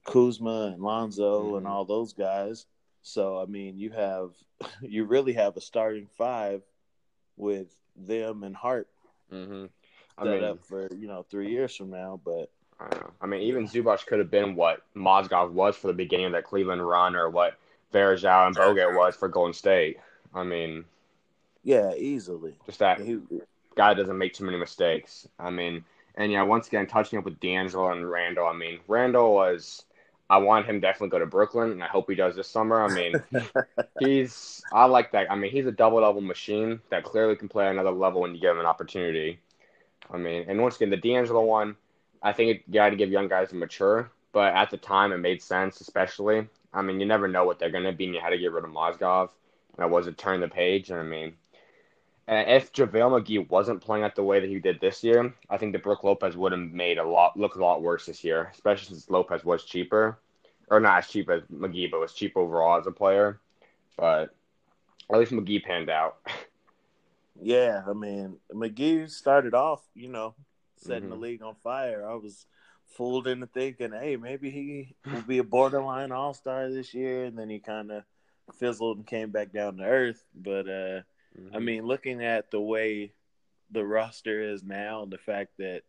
Kuzma 0.06 0.72
and 0.74 0.82
Lonzo 0.82 1.44
mm-hmm. 1.44 1.58
and 1.58 1.68
all 1.68 1.86
those 1.86 2.14
guys. 2.14 2.66
So 3.02 3.40
I 3.40 3.46
mean, 3.46 3.78
you 3.78 3.92
have 3.92 4.32
you 4.82 5.06
really 5.06 5.34
have 5.34 5.58
a 5.58 5.62
starting 5.62 6.08
five 6.18 6.62
with 7.38 7.76
them 7.96 8.44
and 8.44 8.56
Hart 8.56 8.88
mm-hmm. 9.32 9.66
I 10.18 10.24
set 10.24 10.32
mean, 10.32 10.44
up 10.44 10.66
for 10.66 10.94
you 10.94 11.08
know 11.08 11.26
three 11.30 11.50
years 11.52 11.76
from 11.76 11.90
now. 11.90 12.20
But 12.24 12.52
I, 12.80 12.90
I 13.22 13.26
mean, 13.26 13.42
even 13.42 13.68
Zubac 13.68 14.06
could 14.06 14.20
have 14.20 14.32
been 14.32 14.56
what 14.56 14.82
Mozgov 14.96 15.52
was 15.52 15.76
for 15.76 15.88
the 15.88 15.94
beginning 15.94 16.28
of 16.28 16.32
that 16.34 16.44
Cleveland 16.44 16.86
run, 16.86 17.16
or 17.16 17.30
what 17.30 17.58
Varejao 17.94 18.48
and 18.48 18.56
Bogut 18.56 18.96
was 18.96 19.16
for 19.16 19.28
Golden 19.28 19.54
State. 19.54 19.98
I 20.34 20.44
mean, 20.44 20.86
yeah, 21.64 21.94
easily. 21.96 22.54
Just 22.66 22.80
that 22.80 23.00
he, 23.00 23.20
guy 23.76 23.94
doesn't 23.94 24.18
make 24.18 24.34
too 24.34 24.46
many 24.46 24.58
mistakes. 24.58 25.28
I 25.40 25.50
mean, 25.50 25.84
and 26.16 26.32
yeah, 26.32 26.44
once 26.44 26.68
again, 26.68 26.88
touching 26.88 27.18
up 27.18 27.26
with 27.26 27.40
D'Angelo 27.40 27.92
and 27.92 28.10
Randle. 28.10 28.48
I 28.48 28.54
mean, 28.54 28.80
Randle 28.88 29.34
was. 29.34 29.84
I 30.30 30.38
want 30.38 30.66
him 30.66 30.80
definitely 30.80 31.10
go 31.10 31.20
to 31.20 31.26
Brooklyn, 31.26 31.72
and 31.72 31.84
I 31.84 31.88
hope 31.88 32.10
he 32.10 32.16
does 32.16 32.36
this 32.36 32.48
summer. 32.48 32.82
I 32.82 32.94
mean, 32.94 33.16
he's. 34.00 34.64
I 34.72 34.86
like 34.86 35.12
that. 35.12 35.32
I 35.32 35.36
mean, 35.36 35.52
he's 35.52 35.66
a 35.66 35.72
double 35.72 36.02
level 36.02 36.22
machine 36.22 36.80
that 36.90 37.04
clearly 37.04 37.36
can 37.36 37.50
play 37.50 37.68
another 37.68 37.92
level 37.92 38.22
when 38.22 38.34
you 38.34 38.42
give 38.42 38.52
him 38.52 38.60
an 38.60 38.66
opportunity. 38.66 39.40
I 40.12 40.18
mean, 40.18 40.46
and 40.48 40.62
once 40.62 40.76
again, 40.76 40.90
the 40.90 40.98
D'Angelo 40.98 41.44
one, 41.44 41.76
I 42.22 42.34
think 42.34 42.64
you 42.68 42.74
got 42.74 42.90
to 42.90 42.96
give 42.96 43.12
young 43.12 43.28
guys 43.28 43.50
to 43.50 43.56
mature, 43.56 44.12
but 44.32 44.54
at 44.54 44.70
the 44.70 44.78
time 44.78 45.12
it 45.12 45.18
made 45.18 45.42
sense, 45.42 45.82
especially. 45.82 46.48
I 46.74 46.82
mean, 46.82 47.00
you 47.00 47.06
never 47.06 47.28
know 47.28 47.46
what 47.46 47.60
they're 47.60 47.70
going 47.70 47.84
to 47.84 47.92
be, 47.92 48.06
and 48.06 48.16
you 48.16 48.22
had 48.22 48.32
to 48.32 48.38
get 48.38 48.52
rid 48.52 48.64
of 48.64 48.72
Mozgov. 48.72 49.30
And 49.78 49.86
it 49.86 49.92
was 49.92 50.08
a 50.08 50.12
turn 50.12 50.40
the 50.40 50.48
page, 50.48 50.90
and 50.90 51.00
I 51.00 51.04
mean, 51.04 51.34
and 52.28 52.50
if 52.50 52.72
JaVale 52.72 53.22
McGee 53.22 53.50
wasn't 53.50 53.82
playing 53.82 54.06
at 54.06 54.16
the 54.16 54.24
way 54.24 54.40
that 54.40 54.50
he 54.50 54.60
did 54.60 54.80
this 54.80 55.04
year, 55.04 55.34
I 55.50 55.58
think 55.58 55.74
that 55.74 55.84
Brook 55.84 56.04
Lopez 56.04 56.38
would 56.38 56.54
have 56.54 56.62
made 56.62 56.98
a 56.98 57.04
lot 57.04 57.38
look 57.38 57.56
a 57.56 57.62
lot 57.62 57.82
worse 57.82 58.06
this 58.06 58.24
year, 58.24 58.50
especially 58.54 58.96
since 58.96 59.10
Lopez 59.10 59.44
was 59.44 59.66
cheaper, 59.66 60.20
or 60.70 60.80
not 60.80 61.00
as 61.00 61.08
cheap 61.08 61.30
as 61.30 61.42
McGee, 61.54 61.92
but 61.92 62.00
was 62.00 62.14
cheap 62.14 62.38
overall 62.38 62.80
as 62.80 62.88
a 62.88 62.92
player. 62.92 63.40
But 63.98 64.34
at 65.12 65.20
least 65.20 65.32
McGee 65.32 65.64
panned 65.64 65.90
out. 65.90 66.18
Yeah, 67.42 67.82
I 67.90 67.94
mean 67.94 68.38
McGee 68.54 69.10
started 69.10 69.56
off, 69.56 69.82
you 69.96 70.08
know, 70.08 70.36
setting 70.78 71.10
mm-hmm. 71.10 71.10
the 71.10 71.16
league 71.16 71.42
on 71.42 71.56
fire. 71.64 72.08
I 72.08 72.14
was 72.14 72.46
fooled 72.86 73.28
into 73.28 73.48
thinking, 73.48 73.92
hey, 73.92 74.16
maybe 74.16 74.50
he 74.52 74.96
will 75.12 75.24
be 75.24 75.40
a 75.40 75.44
borderline 75.44 76.12
All 76.12 76.34
Star 76.36 76.70
this 76.70 76.94
year, 76.94 77.26
and 77.26 77.38
then 77.38 77.50
he 77.50 77.60
kind 77.60 77.92
of 77.92 78.04
fizzled 78.60 78.98
and 78.98 79.08
came 79.08 79.32
back 79.32 79.52
down 79.52 79.78
to 79.78 79.84
earth. 79.84 80.24
But 80.36 80.70
uh, 80.70 81.02
Mm-hmm. 81.40 81.56
I 81.56 81.60
mean, 81.60 81.86
looking 81.86 82.24
at 82.24 82.52
the 82.52 82.62
way 82.62 83.14
the 83.72 83.86
roster 83.86 84.42
is 84.42 84.64
now 84.64 85.04
and 85.04 85.12
the 85.12 85.18
fact 85.18 85.52
that 85.60 85.82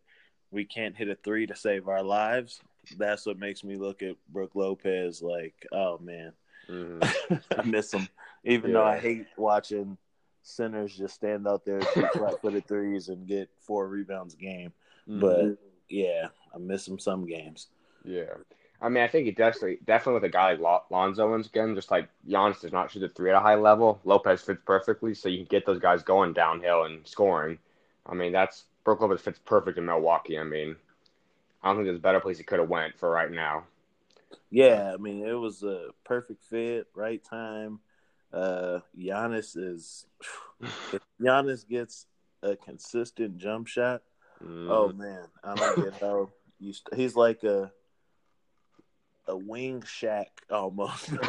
we 0.51 0.65
can't 0.65 0.97
hit 0.97 1.09
a 1.09 1.17
three 1.17 1.47
to 1.47 1.57
save 1.57 1.89
our 1.89 2.03
lives, 2.03 2.61
that's 2.97 3.27
what 3.27 3.39
makes 3.39 3.65
me 3.65 3.77
look 3.77 4.03
at 4.03 4.17
Brook 4.29 4.53
Lopez 4.55 5.23
like, 5.23 5.55
oh 5.73 5.99
man, 5.99 6.33
mm-hmm. 6.69 7.35
I 7.59 7.63
miss 7.63 7.93
him. 7.93 8.09
Even 8.45 8.71
yeah. 8.71 8.79
though 8.79 8.85
I 8.85 8.99
hate 8.99 9.27
watching 9.37 9.97
centers 10.43 10.97
just 10.97 11.15
stand 11.15 11.49
out 11.49 11.65
there, 11.65 11.81
flat 12.13 12.41
footed 12.41 12.67
threes, 12.67 13.09
and 13.09 13.27
get 13.27 13.49
four 13.61 13.89
rebounds 13.89 14.35
a 14.35 14.39
game. 14.39 14.73
Mm-hmm. 15.09 15.21
But 15.21 15.59
yeah, 15.89 16.29
I 16.55 16.59
miss 16.59 16.87
him 16.87 16.99
some 16.99 17.27
games. 17.27 17.69
Yeah. 18.05 18.35
I 18.85 18.91
mean, 18.91 19.03
I 19.03 19.09
think 19.09 19.25
he 19.25 19.33
definitely, 19.33 19.79
definitely 19.87 20.21
with 20.21 20.25
a 20.25 20.29
guy 20.29 20.53
like 20.53 20.83
Lonzo 20.91 21.31
once 21.31 21.47
again, 21.47 21.75
just 21.75 21.91
like 21.91 22.07
Giannis 22.29 22.61
does 22.61 22.71
not 22.71 22.91
shoot 22.91 23.01
the 23.01 23.09
three 23.09 23.31
at 23.31 23.37
a 23.37 23.41
high 23.41 23.55
level. 23.55 23.99
Lopez 24.05 24.43
fits 24.43 24.61
perfectly, 24.67 25.15
so 25.15 25.31
you 25.31 25.39
can 25.39 25.47
get 25.47 25.65
those 25.65 25.79
guys 25.79 26.03
going 26.03 26.35
downhill 26.35 26.85
and 26.85 27.01
scoring. 27.09 27.57
I 28.05 28.13
mean, 28.13 28.31
that's 28.31 28.65
Brook 28.85 29.01
Lopez 29.01 29.23
fits 29.23 29.39
perfect 29.39 29.79
in 29.79 29.87
Milwaukee. 29.87 30.39
I 30.39 30.45
mean, 30.45 30.77
I 31.63 31.69
don't 31.69 31.77
think 31.77 31.87
there's 31.87 31.97
a 31.97 32.03
better 32.03 32.21
place 32.21 32.37
he 32.37 32.45
could 32.45 32.59
have 32.59 32.69
went 32.69 32.99
for 32.99 33.09
right 33.09 33.31
now. 33.31 33.65
Yeah, 34.51 34.93
I 34.93 34.99
mean, 34.99 35.27
it 35.27 35.33
was 35.33 35.63
a 35.63 35.89
perfect 36.05 36.45
fit, 36.45 36.87
right 36.95 37.25
time. 37.25 37.81
Uh, 38.31 38.81
Giannis 38.99 39.57
is 39.57 40.05
if 40.93 41.01
Giannis 41.19 41.67
gets 41.67 42.05
a 42.43 42.55
consistent 42.55 43.39
jump 43.39 43.67
shot. 43.67 44.03
Mm. 44.45 44.69
Oh 44.69 44.93
man, 44.93 45.25
I 45.43 45.55
don't 45.55 45.85
get 45.85 45.95
how 46.03 46.29
you. 46.61 46.75
St- 46.75 47.01
he's 47.01 47.17
like 47.17 47.45
a 47.45 47.73
a 49.27 49.37
wing 49.37 49.83
Shaq 49.83 50.27
almost. 50.51 51.11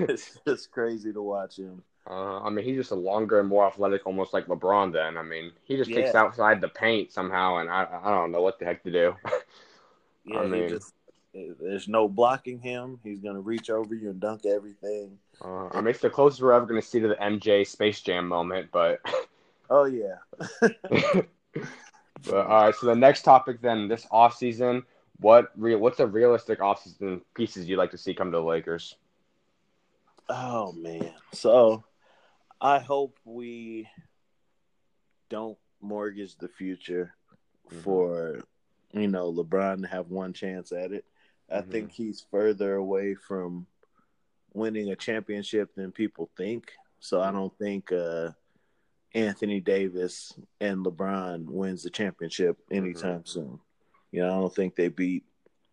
it's 0.00 0.38
just 0.46 0.70
crazy 0.70 1.12
to 1.12 1.22
watch 1.22 1.56
him. 1.58 1.82
Uh, 2.08 2.40
I 2.40 2.50
mean, 2.50 2.64
he's 2.64 2.76
just 2.76 2.90
a 2.90 2.96
longer 2.96 3.40
and 3.40 3.48
more 3.48 3.66
athletic, 3.66 4.06
almost 4.06 4.32
like 4.32 4.46
LeBron. 4.46 4.92
Then 4.92 5.16
I 5.16 5.22
mean, 5.22 5.52
he 5.64 5.76
just 5.76 5.90
yeah. 5.90 6.02
kicks 6.02 6.14
outside 6.14 6.60
the 6.60 6.68
paint 6.68 7.12
somehow, 7.12 7.58
and 7.58 7.68
I 7.68 7.86
I 8.02 8.10
don't 8.10 8.32
know 8.32 8.42
what 8.42 8.58
the 8.58 8.64
heck 8.64 8.82
to 8.84 8.90
do. 8.90 9.14
yeah, 10.24 10.40
I 10.40 10.46
mean, 10.46 10.68
just, 10.68 10.94
there's 11.32 11.88
no 11.88 12.08
blocking 12.08 12.58
him. 12.58 12.98
He's 13.04 13.20
gonna 13.20 13.40
reach 13.40 13.68
over 13.70 13.94
you 13.94 14.10
and 14.10 14.20
dunk 14.20 14.46
everything. 14.46 15.18
Uh, 15.42 15.68
I 15.68 15.76
mean, 15.76 15.88
it's 15.88 16.00
the 16.00 16.10
closest 16.10 16.42
we're 16.42 16.52
ever 16.52 16.66
gonna 16.66 16.82
see 16.82 17.00
to 17.00 17.08
the 17.08 17.16
MJ 17.16 17.66
Space 17.66 18.00
Jam 18.00 18.26
moment, 18.26 18.70
but. 18.72 19.00
oh 19.68 19.84
yeah. 19.84 20.16
but 22.24 22.46
all 22.46 22.64
right, 22.64 22.74
so 22.74 22.86
the 22.86 22.96
next 22.96 23.22
topic 23.22 23.60
then 23.60 23.88
this 23.88 24.06
off 24.10 24.36
season 24.36 24.82
what 25.20 25.50
real? 25.56 25.78
What's 25.78 25.98
the 25.98 26.06
realistic 26.06 26.60
offseason 26.60 27.20
pieces 27.34 27.68
you'd 27.68 27.78
like 27.78 27.90
to 27.92 27.98
see 27.98 28.14
come 28.14 28.30
to 28.32 28.38
the 28.38 28.42
Lakers? 28.42 28.96
Oh 30.28 30.72
man, 30.72 31.12
so 31.32 31.84
I 32.60 32.78
hope 32.78 33.18
we 33.24 33.88
don't 35.28 35.58
mortgage 35.80 36.36
the 36.36 36.48
future 36.48 37.14
mm-hmm. 37.68 37.80
for 37.80 38.40
you 38.92 39.08
know 39.08 39.32
LeBron 39.32 39.82
to 39.82 39.88
have 39.88 40.08
one 40.08 40.32
chance 40.32 40.72
at 40.72 40.92
it. 40.92 41.04
I 41.50 41.58
mm-hmm. 41.58 41.70
think 41.70 41.92
he's 41.92 42.24
further 42.30 42.74
away 42.74 43.14
from 43.14 43.66
winning 44.52 44.90
a 44.90 44.96
championship 44.96 45.74
than 45.74 45.92
people 45.92 46.30
think. 46.36 46.72
So 47.00 47.20
I 47.20 47.32
don't 47.32 47.56
think 47.58 47.92
uh, 47.92 48.30
Anthony 49.14 49.60
Davis 49.60 50.32
and 50.60 50.84
LeBron 50.84 51.46
wins 51.46 51.82
the 51.82 51.90
championship 51.90 52.58
anytime 52.70 53.20
mm-hmm. 53.20 53.26
soon. 53.26 53.60
You 54.12 54.22
know, 54.22 54.28
I 54.28 54.40
don't 54.40 54.54
think 54.54 54.74
they 54.74 54.88
beat 54.88 55.24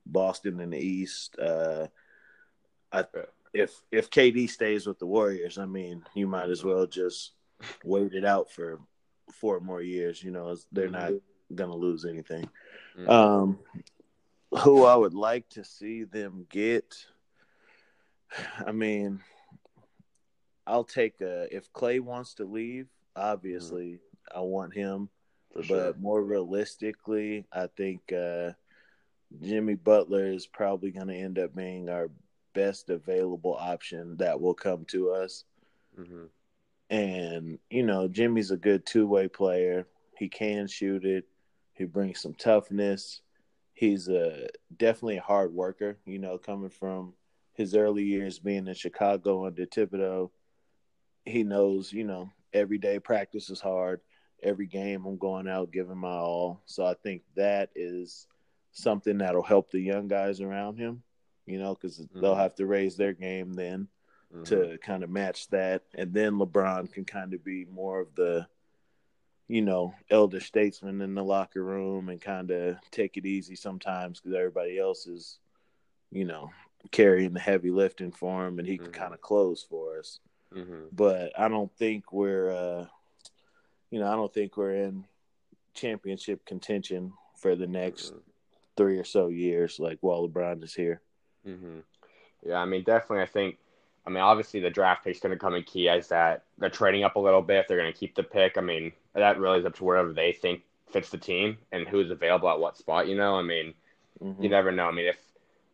Boston 0.06 0.60
in 0.60 0.70
the 0.70 0.80
East. 0.80 1.38
Uh, 1.40 1.88
I, 2.92 3.06
if 3.54 3.74
if 3.92 4.10
KD 4.10 4.50
stays 4.50 4.86
with 4.88 5.00
the 5.00 5.06
Warriors, 5.06 5.58
I 5.58 5.66
mean, 5.66 6.04
you 6.14 6.28
might 6.28 6.50
as 6.50 6.64
well 6.64 6.86
just 6.86 7.32
wait 7.84 8.14
it 8.14 8.26
out 8.26 8.52
for 8.52 8.80
four 9.34 9.60
more 9.60 9.82
years. 9.82 10.24
You 10.24 10.32
know, 10.32 10.56
they're 10.72 10.90
not 10.90 11.12
mm-hmm. 11.12 11.56
gonna 11.56 11.76
lose 11.76 12.06
anything. 12.06 12.50
Mm-hmm. 12.98 13.10
Um, 13.10 13.60
who 14.64 14.86
I 14.86 14.96
would 14.96 15.14
like 15.14 15.50
to 15.50 15.64
see 15.64 16.04
them 16.04 16.46
get. 16.50 16.96
I 18.66 18.72
mean, 18.72 19.22
I'll 20.66 20.84
take 20.84 21.22
a, 21.22 21.54
if 21.56 21.72
Clay 21.74 22.00
wants 22.00 22.36
to 22.36 22.46
leave. 22.46 22.88
Obviously, 23.16 23.94
mm-hmm. 23.94 24.38
I 24.38 24.42
want 24.42 24.74
him. 24.74 25.10
For 25.54 25.64
but 25.68 26.00
more 26.00 26.22
realistically, 26.24 27.46
I 27.52 27.68
think 27.68 28.14
uh, 28.14 28.52
Jimmy 29.42 29.76
Butler 29.76 30.32
is 30.32 30.48
probably 30.48 30.92
going 30.92 31.08
to 31.08 31.16
end 31.16 31.40
up 31.40 31.56
being 31.56 31.90
our 31.90 32.10
best 32.54 32.90
available 32.90 33.56
option 33.56 34.18
that 34.18 34.40
will 34.40 34.54
come 34.54 34.86
to 34.86 35.12
us. 35.12 35.44
Mm-hmm. 36.00 36.26
And, 36.90 37.60
you 37.70 37.84
know, 37.84 38.08
Jimmy's 38.08 38.52
a 38.52 38.58
good 38.58 38.86
two 38.86 39.08
way 39.08 39.28
player. 39.28 39.88
He 40.18 40.30
can 40.30 40.68
shoot 40.68 41.06
it, 41.06 41.26
he 41.74 41.86
brings 41.86 42.22
some 42.22 42.34
toughness. 42.34 43.22
He's 43.74 44.08
a 44.08 44.48
definitely 44.76 45.18
a 45.18 45.22
hard 45.22 45.54
worker, 45.54 46.00
you 46.06 46.18
know, 46.18 46.40
coming 46.40 46.72
from 46.72 47.14
his 47.54 47.76
early 47.76 48.04
years 48.04 48.40
being 48.40 48.68
in 48.68 48.74
Chicago 48.74 49.46
under 49.46 49.68
Thibodeau. 49.68 50.32
He 51.26 51.44
knows, 51.44 51.94
you 51.94 52.04
know, 52.04 52.32
every 52.54 52.80
day 52.80 53.00
practice 53.00 53.52
is 53.52 53.62
hard 53.62 54.02
every 54.44 54.68
game 54.68 55.06
I'm 55.06 55.18
going 55.18 55.48
out 55.48 55.72
giving 55.72 55.98
my 55.98 56.10
all. 56.10 56.62
So 56.66 56.86
I 56.86 56.94
think 56.94 57.24
that 57.36 57.70
is 57.76 58.28
something 58.72 59.18
that'll 59.20 59.44
help 59.44 59.72
the 59.72 59.80
young 59.80 60.08
guys 60.08 60.42
around 60.42 60.78
him. 60.78 61.04
you 61.48 61.58
know, 61.58 61.74
because 61.74 61.98
mm-hmm. 62.00 62.22
they'll 62.22 62.36
have 62.36 62.54
to 62.56 62.68
raise 62.68 62.96
their 62.96 63.14
game 63.14 63.54
then 63.54 63.88
mm-hmm. 64.32 64.44
to 64.44 64.78
kind 64.80 65.04
of 65.04 65.10
match 65.10 65.48
that, 65.50 65.84
and 65.96 66.14
then 66.14 66.34
LeBron 66.34 66.92
can 66.92 67.06
kind 67.06 67.34
of 67.34 67.44
be 67.44 67.66
more 67.66 68.02
of 68.02 68.14
the, 68.16 68.46
you 69.48 69.62
know, 69.62 69.96
elder 70.12 70.42
statesman 70.42 71.02
in 71.02 71.16
the 71.16 71.24
locker 71.24 71.64
room 71.64 72.10
and 72.10 72.22
kind 72.22 72.52
of 72.52 72.76
take 72.92 73.18
it 73.18 73.26
easy 73.26 73.56
sometimes 73.56 74.20
because 74.20 74.36
everybody 74.38 74.78
else 74.78 75.08
is, 75.08 75.40
you 76.12 76.26
know, 76.26 76.52
carrying 76.92 77.34
the 77.34 77.40
heavy 77.40 77.72
lifting 77.72 78.12
for 78.12 78.46
him, 78.46 78.60
and 78.60 78.68
he 78.68 78.78
can 78.78 78.88
mm-hmm. 78.88 79.02
kind 79.02 79.14
of 79.14 79.22
close 79.22 79.64
for 79.64 79.98
us. 79.98 80.20
Mm-hmm. 80.54 80.88
But 80.92 81.32
I 81.40 81.48
don't 81.48 81.72
think 81.78 82.12
we're, 82.12 82.52
uh, 82.52 82.86
you 83.92 84.00
know, 84.00 84.12
I 84.12 84.16
don't 84.16 84.34
think 84.34 84.58
we're 84.58 84.76
in 84.76 85.06
championship 85.74 86.46
contention 86.46 87.14
for 87.36 87.56
the 87.56 87.68
next 87.68 88.08
mm-hmm. 88.08 88.20
three 88.76 88.98
or 88.98 89.04
so 89.04 89.28
years, 89.28 89.80
like 89.80 90.00
while 90.02 90.28
LeBron 90.28 90.64
is 90.64 90.74
here. 90.74 91.02
Mm-hmm. 91.48 91.80
Yeah, 92.46 92.58
I 92.58 92.66
mean, 92.66 92.84
definitely. 92.84 93.24
I 93.24 93.28
think. 93.28 93.58
I 94.06 94.10
mean, 94.10 94.24
obviously, 94.24 94.62
the 94.62 94.70
draft 94.70 95.04
pick's 95.04 95.20
going 95.20 95.34
to 95.34 95.40
come 95.40 95.54
in 95.54 95.64
key 95.64 95.90
as 95.90 96.08
that 96.08 96.44
they're 96.58 96.70
trading 96.70 97.04
up 97.04 97.18
a 97.18 97.20
little 97.20 97.42
bit. 97.42 97.60
If 97.60 97.68
they're 97.68 97.78
going 97.78 97.92
to 97.92 98.00
keep 98.00 98.16
the 98.16 98.24
pick, 98.24 98.58
I 98.58 98.62
mean, 98.62 98.94
that 99.14 99.38
really 99.38 99.60
is 99.60 99.66
up 99.66 99.76
to 99.76 99.84
wherever 99.84 100.14
they 100.14 100.32
think 100.32 100.62
fits 100.90 101.10
the 101.10 101.18
team 101.18 101.58
and 101.74 101.86
who's 101.86 102.10
available 102.10 102.50
at 102.50 102.58
what 102.58 102.78
spot. 102.78 103.10
You 103.10 103.18
know, 103.18 103.36
I 103.36 103.42
mean, 103.42 103.74
mm-hmm. 104.24 104.42
you 104.42 104.48
never 104.48 104.72
know. 104.72 104.86
I 104.86 104.92
mean, 104.92 105.08
if 105.08 105.18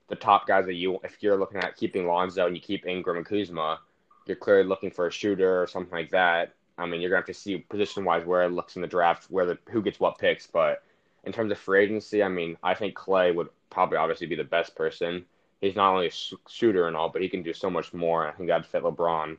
the 0.08 0.16
top 0.16 0.48
guys 0.48 0.66
that 0.66 0.74
you, 0.74 1.00
if 1.04 1.22
you're 1.22 1.38
looking 1.38 1.60
at 1.60 1.78
keeping 1.78 2.08
Lonzo 2.08 2.48
and 2.48 2.56
you 2.56 2.62
keep 2.62 2.88
Ingram 2.88 3.18
and 3.18 3.26
Kuzma, 3.26 3.80
you're 4.26 4.36
clearly 4.36 4.68
looking 4.68 4.90
for 4.90 5.06
a 5.06 5.12
shooter 5.12 5.62
or 5.62 5.68
something 5.68 5.94
like 5.94 6.10
that. 6.10 6.56
I 6.78 6.86
mean, 6.86 7.02
you're 7.02 7.10
going 7.10 7.24
to 7.24 7.28
have 7.28 7.36
to 7.36 7.40
see 7.42 7.58
position 7.58 8.04
wise 8.06 8.26
where 8.26 8.44
it 8.44 8.52
looks 8.52 8.76
in 8.76 8.82
the 8.82 8.88
draft, 8.88 9.26
where 9.30 9.46
the 9.46 9.58
who 9.70 9.82
gets 9.82 10.00
what 10.00 10.18
picks. 10.18 10.48
But 10.48 10.84
in 11.24 11.32
terms 11.32 11.52
of 11.52 11.58
free 11.58 11.84
agency, 11.84 12.24
I 12.24 12.30
mean, 12.30 12.58
I 12.64 12.74
think 12.74 12.96
Clay 12.96 13.32
would 13.32 13.50
probably 13.70 13.98
obviously 13.98 14.28
be 14.28 14.36
the 14.36 14.44
best 14.44 14.76
person 14.76 15.26
he's 15.64 15.76
not 15.78 15.94
only 15.94 16.08
a 16.08 16.50
shooter 16.50 16.88
and 16.88 16.96
all, 16.96 17.10
but 17.10 17.22
he 17.22 17.30
can 17.30 17.42
do 17.42 17.54
so 17.54 17.70
much 17.70 17.94
more. 17.94 18.28
I 18.28 18.32
think 18.32 18.50
that'd 18.50 18.66
fit 18.66 18.84
LeBron 18.84 19.38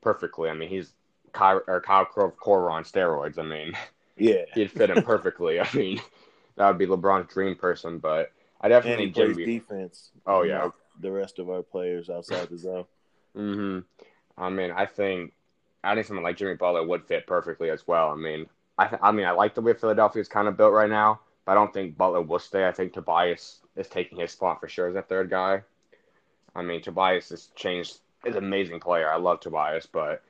perfectly. 0.00 0.50
I 0.50 0.54
mean, 0.54 0.68
he's 0.68 0.92
Kyle, 1.32 1.62
or 1.68 1.80
Kyle 1.80 2.04
Korver 2.04 2.70
on 2.70 2.82
steroids. 2.82 3.38
I 3.38 3.42
mean, 3.42 3.72
yeah, 4.16 4.44
he'd 4.54 4.72
fit 4.72 4.90
him 4.90 5.04
perfectly. 5.04 5.60
I 5.60 5.68
mean, 5.72 6.00
that 6.56 6.66
would 6.66 6.78
be 6.78 6.86
LeBron's 6.86 7.32
dream 7.32 7.54
person. 7.54 7.98
But 7.98 8.32
I 8.60 8.68
definitely 8.68 9.04
and 9.04 9.14
plays 9.14 9.36
Jimmy. 9.36 9.44
defense. 9.46 10.10
Oh 10.26 10.42
yeah, 10.42 10.64
like 10.64 10.72
the 11.00 11.12
rest 11.12 11.38
of 11.38 11.48
our 11.48 11.62
players 11.62 12.10
outside 12.10 12.48
the 12.50 12.58
zone. 12.58 12.84
hmm 13.34 13.78
I 14.36 14.50
mean, 14.50 14.72
I 14.72 14.86
think 14.86 15.32
adding 15.84 16.04
someone 16.04 16.24
like 16.24 16.36
Jimmy 16.36 16.54
Butler 16.54 16.86
would 16.86 17.06
fit 17.06 17.26
perfectly 17.26 17.70
as 17.70 17.86
well. 17.86 18.10
I 18.10 18.16
mean, 18.16 18.46
I 18.78 18.86
th- 18.86 19.02
I 19.02 19.12
mean, 19.12 19.26
I 19.26 19.32
like 19.32 19.54
the 19.54 19.60
way 19.60 19.74
Philadelphia 19.74 20.20
is 20.20 20.28
kind 20.28 20.48
of 20.48 20.56
built 20.56 20.72
right 20.72 20.90
now, 20.90 21.20
but 21.44 21.52
I 21.52 21.54
don't 21.54 21.72
think 21.72 21.96
Butler 21.96 22.22
will 22.22 22.38
stay. 22.38 22.66
I 22.66 22.72
think 22.72 22.92
Tobias 22.92 23.60
is 23.76 23.88
taking 23.88 24.18
his 24.18 24.32
spot 24.32 24.60
for 24.60 24.68
sure 24.68 24.88
as 24.88 24.96
a 24.96 25.02
third 25.02 25.30
guy. 25.30 25.62
I 26.54 26.62
mean, 26.62 26.82
Tobias 26.82 27.30
has 27.30 27.48
changed. 27.54 27.98
Is 28.24 28.36
an 28.36 28.44
amazing 28.44 28.78
player. 28.78 29.10
I 29.10 29.16
love 29.16 29.40
Tobias, 29.40 29.86
but 29.86 30.22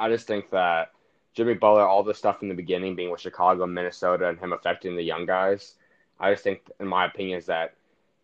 I 0.00 0.08
just 0.08 0.26
think 0.26 0.50
that 0.50 0.90
Jimmy 1.32 1.54
Butler, 1.54 1.86
all 1.86 2.02
the 2.02 2.12
stuff 2.12 2.42
in 2.42 2.48
the 2.48 2.56
beginning, 2.56 2.96
being 2.96 3.10
with 3.10 3.20
Chicago, 3.20 3.66
Minnesota, 3.66 4.28
and 4.28 4.38
him 4.38 4.52
affecting 4.52 4.96
the 4.96 5.02
young 5.02 5.26
guys. 5.26 5.74
I 6.18 6.32
just 6.32 6.42
think, 6.42 6.62
in 6.80 6.88
my 6.88 7.06
opinion, 7.06 7.38
is 7.38 7.46
that 7.46 7.74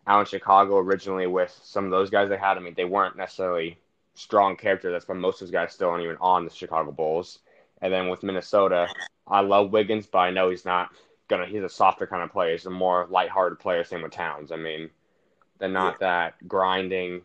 out 0.09 0.21
in 0.21 0.27
Chicago 0.27 0.79
originally 0.79 1.29
with 1.29 1.57
some 1.63 1.85
of 1.85 1.93
those 1.93 2.11
guys 2.11 2.29
they 2.29 2.37
had. 2.37 2.57
I 2.57 2.61
mean, 2.61 2.75
they 2.77 2.85
weren't 2.85 3.17
necessarily 3.17 3.79
strong 4.17 4.57
character 4.57 4.91
That's 4.91 5.07
why 5.07 5.15
most 5.15 5.41
of 5.41 5.47
those 5.47 5.53
guys 5.53 5.73
still 5.73 5.91
aren't 5.91 6.05
even 6.05 6.17
on 6.21 6.45
the 6.45 6.51
Chicago 6.51 6.91
Bulls. 6.91 7.41
And 7.83 7.93
then 7.93 8.09
with 8.09 8.23
Minnesota, 8.23 8.89
I 9.27 9.41
love 9.41 9.71
Wiggins, 9.71 10.07
but 10.07 10.19
I 10.19 10.31
know 10.31 10.51
he's 10.51 10.65
not 10.65 10.91
gonna 11.29 11.47
he's 11.47 11.63
a 11.63 11.69
softer 11.69 12.07
kind 12.07 12.23
of 12.23 12.33
player. 12.33 12.53
He's 12.53 12.67
a 12.67 12.71
more 12.71 13.07
lighthearted 13.11 13.59
player. 13.59 13.85
Same 13.85 14.03
with 14.03 14.13
Towns. 14.13 14.51
I 14.51 14.57
mean, 14.57 14.91
they're 15.59 15.69
not 15.69 15.97
yeah. 16.01 16.07
that 16.07 16.49
grinding, 16.49 17.23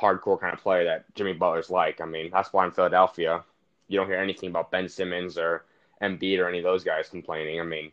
hardcore 0.00 0.40
kind 0.40 0.54
of 0.54 0.60
player 0.60 0.84
that 0.84 1.04
Jimmy 1.14 1.32
Butler's 1.32 1.70
like. 1.70 2.00
I 2.00 2.04
mean, 2.04 2.30
that's 2.32 2.52
why 2.52 2.64
in 2.64 2.72
Philadelphia, 2.72 3.44
you 3.88 3.98
don't 3.98 4.08
hear 4.08 4.18
anything 4.18 4.50
about 4.50 4.70
Ben 4.70 4.88
Simmons 4.88 5.38
or 5.38 5.64
Embiid 6.02 6.38
or 6.40 6.48
any 6.48 6.58
of 6.58 6.64
those 6.64 6.84
guys 6.84 7.08
complaining. 7.08 7.60
I 7.60 7.64
mean, 7.64 7.92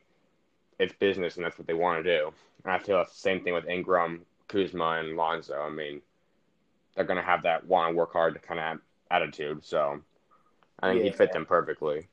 it's 0.79 0.93
business 0.93 1.36
and 1.36 1.45
that's 1.45 1.57
what 1.57 1.67
they 1.67 1.73
want 1.73 2.03
to 2.03 2.17
do. 2.19 2.34
And 2.63 2.73
I 2.73 2.79
feel 2.79 3.01
it's 3.01 3.13
the 3.13 3.19
same 3.19 3.43
thing 3.43 3.53
with 3.53 3.67
Ingram, 3.67 4.25
Kuzma, 4.47 4.99
and 4.99 5.15
Lonzo. 5.15 5.61
I 5.61 5.69
mean, 5.69 6.01
they're 6.96 7.06
gonna 7.06 7.22
have 7.22 7.44
that 7.44 7.66
want 7.66 7.91
to 7.91 7.96
work 7.96 8.14
hard 8.14 8.39
kind 8.41 8.60
of 8.60 8.80
attitude. 9.10 9.64
So 9.66 10.02
I 10.80 10.89
think 10.89 11.00
yeah. 11.00 11.06
he'd 11.06 11.16
fit 11.16 11.32
them 11.32 11.46
perfectly. 11.46 12.08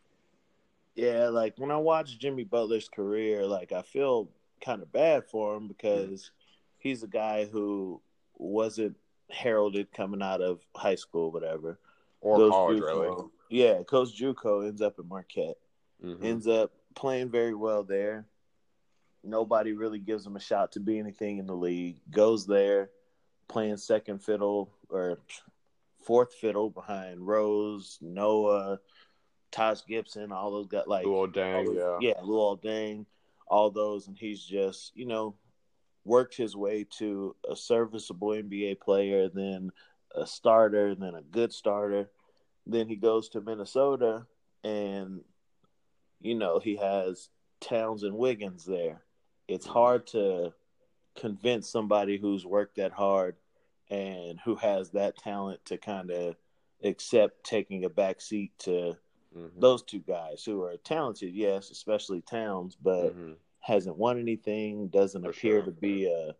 Yeah, 0.94 1.28
like 1.28 1.54
when 1.56 1.70
I 1.70 1.76
watch 1.76 2.18
Jimmy 2.18 2.44
Butler's 2.44 2.88
career, 2.88 3.46
like 3.46 3.72
I 3.72 3.82
feel 3.82 4.28
kind 4.60 4.82
of 4.82 4.92
bad 4.92 5.24
for 5.24 5.56
him 5.56 5.68
because 5.68 6.30
he's 6.78 7.02
a 7.02 7.08
guy 7.08 7.46
who 7.46 8.00
wasn't 8.36 8.96
heralded 9.30 9.92
coming 9.92 10.22
out 10.22 10.40
of 10.40 10.60
high 10.74 10.96
school, 10.96 11.30
whatever, 11.30 11.78
or 12.20 12.36
Goes 12.36 12.50
college, 12.50 12.82
Juco. 12.82 13.00
really. 13.00 13.24
Yeah, 13.50 13.82
Coach 13.82 14.18
JUCO 14.18 14.66
ends 14.66 14.80
up 14.80 14.98
at 14.98 15.06
Marquette, 15.06 15.56
mm-hmm. 16.04 16.24
ends 16.24 16.46
up 16.46 16.72
playing 16.94 17.30
very 17.30 17.54
well 17.54 17.82
there. 17.82 18.26
Nobody 19.22 19.72
really 19.72 19.98
gives 19.98 20.26
him 20.26 20.36
a 20.36 20.40
shot 20.40 20.72
to 20.72 20.80
be 20.80 20.98
anything 20.98 21.38
in 21.38 21.46
the 21.46 21.54
league. 21.54 21.96
Goes 22.10 22.46
there, 22.46 22.90
playing 23.50 23.76
second 23.76 24.22
fiddle 24.22 24.70
or 24.88 25.18
fourth 26.00 26.32
fiddle 26.34 26.70
behind 26.70 27.26
Rose, 27.26 27.98
Noah, 28.00 28.78
Taj 29.50 29.80
Gibson, 29.86 30.32
all 30.32 30.52
those 30.52 30.68
guys 30.68 30.84
like 30.86 31.04
Luol 31.04 31.34
Deng, 31.34 31.74
yeah, 31.74 31.98
yeah, 32.00 32.22
Luol 32.22 32.62
Deng, 32.62 33.04
all 33.48 33.70
those, 33.70 34.06
and 34.06 34.16
he's 34.16 34.42
just 34.42 34.92
you 34.94 35.04
know 35.04 35.34
worked 36.04 36.36
his 36.36 36.56
way 36.56 36.86
to 36.98 37.34
a 37.50 37.56
serviceable 37.56 38.28
NBA 38.28 38.80
player, 38.80 39.28
then 39.28 39.70
a 40.14 40.26
starter, 40.26 40.94
then 40.94 41.14
a 41.14 41.22
good 41.22 41.52
starter. 41.52 42.08
Then 42.66 42.88
he 42.88 42.96
goes 42.96 43.28
to 43.30 43.40
Minnesota, 43.40 44.26
and 44.62 45.20
you 46.20 46.36
know 46.36 46.60
he 46.60 46.76
has 46.76 47.28
Towns 47.60 48.04
and 48.04 48.16
Wiggins 48.16 48.64
there. 48.64 49.02
It's 49.48 49.66
hard 49.66 50.06
to 50.08 50.52
convince 51.20 51.68
somebody 51.68 52.16
who's 52.16 52.46
worked 52.46 52.76
that 52.76 52.92
hard 52.92 53.36
and 53.90 54.40
who 54.44 54.54
has 54.56 54.90
that 54.90 55.16
talent 55.16 55.62
to 55.66 55.76
kind 55.76 56.10
of 56.10 56.36
accept 56.82 57.44
taking 57.44 57.84
a 57.84 57.90
back 57.90 58.20
seat 58.20 58.52
to 58.58 58.96
mm-hmm. 59.36 59.60
those 59.60 59.82
two 59.82 59.98
guys 59.98 60.42
who 60.44 60.62
are 60.62 60.76
talented, 60.78 61.34
yes, 61.34 61.70
especially 61.70 62.22
Towns, 62.22 62.76
but 62.80 63.10
mm-hmm. 63.10 63.32
hasn't 63.60 63.98
won 63.98 64.18
anything, 64.18 64.88
doesn't 64.88 65.22
For 65.22 65.30
appear 65.30 65.56
sure. 65.58 65.64
to 65.64 65.70
be 65.72 66.06
a 66.06 66.34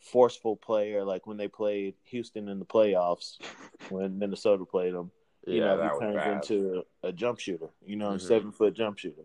forceful 0.00 0.56
player 0.56 1.04
like 1.04 1.26
when 1.26 1.36
they 1.36 1.48
played 1.48 1.94
Houston 2.04 2.48
in 2.48 2.58
the 2.58 2.64
playoffs 2.64 3.38
when 3.90 4.18
Minnesota 4.18 4.64
played 4.64 4.94
them. 4.94 5.10
You 5.46 5.56
yeah, 5.56 5.74
know, 5.74 5.98
he 5.98 6.06
turns 6.06 6.48
into 6.50 6.84
a, 7.02 7.08
a, 7.08 7.12
jump 7.12 7.40
shooter, 7.40 7.70
you 7.84 7.96
know, 7.96 8.10
mm-hmm. 8.10 8.26
seven 8.26 8.52
foot 8.52 8.74
jump 8.74 8.98
shooter. 8.98 9.24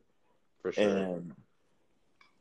For 0.63 0.71
sure. 0.71 0.97
And 0.97 1.33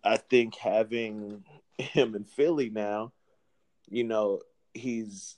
I 0.03 0.17
think 0.17 0.55
having 0.55 1.45
him 1.79 2.15
in 2.15 2.25
Philly 2.25 2.71
now, 2.71 3.13
you 3.89 4.05
know, 4.05 4.41
he's 4.75 5.37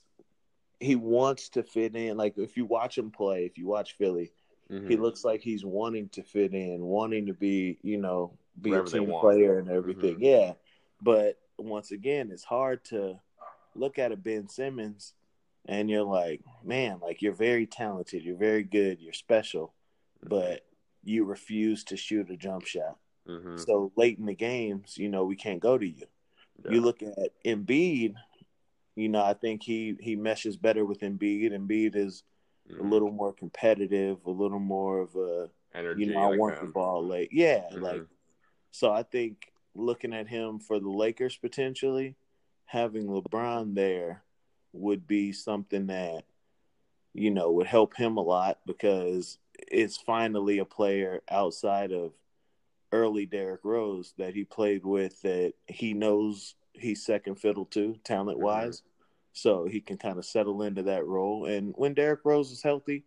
he 0.79 0.95
wants 0.95 1.49
to 1.49 1.63
fit 1.63 1.95
in. 1.95 2.17
Like 2.17 2.37
if 2.37 2.57
you 2.57 2.65
watch 2.65 2.97
him 2.97 3.11
play, 3.11 3.45
if 3.45 3.57
you 3.57 3.67
watch 3.67 3.97
Philly, 3.97 4.31
mm-hmm. 4.71 4.87
he 4.87 4.97
looks 4.97 5.23
like 5.23 5.41
he's 5.41 5.65
wanting 5.65 6.09
to 6.09 6.23
fit 6.23 6.53
in, 6.53 6.81
wanting 6.81 7.27
to 7.27 7.33
be, 7.33 7.79
you 7.81 7.97
know, 7.97 8.37
be 8.59 8.71
Wherever 8.71 8.87
a 8.87 8.89
team 8.89 9.13
player 9.19 9.59
and 9.59 9.69
everything. 9.69 10.15
Mm-hmm. 10.15 10.23
Yeah. 10.23 10.53
But 11.01 11.37
once 11.57 11.91
again, 11.91 12.29
it's 12.31 12.43
hard 12.43 12.83
to 12.85 13.19
look 13.75 13.99
at 13.99 14.11
a 14.11 14.17
Ben 14.17 14.47
Simmons 14.47 15.13
and 15.65 15.89
you're 15.89 16.03
like, 16.03 16.41
man, 16.63 16.99
like 17.01 17.21
you're 17.21 17.33
very 17.33 17.65
talented, 17.65 18.23
you're 18.23 18.37
very 18.37 18.63
good, 18.63 18.99
you're 18.99 19.13
special, 19.13 19.73
mm-hmm. 20.23 20.29
but 20.29 20.65
you 21.03 21.25
refuse 21.25 21.83
to 21.85 21.97
shoot 21.97 22.29
a 22.31 22.37
jump 22.37 22.65
shot. 22.65 22.97
Mm-hmm. 23.27 23.57
So 23.57 23.91
late 23.95 24.17
in 24.17 24.25
the 24.25 24.33
games, 24.33 24.97
you 24.97 25.09
know, 25.09 25.25
we 25.25 25.35
can't 25.35 25.59
go 25.59 25.77
to 25.77 25.87
you. 25.87 26.05
Yeah. 26.65 26.71
You 26.71 26.81
look 26.81 27.01
at 27.01 27.15
Embiid, 27.45 28.15
you 28.95 29.09
know, 29.09 29.23
I 29.23 29.33
think 29.33 29.63
he 29.63 29.95
he 29.99 30.15
meshes 30.15 30.57
better 30.57 30.85
with 30.85 30.99
Embiid. 31.01 31.51
Embiid 31.51 31.95
is 31.95 32.23
mm-hmm. 32.69 32.85
a 32.85 32.89
little 32.89 33.11
more 33.11 33.33
competitive, 33.33 34.17
a 34.25 34.31
little 34.31 34.59
more 34.59 34.99
of 34.99 35.15
a 35.15 35.49
energy. 35.73 36.05
You 36.05 36.13
know, 36.13 36.19
I 36.19 36.29
like 36.29 36.39
want 36.39 36.57
him. 36.57 36.65
the 36.67 36.71
ball 36.71 37.05
late. 37.05 37.29
Yeah, 37.31 37.61
mm-hmm. 37.71 37.83
like 37.83 38.01
so. 38.71 38.91
I 38.91 39.03
think 39.03 39.51
looking 39.75 40.13
at 40.13 40.27
him 40.27 40.59
for 40.59 40.79
the 40.79 40.89
Lakers 40.89 41.37
potentially 41.37 42.15
having 42.65 43.07
LeBron 43.07 43.73
there 43.73 44.23
would 44.73 45.07
be 45.07 45.31
something 45.31 45.87
that 45.87 46.23
you 47.13 47.31
know 47.31 47.51
would 47.51 47.67
help 47.67 47.95
him 47.95 48.17
a 48.17 48.21
lot 48.21 48.59
because 48.65 49.39
it's 49.55 49.97
finally 49.97 50.59
a 50.59 50.65
player 50.65 51.21
outside 51.29 51.91
of 51.91 52.11
early 52.91 53.25
Derrick 53.25 53.61
Rose 53.63 54.13
that 54.17 54.33
he 54.33 54.43
played 54.43 54.85
with 54.85 55.21
that 55.21 55.53
he 55.67 55.93
knows 55.93 56.55
he's 56.73 57.05
second 57.05 57.35
fiddle 57.35 57.65
to 57.65 57.95
talent 58.03 58.39
wise. 58.39 58.81
Mm-hmm. 58.81 58.85
So 59.33 59.65
he 59.65 59.79
can 59.79 59.97
kind 59.97 60.17
of 60.17 60.25
settle 60.25 60.63
into 60.63 60.83
that 60.83 61.05
role. 61.05 61.45
And 61.45 61.73
when 61.77 61.93
Derrick 61.93 62.21
Rose 62.23 62.51
is 62.51 62.63
healthy, 62.63 63.03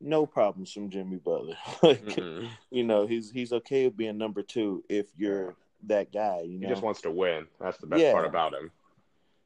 no 0.00 0.26
problems 0.26 0.72
from 0.72 0.88
Jimmy 0.88 1.18
Butler. 1.18 1.56
like, 1.82 2.04
mm-hmm. 2.04 2.46
You 2.70 2.84
know, 2.84 3.06
he's 3.06 3.30
he's 3.30 3.52
okay 3.52 3.84
with 3.84 3.96
being 3.96 4.18
number 4.18 4.42
two 4.42 4.82
if 4.88 5.06
you're 5.16 5.54
that 5.84 6.12
guy. 6.12 6.42
You 6.42 6.58
know? 6.58 6.68
He 6.68 6.72
just 6.72 6.82
wants 6.82 7.02
to 7.02 7.10
win. 7.10 7.46
That's 7.60 7.78
the 7.78 7.86
best 7.86 8.02
yeah. 8.02 8.12
part 8.12 8.26
about 8.26 8.54
him. 8.54 8.70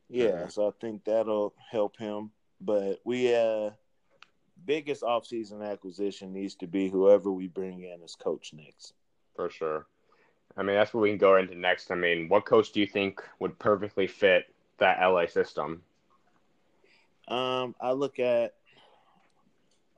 Yeah, 0.08 0.26
mm-hmm. 0.26 0.48
so 0.48 0.68
I 0.68 0.70
think 0.80 1.04
that'll 1.04 1.54
help 1.70 1.96
him. 1.96 2.30
But 2.60 3.00
we 3.04 3.34
uh 3.34 3.70
biggest 4.64 5.02
offseason 5.02 5.68
acquisition 5.68 6.32
needs 6.32 6.54
to 6.56 6.66
be 6.66 6.88
whoever 6.88 7.30
we 7.30 7.48
bring 7.48 7.82
in 7.82 8.02
as 8.02 8.14
coach 8.14 8.52
next. 8.54 8.94
For 9.34 9.50
sure. 9.50 9.86
I 10.56 10.62
mean, 10.62 10.76
that's 10.76 10.94
what 10.94 11.00
we 11.00 11.08
can 11.08 11.18
go 11.18 11.36
into 11.36 11.54
next. 11.54 11.90
I 11.90 11.96
mean, 11.96 12.28
what 12.28 12.44
coach 12.44 12.72
do 12.72 12.80
you 12.80 12.86
think 12.86 13.22
would 13.40 13.58
perfectly 13.58 14.06
fit 14.06 14.46
that 14.78 15.00
LA 15.00 15.26
system? 15.26 15.82
Um, 17.26 17.74
I 17.80 17.92
look 17.92 18.18
at 18.18 18.54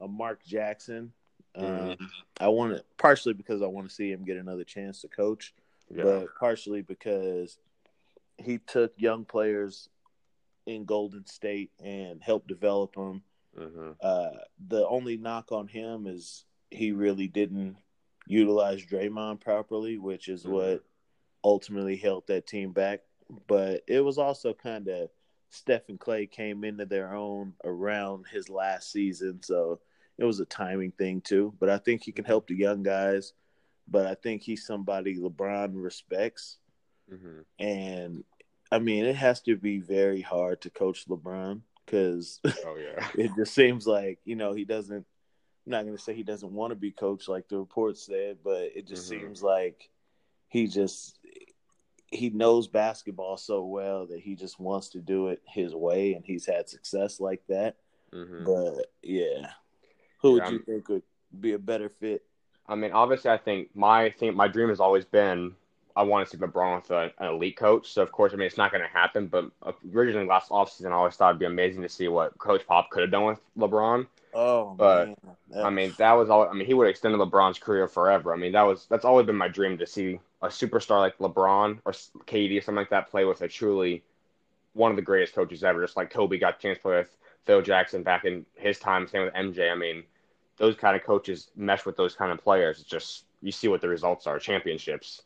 a 0.01 0.09
Mark 0.09 0.45
Jackson. 0.45 1.12
Mm-hmm. 1.57 2.03
Um, 2.03 2.11
I 2.41 2.49
want 2.49 2.76
to 2.76 2.84
partially 2.99 3.32
because 3.32 3.62
I 3.62 3.66
want 3.66 3.89
to 3.89 3.95
see 3.95 4.11
him 4.11 4.24
get 4.24 4.37
another 4.37 4.64
chance 4.64 5.01
to 5.03 5.09
coach, 5.09 5.55
yeah. 5.95 6.05
but 6.05 6.26
partially 6.39 6.82
because 6.82 7.59
he 8.39 8.59
took 8.59 8.93
young 8.97 9.24
players 9.24 9.89
in 10.66 10.84
Golden 10.84 11.24
State 11.26 11.70
and 11.82 12.22
helped 12.22 12.49
develop 12.49 12.95
them. 12.95 13.22
Mm-hmm. 13.59 13.93
Uh, 14.03 14.30
the 14.68 14.87
only 14.87 15.16
knock 15.16 15.51
on 15.51 15.66
him 15.66 16.07
is 16.07 16.45
he 16.70 16.93
really 16.93 17.28
didn't 17.28 17.76
utilize 18.27 18.85
Draymond 18.85 19.41
properly, 19.41 19.99
which 19.99 20.29
is 20.29 20.43
mm-hmm. 20.43 20.53
what 20.53 20.85
ultimately 21.45 21.97
held 21.97 22.27
that 22.27 22.47
team 22.47 22.72
back. 22.72 23.01
But 23.47 23.83
it 23.87 24.01
was 24.01 24.18
also 24.18 24.55
kind 24.55 24.89
of 24.89 25.09
Steph 25.51 25.89
and 25.89 25.99
Klay 25.99 26.31
came 26.31 26.64
into 26.64 26.87
their 26.87 27.14
own 27.14 27.55
around 27.64 28.27
his 28.31 28.49
last 28.49 28.93
season, 28.93 29.41
so 29.43 29.81
it 30.18 30.24
was 30.24 30.41
a 30.41 30.45
timing 30.47 30.93
thing 30.93 31.20
too. 31.20 31.55
But 31.59 31.70
I 31.70 31.79
think 31.79 32.03
he 32.03 32.12
can 32.12 32.24
help 32.24 32.47
the 32.47 32.55
young 32.55 32.83
guys. 32.83 33.33
But 33.89 34.07
I 34.07 34.14
think 34.14 34.43
he's 34.43 34.66
somebody 34.66 35.16
LeBron 35.16 35.70
respects, 35.74 36.59
mm-hmm. 37.12 37.43
and 37.64 38.24
I 38.72 38.81
mean 38.81 39.05
it 39.05 39.14
has 39.14 39.41
to 39.43 39.57
be 39.57 39.79
very 39.79 40.20
hard 40.20 40.61
to 40.62 40.70
coach 40.70 41.07
LeBron 41.07 41.61
because 41.85 42.41
oh 42.45 42.77
yeah, 42.77 43.07
it 43.14 43.31
just 43.37 43.55
seems 43.55 43.87
like 43.87 44.18
you 44.24 44.37
know 44.37 44.53
he 44.53 44.64
doesn't. 44.64 45.07
I'm 45.66 45.72
not 45.72 45.84
going 45.84 45.96
to 45.96 46.02
say 46.02 46.14
he 46.14 46.22
doesn't 46.22 46.52
want 46.52 46.70
to 46.70 46.76
be 46.76 46.92
coached 46.92 47.28
like 47.28 47.48
the 47.48 47.58
report 47.58 47.98
said, 47.98 48.38
but 48.44 48.70
it 48.74 48.86
just 48.86 49.10
mm-hmm. 49.10 49.20
seems 49.20 49.42
like 49.42 49.88
he 50.48 50.66
just 50.68 51.18
he 52.06 52.30
knows 52.30 52.68
basketball 52.68 53.36
so 53.36 53.64
well 53.64 54.06
that 54.06 54.20
he 54.20 54.36
just 54.36 54.60
wants 54.60 54.90
to 54.90 55.00
do 55.00 55.28
it 55.28 55.42
his 55.46 55.74
way, 55.74 56.14
and 56.14 56.24
he's 56.24 56.46
had 56.46 56.68
success 56.68 57.20
like 57.20 57.42
that. 57.48 57.76
Mm-hmm. 58.12 58.44
But 58.44 58.86
yeah, 59.02 59.50
who 60.22 60.32
would 60.32 60.44
yeah, 60.44 60.50
you 60.50 60.58
think 60.60 60.88
would 60.88 61.02
be 61.38 61.52
a 61.52 61.58
better 61.58 61.88
fit? 61.88 62.22
I 62.68 62.74
mean, 62.76 62.92
obviously, 62.92 63.30
I 63.30 63.38
think 63.38 63.70
my 63.74 64.10
thing, 64.10 64.34
my 64.34 64.48
dream 64.48 64.68
has 64.68 64.80
always 64.80 65.04
been 65.04 65.54
I 65.96 66.02
want 66.02 66.28
to 66.28 66.36
see 66.36 66.40
LeBron 66.40 66.82
with 66.82 66.90
a, 66.90 67.10
an 67.18 67.34
elite 67.34 67.56
coach. 67.56 67.90
So 67.90 68.02
of 68.02 68.12
course, 68.12 68.32
I 68.32 68.36
mean, 68.36 68.46
it's 68.46 68.58
not 68.58 68.70
going 68.70 68.84
to 68.84 68.88
happen. 68.88 69.28
But 69.28 69.50
originally, 69.94 70.26
last 70.26 70.50
offseason, 70.50 70.90
I 70.90 70.94
always 70.94 71.16
thought 71.16 71.30
it'd 71.30 71.40
be 71.40 71.46
amazing 71.46 71.82
to 71.82 71.88
see 71.88 72.08
what 72.08 72.36
Coach 72.38 72.66
Pop 72.66 72.90
could 72.90 73.00
have 73.00 73.10
done 73.10 73.24
with 73.24 73.40
LeBron. 73.58 74.06
Oh, 74.35 74.74
but 74.77 75.16
man. 75.51 75.64
I 75.64 75.70
mean, 75.70 75.95
that 75.99 76.12
was 76.12 76.29
all. 76.31 76.49
I 76.49 76.53
mean, 76.53 76.66
he 76.66 76.74
would 76.74 76.89
extend 76.89 77.14
LeBron's 77.14 77.59
career 77.59 77.89
forever. 77.89 78.35
I 78.35 78.37
mean, 78.37 78.53
that 78.53 78.62
was 78.62 78.87
that's 78.87 79.05
always 79.05 79.27
been 79.27 79.37
my 79.37 79.49
dream 79.49 79.79
to 79.79 79.87
see 79.87 80.20
a 80.43 80.49
superstar 80.49 81.01
like 81.01 81.18
LeBron 81.18 81.79
or 81.85 81.93
KD 81.93 82.59
or 82.59 82.61
something 82.61 82.77
like 82.77 82.91
that 82.91 83.11
play 83.11 83.24
with 83.24 83.43
a 83.43 83.49
truly 83.49 84.03
one 84.74 84.91
of 84.91 84.97
the 84.97 85.03
greatest 85.03 85.35
coaches 85.35 85.64
ever. 85.64 85.83
Just 85.83 85.97
like 85.97 86.11
Kobe 86.11 86.39
got 86.39 86.59
a 86.59 86.62
chance 86.62 86.79
to 86.79 86.83
play 86.83 86.97
with 86.97 87.16
Phil 87.47 87.62
Jackson 87.62 88.03
back 88.03 88.24
in 88.24 88.45
his 88.55 88.79
time. 88.79 89.07
Same 89.07 89.24
with 89.24 89.35
MJ. 89.35 89.72
I 89.72 89.74
mean, 89.74 90.05
those 90.59 90.77
kind 90.77 90.97
of 90.97 91.05
coaches 91.05 91.51
mesh 91.57 91.87
with 91.87 91.97
those 91.97 92.14
kind 92.14 92.33
of 92.33 92.43
players. 92.43 92.81
It's 92.81 92.91
just 92.91 93.24
you 93.43 93.53
see 93.53 93.68
what 93.68 93.81
the 93.81 93.89
results 93.89 94.27
are, 94.27 94.39
championships. 94.39 95.22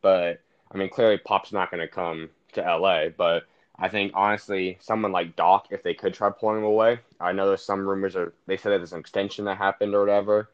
But 0.00 0.40
I 0.72 0.78
mean, 0.78 0.88
clearly 0.88 1.18
Pop's 1.18 1.52
not 1.52 1.70
going 1.70 1.80
to 1.80 1.88
come 1.88 2.30
to 2.52 2.60
LA. 2.62 3.08
But 3.08 3.44
I 3.76 3.88
think 3.88 4.12
honestly, 4.14 4.78
someone 4.80 5.12
like 5.12 5.36
Doc, 5.36 5.68
if 5.70 5.82
they 5.82 5.94
could 5.94 6.14
try 6.14 6.30
pulling 6.30 6.58
him 6.58 6.64
away, 6.64 7.00
I 7.20 7.32
know 7.32 7.48
there's 7.48 7.64
some 7.64 7.86
rumors 7.86 8.14
or 8.14 8.32
they 8.46 8.56
said 8.56 8.72
that 8.72 8.78
there's 8.78 8.92
an 8.92 9.00
extension 9.00 9.44
that 9.46 9.58
happened 9.58 9.94
or 9.94 10.00
whatever. 10.00 10.50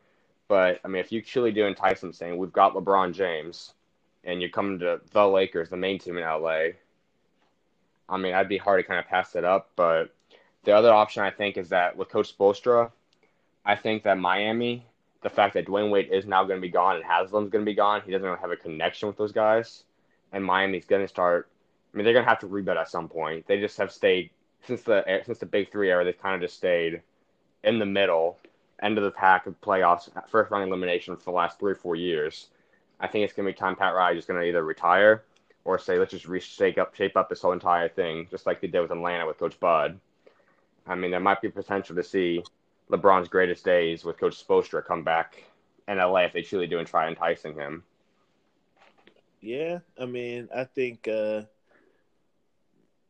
But 0.48 0.80
I 0.84 0.88
mean, 0.88 1.00
if 1.00 1.12
you 1.12 1.22
truly 1.22 1.52
do 1.52 1.66
entice 1.66 2.02
him, 2.02 2.12
saying 2.12 2.36
we've 2.36 2.52
got 2.52 2.74
LeBron 2.74 3.12
James, 3.12 3.74
and 4.24 4.40
you're 4.40 4.50
coming 4.50 4.78
to 4.80 5.00
the 5.12 5.26
Lakers, 5.26 5.68
the 5.68 5.76
main 5.76 5.98
team 5.98 6.16
in 6.16 6.24
LA, 6.24 6.70
I 8.08 8.16
mean, 8.16 8.34
I'd 8.34 8.48
be 8.48 8.58
hard 8.58 8.82
to 8.82 8.88
kind 8.88 8.98
of 8.98 9.06
pass 9.06 9.36
it 9.36 9.44
up. 9.44 9.70
But 9.76 10.14
the 10.64 10.72
other 10.72 10.92
option 10.92 11.22
I 11.22 11.30
think 11.30 11.56
is 11.56 11.68
that 11.68 11.96
with 11.96 12.08
Coach 12.08 12.36
Spoelstra, 12.36 12.90
I 13.64 13.76
think 13.76 14.02
that 14.04 14.18
Miami, 14.18 14.86
the 15.22 15.30
fact 15.30 15.54
that 15.54 15.66
Dwyane 15.66 15.90
Wade 15.90 16.08
is 16.10 16.24
now 16.24 16.44
going 16.44 16.58
to 16.58 16.66
be 16.66 16.70
gone 16.70 16.96
and 16.96 17.04
Haslem's 17.04 17.50
going 17.50 17.64
to 17.64 17.70
be 17.70 17.74
gone, 17.74 18.00
he 18.04 18.12
doesn't 18.12 18.40
have 18.40 18.50
a 18.50 18.56
connection 18.56 19.08
with 19.08 19.18
those 19.18 19.32
guys, 19.32 19.84
and 20.32 20.44
Miami's 20.44 20.86
going 20.86 21.02
to 21.02 21.08
start. 21.08 21.49
I 21.92 21.96
mean, 21.96 22.04
they're 22.04 22.14
to 22.14 22.22
have 22.22 22.38
to 22.40 22.46
rebuild 22.46 22.78
at 22.78 22.88
some 22.88 23.08
point. 23.08 23.46
They 23.46 23.60
just 23.60 23.76
have 23.78 23.92
stayed 23.92 24.30
since 24.66 24.82
the 24.82 25.22
since 25.24 25.38
the 25.38 25.46
Big 25.46 25.70
Three 25.70 25.90
era. 25.90 26.04
They've 26.04 26.20
kind 26.20 26.34
of 26.34 26.40
just 26.40 26.56
stayed 26.56 27.02
in 27.64 27.78
the 27.78 27.86
middle, 27.86 28.38
end 28.82 28.98
of 28.98 29.04
the 29.04 29.10
pack 29.10 29.46
of 29.46 29.60
playoffs, 29.60 30.08
first 30.28 30.50
round 30.50 30.68
elimination 30.68 31.16
for 31.16 31.24
the 31.24 31.30
last 31.36 31.58
three 31.58 31.72
or 31.72 31.76
four 31.76 31.96
years. 31.96 32.48
I 33.00 33.06
think 33.06 33.24
it's 33.24 33.34
to 33.34 33.42
be 33.42 33.52
time 33.52 33.76
Pat 33.76 33.94
Riley 33.94 34.18
is 34.18 34.26
to 34.26 34.42
either 34.42 34.62
retire 34.62 35.24
or 35.64 35.78
say, 35.78 35.98
let's 35.98 36.10
just 36.10 36.26
reshake 36.26 36.78
up, 36.78 36.94
shape 36.94 37.16
up 37.16 37.28
this 37.28 37.42
whole 37.42 37.52
entire 37.52 37.88
thing, 37.88 38.26
just 38.30 38.46
like 38.46 38.60
they 38.60 38.68
did 38.68 38.80
with 38.80 38.90
Atlanta 38.90 39.26
with 39.26 39.38
Coach 39.38 39.58
Bud. 39.60 39.98
I 40.86 40.94
mean, 40.94 41.10
there 41.10 41.20
might 41.20 41.42
be 41.42 41.48
potential 41.48 41.96
to 41.96 42.02
see 42.02 42.42
LeBron's 42.90 43.28
greatest 43.28 43.64
days 43.64 44.04
with 44.04 44.18
Coach 44.18 44.46
Spoelstra 44.46 44.84
come 44.84 45.02
back 45.02 45.44
in 45.88 45.98
LA 45.98 46.20
if 46.20 46.32
they 46.32 46.42
truly 46.42 46.66
do 46.66 46.78
and 46.78 46.88
try 46.88 47.08
enticing 47.08 47.54
him. 47.54 47.84
Yeah, 49.40 49.78
I 49.98 50.06
mean, 50.06 50.48
I 50.54 50.64
think 50.64 51.08
uh, 51.08 51.42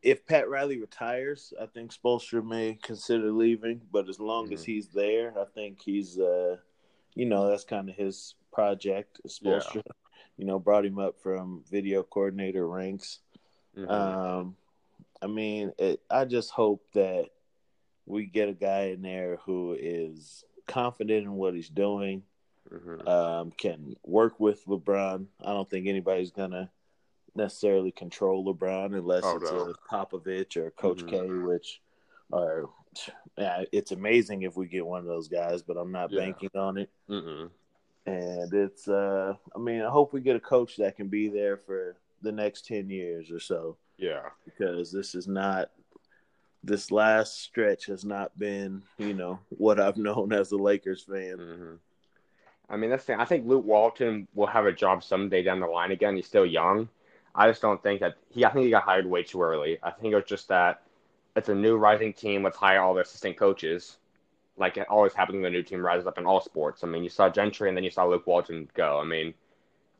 if 0.01 0.25
Pat 0.25 0.49
Riley 0.49 0.79
retires, 0.79 1.53
I 1.61 1.65
think 1.67 1.93
Spoelstra 1.93 2.45
may 2.45 2.77
consider 2.81 3.31
leaving. 3.31 3.81
But 3.91 4.09
as 4.09 4.19
long 4.19 4.45
mm-hmm. 4.45 4.53
as 4.53 4.63
he's 4.63 4.87
there, 4.87 5.33
I 5.39 5.45
think 5.53 5.81
he's, 5.81 6.19
uh, 6.19 6.57
you 7.15 7.25
know, 7.25 7.49
that's 7.49 7.63
kind 7.63 7.89
of 7.89 7.95
his 7.95 8.35
project. 8.51 9.19
Spoelstra, 9.27 9.75
yeah. 9.75 9.81
you 10.37 10.45
know, 10.45 10.59
brought 10.59 10.85
him 10.85 10.99
up 10.99 11.19
from 11.21 11.63
video 11.69 12.03
coordinator 12.03 12.67
ranks. 12.67 13.19
Mm-hmm. 13.77 13.89
Um, 13.89 14.55
I 15.21 15.27
mean, 15.27 15.71
it, 15.77 16.01
I 16.09 16.25
just 16.25 16.51
hope 16.51 16.83
that 16.93 17.29
we 18.05 18.25
get 18.25 18.49
a 18.49 18.53
guy 18.53 18.85
in 18.85 19.01
there 19.01 19.37
who 19.45 19.75
is 19.79 20.43
confident 20.67 21.25
in 21.25 21.33
what 21.33 21.53
he's 21.53 21.69
doing, 21.69 22.23
mm-hmm. 22.71 23.07
um, 23.07 23.51
can 23.51 23.95
work 24.03 24.39
with 24.39 24.65
LeBron. 24.65 25.27
I 25.43 25.53
don't 25.53 25.69
think 25.69 25.87
anybody's 25.87 26.31
gonna 26.31 26.71
necessarily 27.35 27.91
control 27.91 28.45
LeBron 28.45 28.97
unless 28.97 29.23
oh, 29.25 29.37
it's 29.37 29.51
no. 29.51 29.73
a 29.73 29.93
Popovich 29.93 30.57
or 30.57 30.71
Coach 30.71 30.99
mm-hmm. 30.99 31.09
K, 31.09 31.27
which 31.27 31.81
are 32.33 32.69
yeah, 33.37 33.63
it's 33.71 33.91
amazing 33.91 34.43
if 34.43 34.57
we 34.57 34.67
get 34.67 34.85
one 34.85 34.99
of 34.99 35.05
those 35.05 35.27
guys, 35.27 35.61
but 35.61 35.77
I'm 35.77 35.91
not 35.91 36.11
yeah. 36.11 36.19
banking 36.19 36.49
on 36.55 36.77
it. 36.77 36.89
Mm-hmm. 37.09 37.47
And 38.11 38.53
it's, 38.53 38.87
uh, 38.87 39.33
I 39.55 39.59
mean, 39.59 39.81
I 39.81 39.89
hope 39.89 40.11
we 40.11 40.21
get 40.21 40.35
a 40.35 40.41
coach 40.41 40.77
that 40.77 40.95
can 40.95 41.07
be 41.07 41.29
there 41.29 41.57
for 41.57 41.95
the 42.21 42.31
next 42.31 42.65
10 42.65 42.89
years 42.89 43.31
or 43.31 43.39
so. 43.39 43.77
Yeah. 43.97 44.29
Because 44.43 44.91
this 44.91 45.15
is 45.15 45.27
not, 45.27 45.69
this 46.63 46.91
last 46.91 47.41
stretch 47.41 47.85
has 47.85 48.03
not 48.03 48.37
been, 48.37 48.83
you 48.97 49.13
know, 49.13 49.39
what 49.49 49.79
I've 49.79 49.97
known 49.97 50.33
as 50.33 50.51
a 50.51 50.57
Lakers 50.57 51.03
fan. 51.03 51.37
Mm-hmm. 51.37 51.73
I 52.69 52.77
mean, 52.77 52.89
that's 52.89 53.03
the 53.03 53.13
thing. 53.13 53.19
I 53.19 53.25
think 53.25 53.45
Luke 53.45 53.65
Walton 53.65 54.27
will 54.33 54.47
have 54.47 54.65
a 54.65 54.71
job 54.71 55.03
someday 55.03 55.43
down 55.43 55.59
the 55.59 55.67
line 55.67 55.91
again. 55.91 56.15
He's 56.15 56.27
still 56.27 56.45
young. 56.45 56.89
I 57.33 57.47
just 57.47 57.61
don't 57.61 57.81
think 57.81 58.01
that 58.01 58.15
he, 58.29 58.45
I 58.45 58.51
think 58.51 58.65
he 58.65 58.71
got 58.71 58.83
hired 58.83 59.05
way 59.05 59.23
too 59.23 59.41
early. 59.41 59.77
I 59.81 59.91
think 59.91 60.11
it 60.11 60.15
was 60.15 60.25
just 60.25 60.47
that 60.49 60.81
it's 61.35 61.49
a 61.49 61.55
new 61.55 61.77
rising 61.77 62.13
team. 62.13 62.43
Let's 62.43 62.57
hire 62.57 62.81
all 62.81 62.93
the 62.93 63.01
assistant 63.01 63.37
coaches 63.37 63.97
like 64.57 64.77
it 64.77 64.87
always 64.89 65.13
happens 65.13 65.37
when 65.37 65.45
a 65.45 65.49
new 65.49 65.63
team 65.63 65.83
rises 65.83 66.07
up 66.07 66.17
in 66.17 66.25
all 66.25 66.41
sports. 66.41 66.83
I 66.83 66.87
mean, 66.87 67.03
you 67.03 67.09
saw 67.09 67.29
Gentry 67.29 67.67
and 67.67 67.75
then 67.75 67.83
you 67.83 67.89
saw 67.89 68.05
Luke 68.05 68.27
Walton 68.27 68.69
go. 68.73 68.99
I 68.99 69.03
mean, 69.03 69.33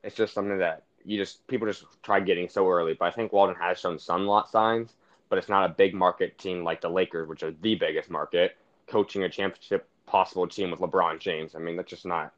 it's 0.03 0.15
just 0.15 0.34
something 0.34 0.59
that 0.59 0.84
you 1.03 1.17
just 1.17 1.45
people 1.47 1.67
just 1.67 1.86
try 2.03 2.19
getting 2.19 2.47
so 2.47 2.69
early. 2.69 2.93
But 2.93 3.05
I 3.05 3.11
think 3.11 3.34
Walton 3.34 3.55
has 3.55 3.79
shown 3.79 3.97
some 3.97 4.27
lot 4.27 4.49
signs, 4.49 4.93
but 5.29 5.38
it's 5.38 5.49
not 5.49 5.69
a 5.69 5.73
big 5.73 5.93
market 5.93 6.38
team 6.38 6.63
like 6.63 6.82
the 6.82 6.89
Lakers, 6.89 7.27
which 7.27 7.43
are 7.43 7.51
the 7.61 7.75
biggest 7.75 8.09
market, 8.09 8.55
coaching 8.88 9.23
a 9.23 9.29
championship 9.29 9.88
possible 10.05 10.47
team 10.47 10.71
with 10.71 10.79
LeBron 10.79 11.19
James. 11.19 11.55
I 11.55 11.59
mean, 11.59 11.75
that's 11.75 11.89
just 11.89 12.05
not 12.05 12.34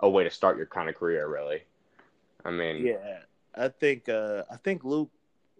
a 0.00 0.08
way 0.08 0.24
to 0.24 0.30
start 0.30 0.56
your 0.56 0.66
kind 0.66 0.88
of 0.88 0.96
career, 0.96 1.28
really. 1.28 1.62
I 2.44 2.50
mean, 2.50 2.84
yeah, 2.84 3.18
I 3.54 3.68
think 3.68 4.08
uh, 4.08 4.44
I 4.50 4.56
think 4.56 4.84
Luke 4.84 5.10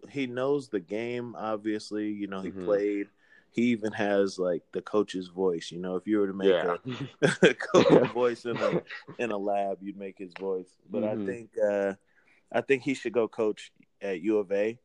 he 0.09 0.27
knows 0.27 0.69
the 0.69 0.79
game. 0.79 1.35
Obviously, 1.37 2.09
you 2.09 2.27
know 2.27 2.41
he 2.41 2.49
mm-hmm. 2.49 2.65
played 2.65 3.07
he 3.53 3.65
even 3.65 3.91
has 3.93 4.39
like 4.39 4.63
the 4.71 4.81
coach's 4.81 5.27
voice. 5.27 5.71
You 5.71 5.79
know, 5.79 5.95
if 5.95 6.07
you 6.07 6.17
were 6.17 6.27
to 6.27 6.33
make 6.33 6.49
yeah. 6.49 6.75
a, 7.21 7.27
a 7.49 7.53
coach 7.53 8.11
voice 8.11 8.45
in 8.45 8.57
a 8.57 8.81
in 9.19 9.31
a 9.31 9.37
lab, 9.37 9.77
you'd 9.81 9.97
make 9.97 10.17
his 10.17 10.33
voice. 10.39 10.69
But 10.89 11.03
mm-hmm. 11.03 11.21
I 11.21 11.25
think 11.25 11.49
uh, 11.63 11.93
I 12.51 12.61
think 12.61 12.81
he 12.81 12.95
should 12.95 13.13
go 13.13 13.27
coach 13.27 13.71
at 14.01 14.21
U 14.21 14.39
of 14.39 14.51
A. 14.51 14.79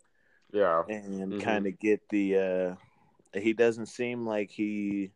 Yeah, 0.53 0.83
and 0.89 1.33
mm-hmm. 1.33 1.41
kind 1.41 1.67
of 1.67 1.79
get 1.79 2.09
the. 2.11 2.77
Uh, 3.35 3.39
he 3.39 3.55
doesn't 3.55 3.87
seem 3.87 4.27
like 4.27 4.51
he 4.51 5.13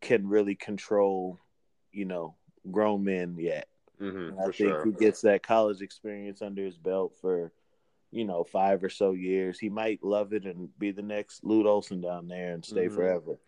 can 0.00 0.28
really 0.28 0.54
control, 0.56 1.38
you 1.92 2.04
know, 2.04 2.34
grown 2.70 3.04
men 3.04 3.36
yet. 3.38 3.68
Mm-hmm, 4.00 4.38
I 4.38 4.44
think 4.44 4.54
sure. 4.54 4.84
he 4.84 4.92
gets 4.92 5.22
that 5.22 5.42
college 5.42 5.80
experience 5.80 6.42
under 6.42 6.64
his 6.64 6.76
belt 6.76 7.14
for 7.20 7.52
you 8.10 8.24
know, 8.24 8.44
five 8.44 8.82
or 8.82 8.88
so 8.88 9.12
years. 9.12 9.58
He 9.58 9.68
might 9.68 10.02
love 10.02 10.32
it 10.32 10.44
and 10.44 10.68
be 10.78 10.90
the 10.90 11.02
next 11.02 11.44
Lute 11.44 11.66
Olson 11.66 12.00
down 12.00 12.28
there 12.28 12.54
and 12.54 12.64
stay 12.64 12.86
mm-hmm. 12.86 12.94
forever. 12.94 13.38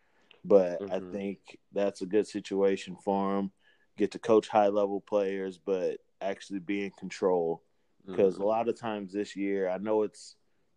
But 0.44 0.80
mm-hmm. 0.80 0.92
I 0.92 1.12
think 1.12 1.38
that's 1.72 2.02
a 2.02 2.06
good 2.06 2.26
situation 2.26 2.96
for 3.02 3.38
him. 3.38 3.50
Get 3.96 4.12
to 4.12 4.18
coach 4.18 4.48
high 4.48 4.68
level 4.68 5.00
players, 5.00 5.58
but 5.58 5.98
actually 6.20 6.60
be 6.60 6.84
in 6.84 6.90
control. 6.92 7.62
Because 8.06 8.34
mm-hmm. 8.34 8.42
a 8.42 8.46
lot 8.46 8.68
of 8.68 8.78
times 8.78 9.12
this 9.12 9.36
year, 9.36 9.68
I 9.68 9.78
know 9.78 10.02
it's 10.02 10.36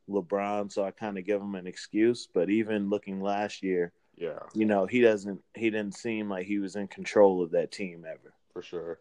LeBron, 0.09 0.71
so 0.71 0.83
I 0.83 0.91
kind 0.91 1.17
of 1.17 1.25
give 1.25 1.41
him 1.41 1.55
an 1.55 1.67
excuse. 1.67 2.27
But 2.33 2.49
even 2.49 2.89
looking 2.89 3.21
last 3.21 3.63
year, 3.63 3.93
yeah, 4.15 4.39
you 4.53 4.65
know, 4.65 4.85
he 4.85 5.01
doesn't, 5.01 5.41
he 5.55 5.69
didn't 5.69 5.95
seem 5.95 6.29
like 6.29 6.45
he 6.45 6.59
was 6.59 6.75
in 6.75 6.87
control 6.87 7.41
of 7.41 7.51
that 7.51 7.71
team 7.71 8.05
ever. 8.07 8.33
For 8.53 8.61
sure. 8.61 8.99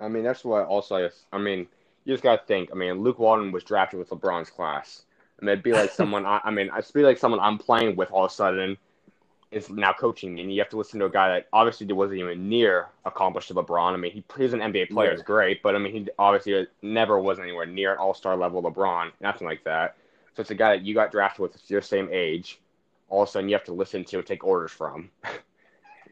I 0.00 0.08
mean, 0.08 0.24
that's 0.24 0.44
why 0.44 0.62
also, 0.62 1.10
I 1.32 1.38
mean, 1.38 1.66
you 2.04 2.14
just 2.14 2.22
got 2.22 2.40
to 2.40 2.46
think. 2.46 2.70
I 2.72 2.74
mean, 2.74 2.94
Luke 3.00 3.18
Walton 3.18 3.52
was 3.52 3.64
drafted 3.64 3.98
with 3.98 4.10
LeBron's 4.10 4.50
class. 4.50 5.02
I 5.40 5.44
mean, 5.44 5.52
it'd 5.52 5.64
be 5.64 5.72
like 5.72 5.90
someone. 5.92 6.26
I, 6.26 6.40
I 6.44 6.50
mean, 6.50 6.70
it'd 6.76 6.92
be 6.92 7.02
like 7.02 7.18
someone 7.18 7.40
I'm 7.40 7.58
playing 7.58 7.96
with 7.96 8.10
all 8.10 8.24
of 8.24 8.30
a 8.30 8.34
sudden 8.34 8.76
is 9.50 9.68
now 9.68 9.92
coaching 9.92 10.34
me, 10.34 10.42
and 10.42 10.52
you 10.52 10.60
have 10.60 10.68
to 10.70 10.76
listen 10.76 11.00
to 11.00 11.06
a 11.06 11.10
guy 11.10 11.28
that 11.28 11.48
obviously 11.52 11.92
wasn't 11.92 12.20
even 12.20 12.48
near 12.48 12.86
accomplished 13.04 13.48
to 13.48 13.54
LeBron. 13.54 13.92
I 13.92 13.96
mean, 13.96 14.12
he, 14.12 14.24
he's 14.36 14.52
an 14.52 14.60
NBA 14.60 14.90
player, 14.90 15.08
yeah. 15.08 15.14
it's 15.14 15.22
great, 15.22 15.60
but 15.62 15.74
I 15.74 15.78
mean, 15.78 15.92
he 15.92 16.08
obviously 16.18 16.66
never 16.82 17.18
was 17.18 17.40
anywhere 17.40 17.66
near 17.66 17.92
an 17.92 17.98
All 17.98 18.14
Star 18.14 18.36
level 18.36 18.62
LeBron, 18.62 19.10
nothing 19.20 19.48
like 19.48 19.64
that. 19.64 19.96
So 20.36 20.42
it's 20.42 20.52
a 20.52 20.54
guy 20.54 20.76
that 20.76 20.84
you 20.84 20.94
got 20.94 21.10
drafted 21.10 21.42
with, 21.42 21.70
your 21.70 21.82
same 21.82 22.08
age. 22.12 22.60
All 23.08 23.24
of 23.24 23.28
a 23.28 23.32
sudden, 23.32 23.48
you 23.48 23.56
have 23.56 23.64
to 23.64 23.72
listen 23.72 24.04
to 24.04 24.18
and 24.18 24.26
take 24.26 24.44
orders 24.44 24.70
from. 24.70 25.10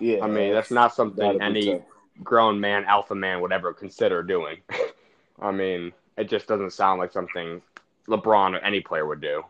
Yeah, 0.00 0.22
I 0.22 0.28
mean, 0.28 0.52
that's 0.52 0.70
not 0.70 0.94
something 0.94 1.42
any 1.42 1.82
grown 2.22 2.60
man, 2.60 2.84
alpha 2.84 3.14
man 3.14 3.40
would 3.40 3.52
ever 3.52 3.72
consider 3.72 4.22
doing. 4.22 4.58
I 5.40 5.50
mean, 5.50 5.92
it 6.16 6.28
just 6.28 6.46
doesn't 6.46 6.72
sound 6.72 6.98
like 6.98 7.12
something 7.12 7.62
LeBron 8.08 8.54
or 8.54 8.58
any 8.58 8.80
player 8.80 9.06
would 9.06 9.20
do. 9.20 9.44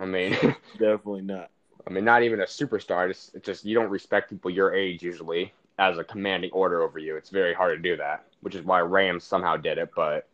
I 0.00 0.04
mean, 0.04 0.32
definitely 0.72 1.22
not. 1.22 1.50
I 1.86 1.90
mean, 1.90 2.04
not 2.04 2.22
even 2.22 2.40
a 2.40 2.44
superstar. 2.44 3.10
It's, 3.10 3.30
it's 3.34 3.46
just 3.46 3.64
you 3.64 3.74
don't 3.74 3.90
respect 3.90 4.30
people 4.30 4.50
your 4.50 4.74
age 4.74 5.02
usually 5.02 5.52
as 5.78 5.98
a 5.98 6.04
commanding 6.04 6.50
order 6.52 6.82
over 6.82 6.98
you. 6.98 7.16
It's 7.16 7.30
very 7.30 7.54
hard 7.54 7.76
to 7.76 7.90
do 7.90 7.96
that, 7.96 8.24
which 8.40 8.54
is 8.54 8.64
why 8.64 8.80
Rams 8.80 9.24
somehow 9.24 9.56
did 9.56 9.78
it, 9.78 9.90
but 9.94 10.28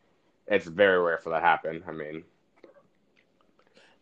it's 0.46 0.66
very 0.66 1.00
rare 1.00 1.18
for 1.18 1.30
that 1.30 1.40
to 1.40 1.46
happen. 1.46 1.84
I 1.86 1.92
mean, 1.92 2.24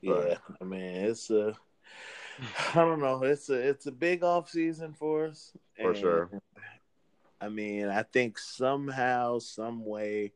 yeah, 0.01 0.13
but. 0.13 0.43
I 0.61 0.65
mean, 0.65 0.81
it's 0.81 1.31
a, 1.31 1.57
I 2.75 2.75
don't 2.75 3.01
know, 3.01 3.23
it's 3.25 3.51
a, 3.51 3.55
it's 3.55 3.87
a 3.87 3.93
big 3.93 4.23
off 4.23 4.49
season 4.51 4.93
for 4.93 5.27
us. 5.27 5.53
For 5.81 5.95
sure. 5.95 6.31
I 7.43 7.49
mean, 7.49 7.89
I 7.89 8.05
think 8.05 8.39
somehow, 8.39 9.41
some 9.41 9.85
way, 9.85 10.33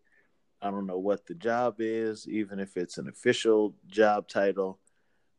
I 0.60 0.70
don't 0.70 0.86
know 0.86 0.98
what 0.98 1.24
the 1.26 1.34
job 1.34 1.76
is, 1.78 2.26
even 2.28 2.58
if 2.58 2.76
it's 2.76 2.98
an 2.98 3.08
official 3.08 3.74
job 3.86 4.26
title, 4.26 4.80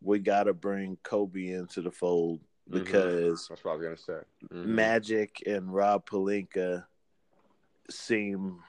we 0.02 0.20
got 0.20 0.44
to 0.44 0.54
bring 0.54 0.98
Kobe 1.04 1.50
into 1.50 1.82
the 1.82 1.92
fold 1.92 2.40
mm-hmm. 2.40 2.80
because 2.80 3.42
mm-hmm. 3.42 3.54
that's 3.54 3.66
what 3.66 3.72
I 3.72 3.76
was 3.76 3.84
gonna 3.84 3.98
say. 3.98 4.26
Mm-hmm. 4.46 4.76
Magic 4.76 5.44
and 5.46 5.74
Rob 5.74 6.10
Pelinka 6.10 6.86
seem 7.90 8.60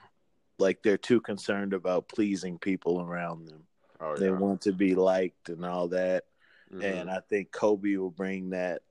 like 0.59 0.82
they're 0.82 0.99
too 0.99 1.20
concerned 1.20 1.74
about 1.74 2.09
pleasing 2.09 2.59
people 2.59 3.01
around 3.01 3.46
them. 3.46 3.62
Oh, 4.01 4.14
yeah. 4.14 4.20
They 4.20 4.30
want 4.30 4.62
to 4.62 4.72
be 4.72 4.96
liked 4.96 5.51
and 5.51 5.64
all 5.64 5.88
that. 5.88 6.24
Mm-hmm. 6.72 6.82
And 6.82 7.11
I 7.11 7.20
think 7.28 7.53
Kobe 7.53 7.96
will 7.96 8.11
bring 8.11 8.51
that 8.51 8.82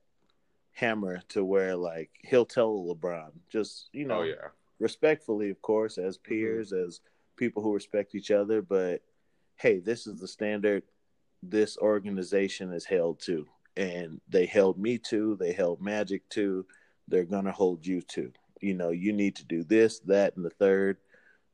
hammer 0.78 1.20
to 1.28 1.44
where 1.44 1.76
like 1.76 2.12
he'll 2.22 2.46
tell 2.46 2.86
LeBron 2.86 3.32
just, 3.50 3.90
you 3.94 4.06
know, 4.06 4.20
oh, 4.20 4.24
yeah. 4.24 4.50
respectfully 4.80 5.50
of 5.50 5.62
course 5.62 5.98
as 5.98 6.18
mm-hmm. 6.18 6.30
peers, 6.30 6.72
as 6.72 7.02
people 7.36 7.64
who 7.64 7.74
respect 7.74 8.16
each 8.16 8.32
other, 8.32 8.62
but 8.62 9.02
hey, 9.56 9.80
this 9.80 10.06
is 10.06 10.20
the 10.20 10.28
standard 10.28 10.84
this 11.44 11.78
organization 11.78 12.74
is 12.74 12.86
held 12.86 13.20
to. 13.22 13.46
And 13.76 14.20
they 14.28 14.46
held 14.46 14.80
me 14.80 14.98
to, 15.10 15.36
they 15.36 15.54
held 15.54 15.82
Magic 15.82 16.28
to, 16.30 16.66
they're 17.08 17.26
going 17.26 17.46
to 17.46 17.52
hold 17.52 17.86
you 17.86 18.02
to. 18.02 18.32
You 18.60 18.74
know, 18.74 18.90
you 18.90 19.14
need 19.14 19.36
to 19.36 19.46
do 19.46 19.64
this, 19.64 20.00
that, 20.02 20.36
and 20.36 20.44
the 20.44 20.50
third. 20.50 20.98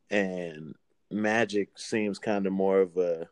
And 0.09 0.75
Magic 1.11 1.77
seems 1.77 2.19
kind 2.19 2.47
of 2.47 2.53
more 2.53 2.79
of 2.79 2.95
a, 2.97 3.27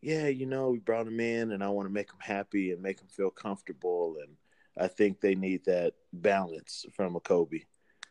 yeah, 0.00 0.28
you 0.28 0.46
know, 0.46 0.70
we 0.70 0.78
brought 0.78 1.06
him 1.06 1.20
in 1.20 1.52
and 1.52 1.62
I 1.62 1.68
want 1.68 1.88
to 1.88 1.92
make 1.92 2.10
him 2.10 2.20
happy 2.20 2.72
and 2.72 2.82
make 2.82 3.00
him 3.00 3.08
feel 3.08 3.30
comfortable. 3.30 4.16
And 4.22 4.36
I 4.78 4.88
think 4.88 5.20
they 5.20 5.34
need 5.34 5.64
that 5.66 5.94
balance 6.12 6.86
from 6.94 7.16
a 7.16 7.20
Kobe. 7.20 7.60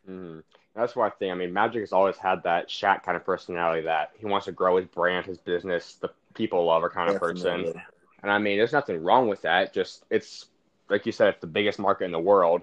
Mm-hmm. 0.08 0.40
That's 0.74 0.94
what 0.94 1.12
I 1.12 1.16
think. 1.16 1.32
I 1.32 1.34
mean, 1.34 1.52
Magic 1.52 1.80
has 1.80 1.92
always 1.92 2.16
had 2.16 2.42
that 2.42 2.68
Shaq 2.68 3.02
kind 3.02 3.16
of 3.16 3.24
personality 3.24 3.82
that 3.82 4.10
he 4.18 4.26
wants 4.26 4.46
to 4.46 4.52
grow 4.52 4.76
his 4.76 4.86
brand, 4.86 5.26
his 5.26 5.38
business, 5.38 5.94
the 5.94 6.10
people 6.34 6.64
lover 6.64 6.90
kind 6.90 7.08
of 7.08 7.20
Definitely. 7.20 7.72
person. 7.72 7.82
And 8.22 8.30
I 8.30 8.38
mean, 8.38 8.58
there's 8.58 8.72
nothing 8.72 9.02
wrong 9.02 9.28
with 9.28 9.42
that. 9.42 9.72
Just 9.72 10.04
it's 10.10 10.46
like 10.88 11.06
you 11.06 11.12
said, 11.12 11.28
it's 11.28 11.40
the 11.40 11.46
biggest 11.46 11.78
market 11.78 12.04
in 12.04 12.12
the 12.12 12.20
world, 12.20 12.62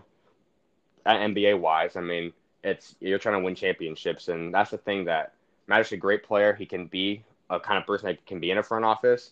at 1.05 1.19
NBA 1.19 1.59
wise. 1.59 1.95
I 1.95 2.01
mean, 2.01 2.33
it's 2.63 2.95
you're 2.99 3.19
trying 3.19 3.39
to 3.39 3.43
win 3.43 3.55
championships, 3.55 4.27
and 4.27 4.53
that's 4.53 4.71
the 4.71 4.77
thing 4.77 5.05
that 5.05 5.33
Magic's 5.67 5.91
a 5.93 5.97
great 5.97 6.23
player. 6.23 6.53
He 6.53 6.65
can 6.65 6.87
be 6.87 7.23
a 7.49 7.59
kind 7.59 7.77
of 7.77 7.85
person 7.85 8.07
that 8.07 8.25
can 8.25 8.39
be 8.39 8.51
in 8.51 8.57
a 8.57 8.63
front 8.63 8.85
office, 8.85 9.31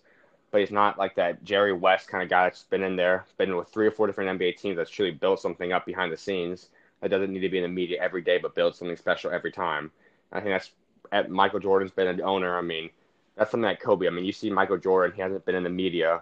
but 0.52 0.60
he's 0.60 0.72
not 0.72 0.98
like 0.98 1.16
that 1.16 1.44
Jerry 1.44 1.74
West 1.74 2.10
kind 2.10 2.22
of 2.22 2.30
guy 2.30 2.44
that's 2.44 2.64
been 2.64 2.84
in 2.84 2.96
there, 2.96 3.26
been 3.38 3.56
with 3.56 3.70
three 3.70 3.88
or 3.88 3.92
four 3.92 4.06
different 4.06 4.40
NBA 4.40 4.58
teams 4.58 4.78
that's 4.78 4.90
truly 4.90 5.12
built 5.12 5.40
something 5.40 5.72
up 5.72 5.86
behind 5.86 6.12
the 6.12 6.18
scenes. 6.18 6.70
That 7.02 7.10
doesn't 7.10 7.32
need 7.32 7.40
to 7.40 7.50
be 7.50 7.58
in 7.58 7.64
the 7.64 7.70
media 7.70 8.02
every 8.02 8.22
day, 8.22 8.38
but 8.38 8.54
build 8.54 8.76
something 8.76 8.98
special 8.98 9.32
every 9.32 9.52
time. 9.52 9.92
I 10.32 10.40
think 10.40 10.52
that's 10.52 10.72
at 11.12 11.32
Michael 11.32 11.60
Jordan's 11.60 11.92
been 11.92 12.08
an 12.08 12.22
owner. 12.22 12.58
I 12.58 12.62
mean, 12.62 12.90
that's 13.36 13.52
something 13.52 13.68
that 13.68 13.80
Kobe. 13.80 14.08
I 14.08 14.12
mean, 14.12 14.26
you 14.26 14.32
see 14.32 14.50
Michael 14.50 14.78
Jordan; 14.78 15.16
he 15.16 15.22
hasn't 15.22 15.46
been 15.46 15.56
in 15.56 15.64
the 15.64 15.70
media 15.70 16.22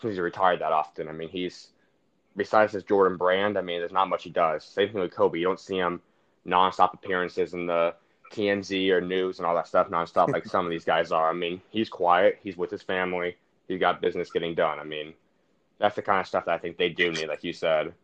since 0.00 0.14
he 0.14 0.20
retired 0.20 0.60
that 0.60 0.72
often. 0.72 1.08
I 1.08 1.12
mean, 1.12 1.28
he's 1.30 1.68
besides 2.36 2.72
his 2.72 2.84
Jordan 2.84 3.16
brand. 3.16 3.58
I 3.58 3.62
mean, 3.62 3.80
there's 3.80 3.92
not 3.92 4.08
much 4.08 4.24
he 4.24 4.30
does. 4.30 4.64
Same 4.64 4.90
thing 4.90 5.00
with 5.00 5.14
Kobe. 5.14 5.38
You 5.38 5.46
don't 5.46 5.60
see 5.60 5.76
him 5.76 6.00
nonstop 6.46 6.94
appearances 6.94 7.54
in 7.54 7.66
the 7.66 7.94
TMZ 8.32 8.90
or 8.90 9.00
news 9.00 9.38
and 9.38 9.46
all 9.46 9.54
that 9.54 9.66
stuff 9.66 9.88
nonstop 9.88 10.28
like 10.28 10.46
some 10.46 10.64
of 10.64 10.70
these 10.70 10.84
guys 10.84 11.10
are. 11.12 11.28
I 11.28 11.32
mean, 11.32 11.60
he's 11.70 11.88
quiet. 11.88 12.38
He's 12.42 12.56
with 12.56 12.70
his 12.70 12.82
family. 12.82 13.36
He's 13.70 13.80
got 13.80 14.00
business 14.00 14.30
getting 14.30 14.54
done. 14.54 14.78
I 14.78 14.84
mean, 14.84 15.14
that's 15.78 15.96
the 15.96 16.02
kind 16.02 16.20
of 16.20 16.26
stuff 16.26 16.44
that 16.46 16.54
I 16.54 16.58
think 16.58 16.76
they 16.76 16.88
do 16.88 17.12
need, 17.12 17.28
like 17.28 17.44
you 17.44 17.52
said. 17.52 17.94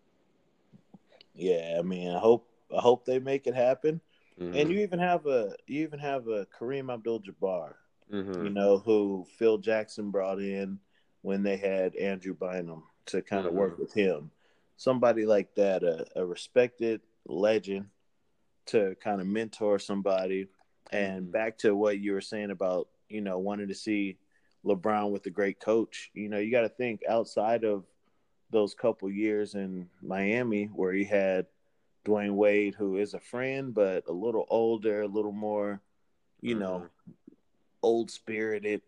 Yeah, 1.35 1.77
I 1.79 1.83
mean, 1.83 2.11
I 2.11 2.19
hope 2.19 2.49
I 2.77 2.81
hope 2.81 3.05
they 3.05 3.19
make 3.19 3.47
it 3.47 3.55
happen. 3.55 4.01
Mm-hmm. 4.41 4.57
And 4.57 4.71
you 4.71 4.81
even 4.81 4.99
have 4.99 5.27
a 5.27 5.55
you 5.67 5.83
even 5.83 5.99
have 5.99 6.29
a 6.29 6.47
Kareem 6.59 6.93
Abdul-Jabbar 6.93 7.75
mm-hmm. 8.12 8.45
you 8.45 8.51
know, 8.51 8.79
who 8.79 9.27
Phil 9.39 9.59
Jackson 9.59 10.11
brought 10.11 10.41
in 10.41 10.79
when 11.23 11.43
they 11.43 11.57
had 11.57 11.97
Andrew 11.97 12.35
Bynum 12.35 12.85
to 13.07 13.23
kind 13.23 13.47
of 13.47 13.53
mm-hmm. 13.53 13.61
work 13.61 13.79
with 13.79 13.93
him. 13.93 14.31
Somebody 14.77 15.25
like 15.25 15.55
that, 15.55 15.83
a, 15.83 16.07
a 16.17 16.25
respected 16.25 17.01
legend 17.27 17.87
to 18.67 18.95
kind 19.03 19.21
of 19.21 19.27
mentor 19.27 19.79
somebody. 19.79 20.49
And 20.93 21.23
mm-hmm. 21.23 21.33
back 21.33 21.59
to 21.59 21.75
what 21.75 21.99
you 21.99 22.12
were 22.12 22.21
saying 22.21 22.51
about, 22.51 22.89
you 23.09 23.21
know, 23.21 23.39
wanting 23.39 23.69
to 23.69 23.75
see 23.75 24.19
LeBron 24.67 25.11
with 25.11 25.27
a 25.27 25.31
great 25.31 25.61
coach, 25.61 26.11
you 26.14 26.29
know, 26.29 26.39
you 26.39 26.51
got 26.51 26.62
to 26.62 26.69
think 26.69 27.03
outside 27.09 27.64
of 27.64 27.85
those 28.51 28.75
couple 28.75 29.11
years 29.11 29.55
in 29.55 29.89
Miami 30.03 30.67
where 30.67 30.93
he 30.93 31.05
had 31.05 31.47
Dwyane 32.05 32.35
Wade, 32.35 32.75
who 32.75 32.97
is 32.97 33.14
a 33.14 33.21
friend, 33.21 33.75
but 33.75 34.05
a 34.09 34.12
little 34.12 34.47
older, 34.49 35.03
a 35.03 35.09
little 35.09 35.33
more, 35.33 35.81
you 36.41 36.55
mm-hmm. 36.55 36.62
know, 36.62 36.87
old 37.83 38.11
spirited, 38.11 38.83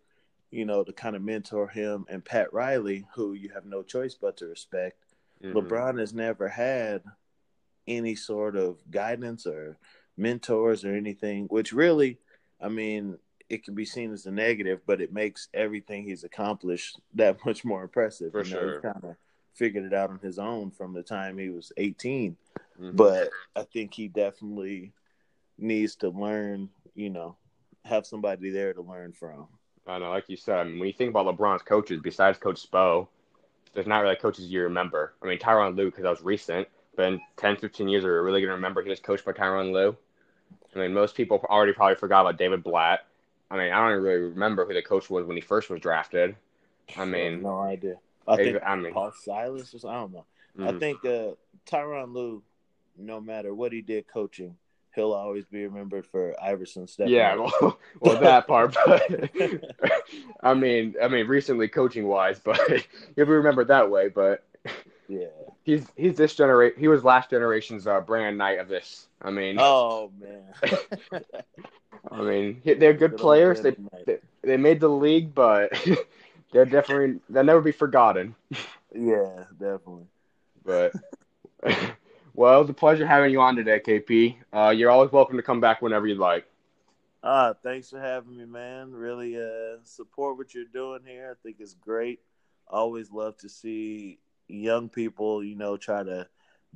you 0.51 0.65
know, 0.65 0.85
to 0.85 0.93
kind 0.93 1.17
of 1.17 1.23
mentor 1.23 1.69
him, 1.69 2.07
and 2.09 2.25
Pat 2.25 2.53
Riley, 2.53 3.07
who 3.15 3.35
you 3.35 3.51
have 3.51 3.65
no 3.65 3.83
choice 3.83 4.15
but 4.15 4.37
to 4.39 4.47
respect. 4.47 4.97
Mm-hmm. 5.43 5.57
LeBron 5.57 5.99
has 5.99 6.15
never 6.15 6.49
had 6.49 7.03
any 7.87 8.15
sort 8.15 8.57
of 8.57 8.79
guidance 8.91 9.47
or 9.47 9.79
mentors 10.17 10.85
or 10.85 10.95
anything, 10.95 11.47
which 11.47 11.73
really, 11.73 12.19
I 12.61 12.69
mean, 12.69 13.19
it 13.49 13.65
can 13.65 13.75
be 13.75 13.85
seen 13.85 14.13
as 14.13 14.27
a 14.27 14.31
negative, 14.31 14.81
but 14.87 15.01
it 15.01 15.13
makes 15.13 15.49
everything 15.55 16.05
he's 16.05 16.25
accomplished 16.25 17.01
that 17.15 17.39
much 17.47 17.65
more 17.65 17.83
impressive. 17.83 18.33
For 18.33 18.45
you 18.45 18.55
know, 18.55 18.61
sure. 18.61 18.75
He 18.75 18.81
kind 18.81 19.05
of 19.05 19.17
figured 19.55 19.85
it 19.85 19.95
out 19.95 20.11
on 20.11 20.21
his 20.21 20.39
own 20.39 20.71
from 20.71 20.93
the 20.93 21.03
time 21.03 21.39
he 21.39 21.51
was 21.51 21.73
18. 21.77 22.37
Mm-hmm. 22.81 22.97
But 22.97 23.31
I 23.57 23.63
think 23.63 23.95
he 23.95 24.09
definitely 24.09 24.93
needs 25.59 25.97
to 25.97 26.11
learn, 26.11 26.69
you 26.95 27.11
know, 27.11 27.37
have 27.85 28.07
somebody 28.07 28.51
there 28.51 28.73
to 28.73 28.83
learn 28.83 29.13
from. 29.13 29.49
I 29.87 29.99
know, 29.99 30.11
like 30.11 30.29
you 30.29 30.37
said, 30.37 30.59
I 30.59 30.65
mean, 30.65 30.79
when 30.79 30.87
you 30.87 30.93
think 30.93 31.11
about 31.11 31.27
LeBron's 31.27 31.63
coaches, 31.63 32.01
besides 32.03 32.39
Coach 32.39 32.71
Spo, 32.71 33.09
there's 33.75 33.87
not 33.87 34.01
really 34.01 34.17
coaches 34.17 34.47
you 34.47 34.63
remember. 34.63 35.15
I 35.23 35.27
mean, 35.27 35.39
Tyronn 35.39 35.77
Lue, 35.77 35.87
because 35.87 36.03
that 36.03 36.11
was 36.11 36.23
recent, 36.23 36.69
but 36.95 37.07
in 37.07 37.21
10, 37.39 37.57
15 37.57 37.89
years, 37.89 38.05
are 38.05 38.23
really 38.23 38.41
going 38.41 38.51
to 38.51 38.55
remember 38.55 38.83
he 38.83 38.91
was 38.91 39.01
coached 39.01 39.25
by 39.25 39.33
Tyronn 39.33 39.73
Lue. 39.73 39.97
I 40.75 40.79
mean, 40.79 40.93
most 40.93 41.15
people 41.15 41.41
already 41.49 41.73
probably 41.73 41.97
forgot 41.97 42.21
about 42.21 42.39
David 42.39 42.63
Blatt. 42.63 43.07
I 43.51 43.57
mean, 43.57 43.73
I 43.73 43.89
don't 43.89 44.03
really 44.03 44.21
remember 44.21 44.67
who 44.67 44.75
the 44.75 44.83
coach 44.83 45.09
was 45.09 45.27
when 45.27 45.37
he 45.37 45.41
first 45.41 45.71
was 45.71 45.81
drafted. 45.81 46.37
I 46.97 47.05
mean, 47.05 47.43
no 47.43 47.61
idea. 47.61 47.97
I 48.27 48.37
think 48.37 48.59
I 48.65 48.77
mean, 48.77 48.93
Paul 48.93 49.13
Silas 49.13 49.75
or 49.75 49.91
I 49.91 49.95
don't 49.95 50.13
know. 50.13 50.25
Mm-hmm. 50.59 50.77
I 50.77 50.79
think 50.79 51.05
uh, 51.05 51.35
Tyronn 51.67 52.15
Lue, 52.15 52.43
no 52.97 53.21
matter 53.21 53.55
what 53.55 53.73
he 53.73 53.81
did 53.81 54.07
coaching, 54.07 54.57
he'll 54.95 55.13
always 55.13 55.45
be 55.47 55.65
remembered 55.65 56.07
for 56.07 56.35
Iverson 56.43 56.87
stepping. 56.87 57.15
Yeah, 57.15 57.37
well, 57.37 57.79
well 58.01 58.21
that 58.21 58.47
part, 58.47 58.77
but 58.87 59.31
I 60.43 60.55
mean, 60.55 60.95
I 61.03 61.09
mean, 61.09 61.27
recently 61.27 61.69
coaching 61.69 62.07
wise, 62.07 62.39
but 62.39 62.61
if 62.69 62.87
we 63.17 63.35
remember 63.35 63.65
that 63.65 63.91
way, 63.91 64.09
but 64.09 64.45
yeah, 65.09 65.27
he's 65.65 65.87
he's 65.97 66.17
this 66.17 66.35
generation. 66.35 66.79
He 66.79 66.89
was 66.89 67.03
last 67.03 67.31
generation's 67.31 67.87
uh, 67.87 68.01
Brandon 68.01 68.37
Knight 68.37 68.59
of 68.59 68.69
this. 68.69 69.09
I 69.23 69.31
mean, 69.31 69.57
oh 69.59 70.13
man. 70.21 71.23
I 72.11 72.23
mean, 72.23 72.61
they're 72.65 72.77
good, 72.77 72.99
good 72.99 73.17
players. 73.17 73.61
They, 73.63 73.75
they, 74.07 74.19
they 74.43 74.57
made 74.57 74.81
the 74.81 74.89
league, 74.89 75.35
but 75.35 75.73
they're 76.53 76.65
definitely 76.65 77.21
they'll 77.29 77.45
never 77.45 77.61
be 77.61 77.73
forgotten. 77.73 78.35
Yeah, 78.95 79.45
definitely. 79.59 80.07
But 80.65 80.93
well, 82.35 82.61
it's 82.61 82.71
a 82.71 82.75
pleasure 82.75 83.07
having 83.07 83.33
you 83.33 83.41
on 83.41 83.57
today, 83.57 83.81
KP. 83.81 84.37
Uh, 84.53 84.71
you're 84.71 84.91
always 84.91 85.11
welcome 85.11 85.37
to 85.37 85.43
come 85.43 85.61
back 85.61 85.83
whenever 85.83 86.07
you'd 86.07 86.19
like. 86.19 86.47
Uh, 87.23 87.55
thanks 87.63 87.91
for 87.91 87.99
having 87.99 88.37
me, 88.37 88.45
man. 88.45 88.93
Really 88.93 89.37
uh, 89.37 89.79
support 89.85 90.39
what 90.39 90.55
you're 90.55 90.65
doing 90.65 91.01
here. 91.05 91.31
I 91.31 91.43
think 91.43 91.57
it's 91.59 91.75
great. 91.75 92.21
Always 92.69 93.11
love 93.11 93.37
to 93.39 93.49
see 93.49 94.21
young 94.49 94.89
people, 94.89 95.45
you 95.45 95.57
know, 95.57 95.77
try 95.77 96.03
to 96.03 96.27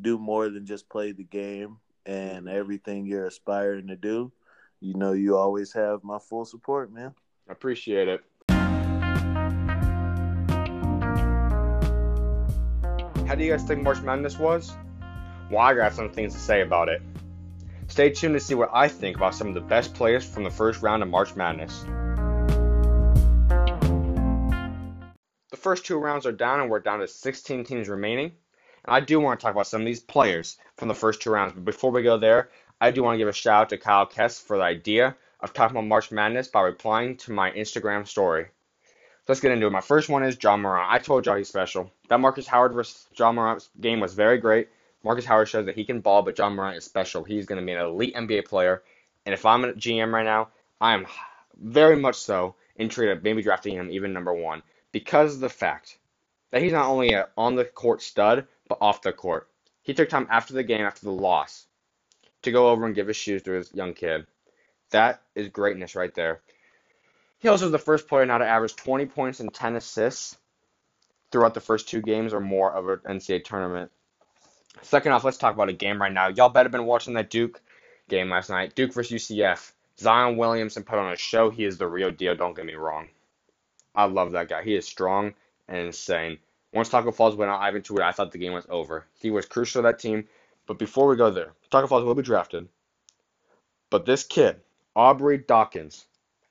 do 0.00 0.18
more 0.18 0.48
than 0.48 0.66
just 0.66 0.88
play 0.88 1.12
the 1.12 1.24
game 1.24 1.78
and 2.06 2.48
everything 2.48 3.06
you're 3.06 3.26
aspiring 3.26 3.88
to 3.88 3.96
do. 3.96 4.32
You 4.80 4.94
know, 4.94 5.12
you 5.12 5.36
always 5.36 5.72
have 5.72 6.02
my 6.02 6.18
full 6.18 6.44
support, 6.44 6.92
man. 6.92 7.14
I 7.48 7.52
appreciate 7.52 8.08
it. 8.08 8.24
How 13.26 13.34
do 13.36 13.44
you 13.44 13.52
guys 13.52 13.62
think 13.62 13.82
March 13.82 14.02
Madness 14.02 14.38
was? 14.38 14.76
Well, 15.50 15.60
I 15.60 15.74
got 15.74 15.94
some 15.94 16.10
things 16.10 16.34
to 16.34 16.40
say 16.40 16.60
about 16.62 16.88
it. 16.88 17.00
Stay 17.88 18.10
tuned 18.10 18.34
to 18.34 18.40
see 18.40 18.54
what 18.54 18.70
I 18.72 18.88
think 18.88 19.16
about 19.16 19.34
some 19.34 19.48
of 19.48 19.54
the 19.54 19.60
best 19.60 19.94
players 19.94 20.24
from 20.24 20.44
the 20.44 20.50
first 20.50 20.82
round 20.82 21.02
of 21.02 21.08
March 21.08 21.36
Madness. 21.36 21.84
First 25.62 25.86
two 25.86 25.96
rounds 25.96 26.26
are 26.26 26.32
down, 26.32 26.58
and 26.58 26.68
we're 26.68 26.80
down 26.80 26.98
to 26.98 27.06
16 27.06 27.62
teams 27.62 27.88
remaining. 27.88 28.32
And 28.84 28.96
I 28.96 28.98
do 28.98 29.20
want 29.20 29.38
to 29.38 29.44
talk 29.44 29.54
about 29.54 29.68
some 29.68 29.80
of 29.80 29.86
these 29.86 30.00
players 30.00 30.58
from 30.76 30.88
the 30.88 30.94
first 30.94 31.22
two 31.22 31.30
rounds. 31.30 31.52
But 31.52 31.64
before 31.64 31.92
we 31.92 32.02
go 32.02 32.18
there, 32.18 32.50
I 32.80 32.90
do 32.90 33.04
want 33.04 33.14
to 33.14 33.18
give 33.18 33.28
a 33.28 33.32
shout 33.32 33.62
out 33.62 33.68
to 33.68 33.78
Kyle 33.78 34.04
Kess 34.04 34.42
for 34.42 34.56
the 34.56 34.64
idea 34.64 35.14
of 35.38 35.52
talking 35.52 35.76
about 35.76 35.86
March 35.86 36.10
Madness 36.10 36.48
by 36.48 36.62
replying 36.62 37.16
to 37.18 37.30
my 37.30 37.52
Instagram 37.52 38.08
story. 38.08 38.46
Let's 39.28 39.40
get 39.40 39.52
into 39.52 39.68
it. 39.68 39.70
My 39.70 39.80
first 39.80 40.08
one 40.08 40.24
is 40.24 40.36
Ja 40.42 40.56
Morant. 40.56 40.90
I 40.90 40.98
told 40.98 41.26
y'all 41.26 41.36
he's 41.36 41.46
special. 41.46 41.92
That 42.08 42.18
Marcus 42.18 42.48
Howard 42.48 42.72
versus 42.72 43.06
Ja 43.16 43.30
Morant 43.30 43.68
game 43.80 44.00
was 44.00 44.14
very 44.14 44.38
great. 44.38 44.68
Marcus 45.04 45.24
Howard 45.26 45.48
shows 45.48 45.66
that 45.66 45.76
he 45.76 45.84
can 45.84 46.00
ball, 46.00 46.22
but 46.22 46.36
Ja 46.36 46.50
Morant 46.50 46.78
is 46.78 46.84
special. 46.84 47.22
He's 47.22 47.46
going 47.46 47.60
to 47.60 47.64
be 47.64 47.70
an 47.70 47.80
elite 47.80 48.16
NBA 48.16 48.46
player. 48.46 48.82
And 49.24 49.32
if 49.32 49.46
I'm 49.46 49.64
a 49.64 49.74
GM 49.74 50.12
right 50.12 50.24
now, 50.24 50.48
I 50.80 50.94
am 50.94 51.06
very 51.56 51.94
much 51.94 52.16
so 52.16 52.56
intrigued 52.74 53.12
of 53.12 53.22
maybe 53.22 53.42
drafting 53.42 53.76
him 53.76 53.92
even 53.92 54.12
number 54.12 54.32
one 54.32 54.64
because 54.92 55.34
of 55.34 55.40
the 55.40 55.48
fact 55.48 55.98
that 56.50 56.62
he's 56.62 56.72
not 56.72 56.88
only 56.88 57.12
an 57.12 57.24
on 57.36 57.56
the 57.56 57.64
court 57.64 58.02
stud, 58.02 58.46
but 58.68 58.78
off 58.80 59.02
the 59.02 59.12
court. 59.12 59.48
He 59.82 59.94
took 59.94 60.08
time 60.08 60.28
after 60.30 60.54
the 60.54 60.62
game, 60.62 60.84
after 60.84 61.04
the 61.04 61.12
loss, 61.12 61.66
to 62.42 62.52
go 62.52 62.68
over 62.68 62.86
and 62.86 62.94
give 62.94 63.08
his 63.08 63.16
shoes 63.16 63.42
to 63.42 63.52
his 63.52 63.72
young 63.74 63.94
kid. 63.94 64.26
That 64.90 65.22
is 65.34 65.48
greatness 65.48 65.96
right 65.96 66.14
there. 66.14 66.40
He 67.38 67.48
also 67.48 67.66
is 67.66 67.72
the 67.72 67.78
first 67.78 68.06
player 68.06 68.24
now 68.24 68.38
to 68.38 68.46
average 68.46 68.76
20 68.76 69.06
points 69.06 69.40
and 69.40 69.52
10 69.52 69.74
assists 69.74 70.36
throughout 71.32 71.54
the 71.54 71.60
first 71.60 71.88
two 71.88 72.00
games 72.00 72.32
or 72.32 72.40
more 72.40 72.72
of 72.72 72.88
an 72.88 73.18
NCAA 73.18 73.44
tournament. 73.44 73.90
Second 74.82 75.12
off, 75.12 75.24
let's 75.24 75.38
talk 75.38 75.54
about 75.54 75.68
a 75.68 75.74
game 75.74 76.00
right 76.00 76.12
now. 76.12 76.28
Y'all 76.28 76.48
better 76.48 76.68
been 76.68 76.86
watching 76.86 77.14
that 77.14 77.30
Duke 77.30 77.60
game 78.08 78.30
last 78.30 78.50
night. 78.50 78.74
Duke 78.74 78.92
versus 78.92 79.22
UCF. 79.22 79.72
Zion 79.98 80.36
Williamson 80.36 80.84
put 80.84 80.98
on 80.98 81.12
a 81.12 81.16
show. 81.16 81.50
He 81.50 81.64
is 81.64 81.78
the 81.78 81.86
real 81.86 82.10
deal. 82.10 82.34
Don't 82.34 82.54
get 82.54 82.66
me 82.66 82.74
wrong. 82.74 83.08
I 83.94 84.04
love 84.04 84.32
that 84.32 84.48
guy. 84.48 84.62
He 84.62 84.74
is 84.74 84.86
strong 84.86 85.34
and 85.68 85.86
insane. 85.86 86.38
Once 86.72 86.88
Tacko 86.88 87.14
Falls 87.14 87.36
went 87.36 87.50
out, 87.50 87.60
Ivan 87.60 87.82
Tweed, 87.82 88.00
I 88.00 88.12
thought 88.12 88.32
the 88.32 88.38
game 88.38 88.52
was 88.52 88.66
over. 88.68 89.04
He 89.20 89.30
was 89.30 89.46
crucial 89.46 89.82
to 89.82 89.88
that 89.88 89.98
team. 89.98 90.28
But 90.66 90.78
before 90.78 91.08
we 91.08 91.16
go 91.16 91.30
there, 91.30 91.52
Tacko 91.70 91.88
Falls 91.88 92.04
will 92.04 92.14
be 92.14 92.22
drafted. 92.22 92.68
But 93.90 94.06
this 94.06 94.24
kid, 94.24 94.60
Aubrey 94.96 95.38
Dawkins, 95.38 96.06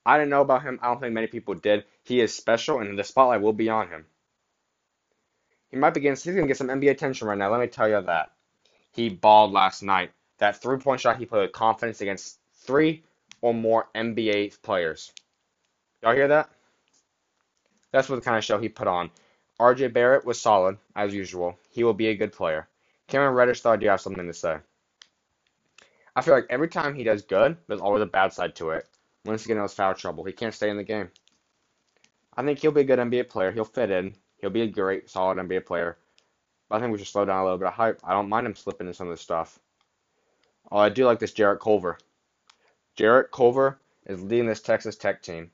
I 0.06 0.18
didn't 0.18 0.30
know 0.30 0.42
about 0.42 0.64
him. 0.64 0.80
I 0.82 0.88
don't 0.88 1.00
think 1.00 1.14
many 1.14 1.28
people 1.28 1.56
did. 1.56 1.86
He 2.04 2.22
is 2.22 2.36
special, 2.36 2.80
and 2.80 2.98
the 2.98 3.04
spotlight 3.04 3.42
will 3.42 3.54
be 3.54 3.70
on 3.70 3.88
him. 3.88 4.06
He 5.70 5.78
might 5.78 5.94
begin. 5.94 6.14
He's 6.14 6.26
gonna 6.26 6.48
get 6.48 6.58
some 6.58 6.68
NBA 6.68 6.92
attention 6.92 7.28
right 7.28 7.38
now. 7.38 7.50
Let 7.50 7.62
me 7.62 7.68
tell 7.68 7.88
you 7.88 8.02
that. 8.02 8.32
He 8.92 9.10
balled 9.10 9.54
last 9.54 9.82
night. 9.82 10.12
That 10.39 10.62
three-point 10.62 11.00
shot 11.00 11.18
he 11.18 11.26
put 11.26 11.42
with 11.42 11.52
confidence 11.52 12.02
against 12.02 12.39
three 12.54 13.04
or 13.42 13.54
more 13.54 13.88
NBA 13.96 14.62
players. 14.62 15.14
Y'all 16.04 16.16
hear 16.16 16.28
that? 16.28 16.50
That's 17.92 18.10
what 18.10 18.16
the 18.18 18.22
kind 18.22 18.38
of 18.38 18.44
show 18.44 18.60
he 18.60 18.70
put 18.70 18.88
on. 18.88 19.12
RJ 19.60 19.94
Barrett 19.94 20.26
was 20.26 20.42
solid, 20.42 20.78
as 20.96 21.14
usual. 21.14 21.58
He 21.70 21.84
will 21.84 21.94
be 21.94 22.08
a 22.08 22.16
good 22.16 22.32
player. 22.32 22.68
Cameron 23.08 23.36
Reddish 23.36 23.62
thought 23.62 23.82
he 23.82 23.88
have 23.88 24.02
something 24.02 24.26
to 24.26 24.34
say. 24.34 24.58
I 26.16 26.22
feel 26.22 26.34
like 26.34 26.48
every 26.50 26.68
time 26.68 26.96
he 26.96 27.04
does 27.04 27.22
good, 27.22 27.58
there's 27.68 27.82
always 27.82 28.02
a 28.02 28.08
bad 28.08 28.34
side 28.34 28.56
to 28.56 28.72
it. 28.72 28.88
Once 29.26 29.46
again, 29.46 29.58
it 29.58 29.62
was 29.62 29.74
foul 29.74 29.94
trouble. 29.94 30.24
He 30.24 30.34
can't 30.34 30.54
stay 30.54 30.70
in 30.70 30.78
the 30.78 30.84
game. 30.84 31.10
I 32.36 32.44
think 32.44 32.60
he'll 32.60 32.72
be 32.72 32.82
a 32.82 32.86
good 32.86 33.00
NBA 33.00 33.30
player. 33.30 33.52
He'll 33.52 33.66
fit 33.66 33.92
in. 33.92 34.16
He'll 34.38 34.50
be 34.50 34.64
a 34.64 34.68
great, 34.68 35.10
solid 35.10 35.38
NBA 35.38 35.66
player. 35.66 35.98
But 36.68 36.78
I 36.78 36.80
think 36.80 36.92
we 36.92 36.98
should 36.98 37.08
slow 37.08 37.26
down 37.26 37.42
a 37.42 37.44
little 37.44 37.58
bit 37.58 37.68
of 37.68 37.74
hype. 37.74 38.00
I 38.04 38.14
don't 38.14 38.30
mind 38.30 38.48
him 38.48 38.56
slipping 38.56 38.88
in 38.88 38.94
some 38.94 39.08
of 39.08 39.14
this 39.14 39.22
stuff. 39.22 39.60
Oh, 40.72 40.78
I 40.78 40.89
do 40.89 41.06
like 41.06 41.20
this 41.20 41.34
Jarrett 41.34 41.60
Culver. 41.60 41.98
Jarrett 42.96 43.32
Culver 43.32 43.80
is 44.06 44.22
leading 44.22 44.48
this 44.48 44.62
Texas 44.62 44.96
Tech 44.96 45.22
team. 45.22 45.52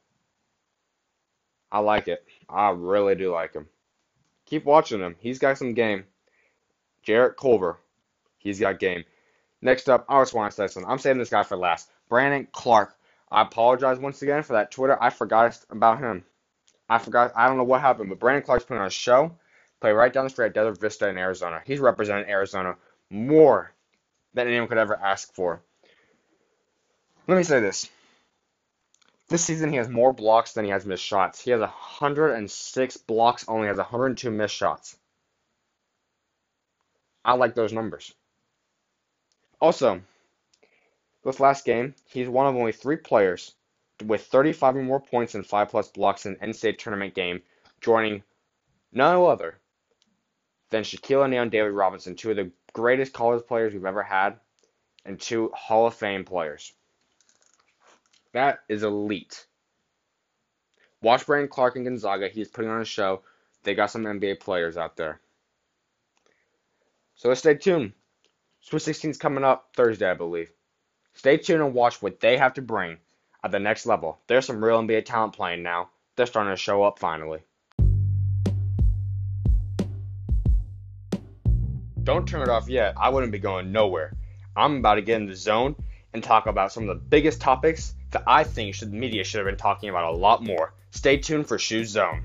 I 1.72 1.80
like 1.80 2.08
it. 2.08 2.24
I 2.50 2.70
really 2.70 3.16
do 3.16 3.32
like 3.32 3.54
him. 3.54 3.68
Keep 4.46 4.66
watching 4.66 5.02
him. 5.02 5.16
He's 5.20 5.40
got 5.40 5.58
some 5.58 5.74
game. 5.74 6.06
Jarrett 7.04 7.38
Culver. 7.38 7.78
He's 8.38 8.60
got 8.60 8.80
game. 8.80 9.04
Next 9.62 9.90
up, 9.90 10.06
I 10.08 10.22
just 10.22 10.34
want 10.34 10.52
to 10.52 10.56
say 10.56 10.68
something. 10.68 10.90
I'm 10.90 11.00
saving 11.00 11.20
this 11.20 11.30
guy 11.30 11.44
for 11.44 11.58
last. 11.58 11.90
Brandon 12.10 12.48
Clarke. 12.52 12.96
I 13.30 13.42
apologize 13.42 14.00
once 14.00 14.22
again 14.22 14.44
for 14.44 14.54
that 14.54 14.72
Twitter. 14.72 15.02
I 15.02 15.10
forgot 15.10 15.60
about 15.70 16.00
him. 16.00 16.24
I 16.90 16.98
forgot. 17.00 17.34
I 17.36 17.48
don't 17.48 17.58
know 17.58 17.66
what 17.66 17.82
happened, 17.82 18.10
but 18.10 18.20
Brandon 18.20 18.44
Clarke's 18.44 18.66
putting 18.66 18.82
on 18.82 18.88
a 18.88 18.92
show. 18.92 19.34
Play 19.82 19.92
right 19.92 20.12
down 20.12 20.24
the 20.24 20.30
street 20.30 20.48
at 20.48 20.54
Desert 20.54 20.80
Vista 20.80 21.10
in 21.10 21.18
Arizona. 21.18 21.62
He's 21.66 21.80
representing 21.80 22.30
Arizona 22.30 22.76
more 23.10 23.74
than 24.34 24.48
anyone 24.48 24.68
could 24.68 24.78
ever 24.78 24.96
ask 24.96 25.34
for. 25.34 25.62
Let 27.28 27.38
me 27.38 27.44
say 27.44 27.60
this. 27.60 27.90
This 29.30 29.44
season, 29.44 29.72
he 29.72 29.78
has 29.78 29.90
more 29.90 30.14
blocks 30.14 30.54
than 30.54 30.64
he 30.64 30.72
has 30.72 30.86
missed 30.86 31.04
shots. 31.04 31.42
He 31.42 31.52
has 31.52 31.60
106 31.60 32.98
blocks, 32.98 33.46
only 33.48 33.68
has 33.68 33.78
102 33.78 34.32
missed 34.32 34.56
shots. 34.56 34.98
I 37.26 37.34
like 37.34 37.54
those 37.54 37.74
numbers. 37.74 38.14
Also, 39.60 40.02
this 41.26 41.42
last 41.42 41.66
game, 41.66 41.94
he's 42.06 42.30
one 42.30 42.48
of 42.48 42.56
only 42.56 42.72
three 42.72 42.96
players 42.96 43.54
with 44.06 44.26
35 44.28 44.78
or 44.78 44.84
more 44.84 45.02
points 45.02 45.36
and 45.36 45.46
5 45.46 45.70
plus 45.70 45.90
blocks 45.90 46.26
in 46.26 46.38
an 46.40 46.52
NCAA 46.52 46.78
tournament 46.78 47.14
game, 47.14 47.42
joining 47.82 48.24
no 48.94 49.28
other 49.28 49.60
than 50.70 50.84
Shaquille 50.84 51.24
O'Neal 51.24 51.42
and 51.42 51.52
David 51.52 51.74
Robinson, 51.74 52.16
two 52.16 52.32
of 52.32 52.38
the 52.38 52.52
greatest 52.72 53.12
college 53.12 53.46
players 53.46 53.74
we've 53.74 53.84
ever 53.84 54.04
had, 54.04 54.40
and 55.04 55.20
two 55.20 55.50
Hall 55.54 55.88
of 55.88 55.96
Fame 55.96 56.24
players. 56.24 56.72
That 58.38 58.60
is 58.70 58.84
elite. 58.84 59.48
Watch 61.02 61.26
Brandon 61.26 61.50
Clarke 61.50 61.78
and 61.78 61.86
Gonzaga. 61.86 62.28
He's 62.28 62.48
putting 62.48 62.70
on 62.70 62.82
a 62.82 62.86
show. 62.86 63.24
They 63.64 63.74
got 63.74 63.90
some 63.90 64.04
NBA 64.04 64.42
players 64.42 64.78
out 64.78 64.96
there. 64.96 65.20
So 67.16 67.30
let's 67.30 67.40
stay 67.40 67.56
tuned. 67.56 67.94
Sweet 68.62 68.84
16 68.84 69.10
is 69.10 69.18
coming 69.18 69.44
up 69.44 69.70
Thursday, 69.76 70.08
I 70.08 70.14
believe. 70.14 70.52
Stay 71.16 71.38
tuned 71.38 71.64
and 71.64 71.74
watch 71.74 72.00
what 72.00 72.20
they 72.20 72.38
have 72.38 72.54
to 72.54 72.62
bring 72.62 72.98
at 73.44 73.50
the 73.50 73.58
next 73.58 73.88
level. 73.88 74.20
There's 74.28 74.46
some 74.46 74.64
real 74.64 74.84
NBA 74.84 75.06
talent 75.06 75.34
playing 75.34 75.64
now. 75.64 75.90
They're 76.16 76.28
starting 76.28 76.54
to 76.54 76.58
show 76.58 76.84
up 76.84 77.00
finally. 77.00 77.40
Don't 82.04 82.28
turn 82.28 82.44
it 82.44 82.50
off 82.50 82.70
yet. 82.70 82.94
I 82.98 83.10
wouldn't 83.10 83.32
be 83.32 83.40
going 83.40 83.72
nowhere. 83.72 84.14
I'm 84.56 84.78
about 84.78 84.96
to 84.96 85.02
get 85.02 85.20
in 85.20 85.26
the 85.26 85.36
zone 85.36 85.76
and 86.14 86.24
talk 86.24 86.46
about 86.46 86.72
some 86.72 86.88
of 86.88 86.90
the 86.90 87.04
biggest 87.04 87.42
topics 87.42 87.96
that 88.18 88.24
I 88.26 88.44
think 88.44 88.74
should, 88.74 88.92
the 88.92 88.98
media 88.98 89.24
should 89.24 89.38
have 89.38 89.46
been 89.46 89.58
talking 89.58 89.90
about 89.90 90.12
a 90.12 90.18
lot 90.18 90.44
more. 90.44 90.74
Stay 90.90 91.18
tuned 91.18 91.48
for 91.48 91.60
Shoe 91.60 91.86
Zone. 91.86 92.24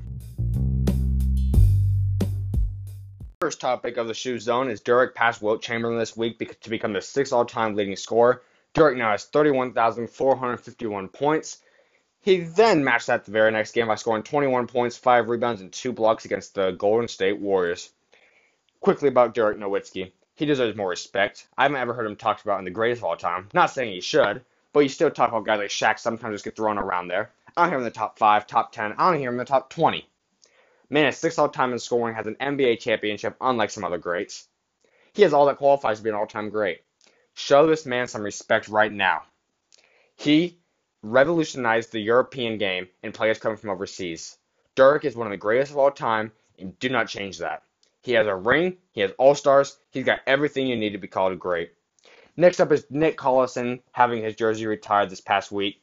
First 3.40 3.60
topic 3.60 3.98
of 3.98 4.06
the 4.06 4.14
Shoe 4.14 4.38
Zone 4.38 4.70
is 4.70 4.80
Dirk 4.80 5.14
passed 5.14 5.42
Wilt 5.42 5.60
Chamberlain 5.60 5.98
this 5.98 6.16
week 6.16 6.60
to 6.60 6.70
become 6.70 6.94
the 6.94 7.02
sixth 7.02 7.32
all-time 7.32 7.74
leading 7.74 7.96
scorer 7.96 8.42
Dirk 8.74 8.96
now 8.96 9.10
has 9.10 9.24
31,451 9.24 11.08
points. 11.08 11.58
He 12.22 12.38
then 12.38 12.84
matched 12.84 13.08
that 13.08 13.26
the 13.26 13.32
very 13.32 13.50
next 13.50 13.72
game 13.72 13.88
by 13.88 13.96
scoring 13.96 14.22
21 14.22 14.66
points, 14.66 14.96
5 14.96 15.28
rebounds, 15.28 15.60
and 15.60 15.70
2 15.70 15.92
blocks 15.92 16.24
against 16.24 16.54
the 16.54 16.70
Golden 16.70 17.08
State 17.08 17.38
Warriors. 17.38 17.90
Quickly 18.80 19.08
about 19.08 19.34
Dirk 19.34 19.58
Nowitzki. 19.58 20.12
He 20.36 20.46
deserves 20.46 20.74
more 20.74 20.88
respect. 20.88 21.46
I 21.58 21.64
haven't 21.64 21.76
ever 21.76 21.92
heard 21.92 22.06
him 22.06 22.16
talked 22.16 22.42
about 22.42 22.60
in 22.60 22.64
the 22.64 22.70
greatest 22.70 23.00
of 23.00 23.04
all 23.04 23.16
time. 23.16 23.50
Not 23.52 23.70
saying 23.70 23.92
he 23.92 24.00
should, 24.00 24.42
but 24.72 24.80
you 24.80 24.88
still 24.88 25.10
talk 25.10 25.28
about 25.28 25.46
guys 25.46 25.58
like 25.58 25.68
Shaq 25.68 25.98
sometimes 25.98 26.34
just 26.34 26.44
get 26.44 26.56
thrown 26.56 26.78
around 26.78 27.08
there. 27.08 27.30
I 27.56 27.62
don't 27.62 27.70
hear 27.70 27.78
him 27.78 27.84
in 27.84 27.92
the 27.92 27.98
top 27.98 28.18
five, 28.18 28.46
top 28.46 28.72
ten. 28.72 28.94
I 28.96 29.10
don't 29.10 29.20
hear 29.20 29.28
him 29.28 29.34
in 29.34 29.38
the 29.38 29.44
top 29.44 29.70
twenty. 29.70 30.08
Man 30.88 31.06
is 31.06 31.16
sixth 31.16 31.38
all 31.38 31.48
time 31.48 31.72
in 31.72 31.78
scoring, 31.78 32.14
has 32.14 32.26
an 32.26 32.36
NBA 32.40 32.80
championship, 32.80 33.36
unlike 33.40 33.70
some 33.70 33.84
other 33.84 33.98
greats. 33.98 34.46
He 35.14 35.22
has 35.22 35.32
all 35.32 35.46
that 35.46 35.58
qualifies 35.58 35.98
to 35.98 36.04
be 36.04 36.10
an 36.10 36.16
all 36.16 36.26
time 36.26 36.50
great. 36.50 36.82
Show 37.34 37.66
this 37.66 37.86
man 37.86 38.08
some 38.08 38.22
respect 38.22 38.68
right 38.68 38.92
now. 38.92 39.22
He 40.16 40.58
revolutionized 41.02 41.92
the 41.92 42.00
European 42.00 42.58
game 42.58 42.88
and 43.02 43.14
players 43.14 43.38
coming 43.38 43.58
from 43.58 43.70
overseas. 43.70 44.36
Dirk 44.74 45.04
is 45.04 45.16
one 45.16 45.26
of 45.26 45.30
the 45.30 45.36
greatest 45.36 45.72
of 45.72 45.78
all 45.78 45.90
time, 45.90 46.32
and 46.58 46.78
do 46.78 46.88
not 46.88 47.08
change 47.08 47.38
that. 47.38 47.62
He 48.02 48.12
has 48.12 48.26
a 48.26 48.34
ring, 48.34 48.78
he 48.92 49.00
has 49.00 49.12
all 49.18 49.34
stars, 49.34 49.78
he's 49.90 50.04
got 50.04 50.20
everything 50.26 50.66
you 50.66 50.76
need 50.76 50.92
to 50.92 50.98
be 50.98 51.08
called 51.08 51.32
a 51.32 51.36
great. 51.36 51.72
Next 52.36 52.60
up 52.60 52.72
is 52.72 52.86
Nick 52.88 53.18
Collison 53.18 53.80
having 53.92 54.22
his 54.22 54.36
jersey 54.36 54.66
retired 54.66 55.10
this 55.10 55.20
past 55.20 55.52
week. 55.52 55.82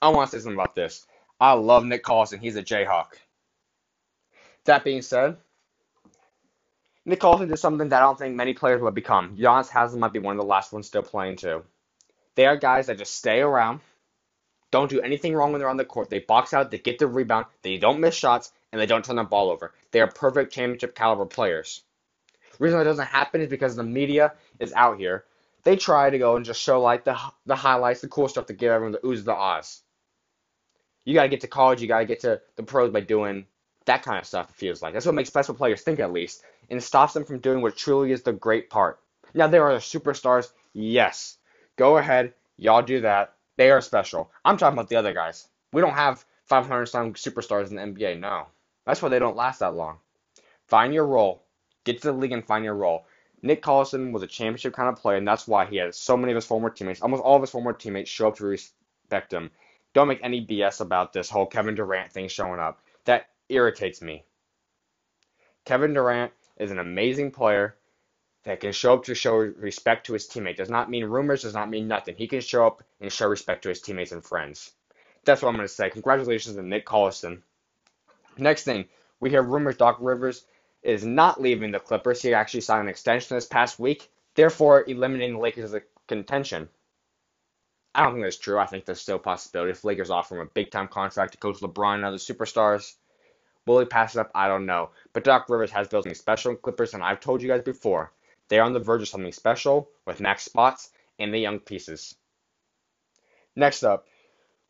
I 0.00 0.08
want 0.08 0.30
to 0.30 0.36
say 0.36 0.42
something 0.42 0.58
about 0.58 0.74
this. 0.74 1.06
I 1.40 1.52
love 1.52 1.84
Nick 1.84 2.02
Collison. 2.02 2.40
He's 2.40 2.56
a 2.56 2.62
Jayhawk. 2.62 3.12
That 4.64 4.84
being 4.84 5.02
said, 5.02 5.36
Nick 7.04 7.20
Collison 7.20 7.48
did 7.48 7.58
something 7.58 7.90
that 7.90 8.02
I 8.02 8.06
don't 8.06 8.18
think 8.18 8.34
many 8.34 8.54
players 8.54 8.80
would 8.80 8.94
become. 8.94 9.36
Udonis 9.36 9.68
Haslem 9.68 10.00
might 10.00 10.14
be 10.14 10.18
one 10.18 10.34
of 10.34 10.40
the 10.40 10.48
last 10.48 10.72
ones 10.72 10.86
still 10.86 11.02
playing 11.02 11.36
too. 11.36 11.62
They 12.34 12.46
are 12.46 12.56
guys 12.56 12.86
that 12.86 12.98
just 12.98 13.14
stay 13.14 13.40
around, 13.40 13.80
don't 14.70 14.90
do 14.90 15.00
anything 15.02 15.34
wrong 15.34 15.52
when 15.52 15.60
they're 15.60 15.68
on 15.68 15.76
the 15.76 15.84
court. 15.84 16.10
They 16.10 16.20
box 16.20 16.54
out, 16.54 16.70
they 16.70 16.78
get 16.78 16.98
the 16.98 17.06
rebound, 17.06 17.46
they 17.62 17.76
don't 17.76 18.00
miss 18.00 18.14
shots, 18.14 18.50
and 18.72 18.80
they 18.80 18.86
don't 18.86 19.04
turn 19.04 19.16
the 19.16 19.24
ball 19.24 19.50
over. 19.50 19.72
They 19.92 20.00
are 20.00 20.08
perfect 20.08 20.52
championship 20.52 20.96
caliber 20.96 21.26
players. 21.26 21.82
The 22.58 22.64
reason 22.64 22.78
that 22.78 22.84
doesn't 22.84 23.06
happen 23.06 23.40
is 23.40 23.48
because 23.48 23.76
the 23.76 23.84
media 23.84 24.32
is 24.58 24.72
out 24.72 24.98
here. 24.98 25.26
They 25.64 25.76
try 25.76 26.10
to 26.10 26.18
go 26.18 26.36
and 26.36 26.44
just 26.44 26.60
show 26.60 26.80
like 26.80 27.04
the 27.04 27.18
the 27.46 27.56
highlights, 27.56 28.00
the 28.00 28.08
cool 28.08 28.28
stuff 28.28 28.46
to 28.46 28.52
give 28.52 28.70
everyone 28.70 28.92
the 28.92 28.98
oohs, 28.98 29.24
the 29.24 29.34
ahs. 29.34 29.82
You 31.04 31.14
gotta 31.14 31.28
get 31.28 31.40
to 31.42 31.48
college, 31.48 31.82
you 31.82 31.88
gotta 31.88 32.04
get 32.04 32.20
to 32.20 32.40
the 32.56 32.62
pros 32.62 32.90
by 32.90 33.00
doing 33.00 33.46
that 33.86 34.02
kind 34.02 34.18
of 34.18 34.26
stuff. 34.26 34.50
It 34.50 34.56
feels 34.56 34.82
like 34.82 34.92
that's 34.92 35.06
what 35.06 35.14
makes 35.14 35.28
special 35.28 35.54
players 35.54 35.82
think 35.82 36.00
at 36.00 36.12
least, 36.12 36.42
and 36.70 36.82
stops 36.82 37.14
them 37.14 37.24
from 37.24 37.38
doing 37.40 37.60
what 37.60 37.76
truly 37.76 38.12
is 38.12 38.22
the 38.22 38.32
great 38.32 38.70
part. 38.70 39.00
Now 39.34 39.46
there 39.46 39.64
are 39.64 39.74
the 39.74 39.80
superstars, 39.80 40.52
yes. 40.72 41.38
Go 41.76 41.96
ahead, 41.98 42.34
y'all 42.56 42.82
do 42.82 43.00
that. 43.00 43.34
They 43.56 43.70
are 43.70 43.80
special. 43.80 44.30
I'm 44.44 44.56
talking 44.56 44.78
about 44.78 44.88
the 44.88 44.96
other 44.96 45.12
guys. 45.12 45.48
We 45.72 45.80
don't 45.80 45.94
have 45.94 46.24
500 46.46 46.86
some 46.86 47.14
superstars 47.14 47.70
in 47.70 47.76
the 47.76 47.82
NBA. 47.82 48.20
No, 48.20 48.46
that's 48.86 49.02
why 49.02 49.08
they 49.08 49.18
don't 49.18 49.36
last 49.36 49.60
that 49.60 49.74
long. 49.74 49.98
Find 50.68 50.94
your 50.94 51.06
role. 51.06 51.42
Get 51.84 52.00
to 52.02 52.08
the 52.08 52.18
league 52.18 52.32
and 52.32 52.44
find 52.44 52.64
your 52.64 52.74
role. 52.74 53.06
Nick 53.44 53.62
Collison 53.62 54.10
was 54.10 54.22
a 54.22 54.26
championship 54.26 54.72
kind 54.72 54.88
of 54.88 54.96
player, 54.96 55.18
and 55.18 55.28
that's 55.28 55.46
why 55.46 55.66
he 55.66 55.76
had 55.76 55.94
so 55.94 56.16
many 56.16 56.32
of 56.32 56.36
his 56.36 56.46
former 56.46 56.70
teammates, 56.70 57.02
almost 57.02 57.22
all 57.22 57.36
of 57.36 57.42
his 57.42 57.50
former 57.50 57.74
teammates, 57.74 58.08
show 58.08 58.28
up 58.28 58.36
to 58.36 58.46
respect 58.46 59.34
him. 59.34 59.50
Don't 59.92 60.08
make 60.08 60.20
any 60.22 60.44
BS 60.44 60.80
about 60.80 61.12
this 61.12 61.28
whole 61.28 61.44
Kevin 61.44 61.74
Durant 61.74 62.10
thing 62.10 62.28
showing 62.28 62.58
up. 62.58 62.80
That 63.04 63.26
irritates 63.50 64.00
me. 64.00 64.24
Kevin 65.66 65.92
Durant 65.92 66.32
is 66.56 66.70
an 66.70 66.78
amazing 66.78 67.32
player 67.32 67.76
that 68.44 68.60
can 68.60 68.72
show 68.72 68.94
up 68.94 69.04
to 69.04 69.14
show 69.14 69.36
respect 69.36 70.06
to 70.06 70.14
his 70.14 70.26
teammate. 70.26 70.56
Does 70.56 70.70
not 70.70 70.88
mean 70.88 71.04
rumors, 71.04 71.42
does 71.42 71.52
not 71.52 71.68
mean 71.68 71.86
nothing. 71.86 72.16
He 72.16 72.28
can 72.28 72.40
show 72.40 72.66
up 72.66 72.82
and 73.02 73.12
show 73.12 73.28
respect 73.28 73.64
to 73.64 73.68
his 73.68 73.82
teammates 73.82 74.12
and 74.12 74.24
friends. 74.24 74.72
That's 75.26 75.42
what 75.42 75.50
I'm 75.50 75.56
going 75.56 75.68
to 75.68 75.74
say. 75.74 75.90
Congratulations 75.90 76.56
to 76.56 76.62
Nick 76.62 76.86
Collison. 76.86 77.42
Next 78.38 78.64
thing, 78.64 78.86
we 79.20 79.28
hear 79.28 79.42
rumors 79.42 79.76
Doc 79.76 79.98
Rivers 80.00 80.46
is 80.84 81.04
not 81.04 81.40
leaving 81.40 81.72
the 81.72 81.80
Clippers. 81.80 82.22
He 82.22 82.34
actually 82.34 82.60
signed 82.60 82.82
an 82.82 82.88
extension 82.88 83.36
this 83.36 83.46
past 83.46 83.78
week, 83.78 84.10
therefore 84.34 84.84
eliminating 84.86 85.34
the 85.34 85.40
Lakers 85.40 85.64
as 85.64 85.74
a 85.74 85.82
contention. 86.06 86.68
I 87.94 88.02
don't 88.02 88.14
think 88.14 88.24
that's 88.24 88.38
true. 88.38 88.58
I 88.58 88.66
think 88.66 88.84
there's 88.84 89.00
still 89.00 89.16
a 89.16 89.20
possibility 89.20 89.70
if 89.70 89.84
Lakers 89.84 90.10
offer 90.10 90.36
him 90.36 90.46
a 90.46 90.50
big 90.50 90.70
time 90.70 90.88
contract 90.88 91.32
to 91.32 91.38
coach 91.38 91.60
LeBron 91.60 91.94
and 91.96 92.04
other 92.04 92.16
superstars. 92.16 92.94
Will 93.66 93.78
he 93.78 93.86
pass 93.86 94.14
it 94.14 94.18
up? 94.18 94.30
I 94.34 94.48
don't 94.48 94.66
know. 94.66 94.90
But 95.12 95.24
Doc 95.24 95.48
Rivers 95.48 95.70
has 95.70 95.88
built 95.88 96.04
something 96.04 96.14
special 96.14 96.50
in 96.50 96.58
Clippers, 96.58 96.92
and 96.92 97.02
I've 97.02 97.20
told 97.20 97.40
you 97.40 97.48
guys 97.48 97.62
before, 97.62 98.12
they 98.48 98.58
are 98.58 98.66
on 98.66 98.74
the 98.74 98.80
verge 98.80 99.02
of 99.02 99.08
something 99.08 99.32
special 99.32 99.88
with 100.06 100.20
max 100.20 100.44
spots 100.44 100.90
and 101.18 101.32
the 101.32 101.38
young 101.38 101.60
pieces. 101.60 102.14
Next 103.56 103.84
up, 103.84 104.06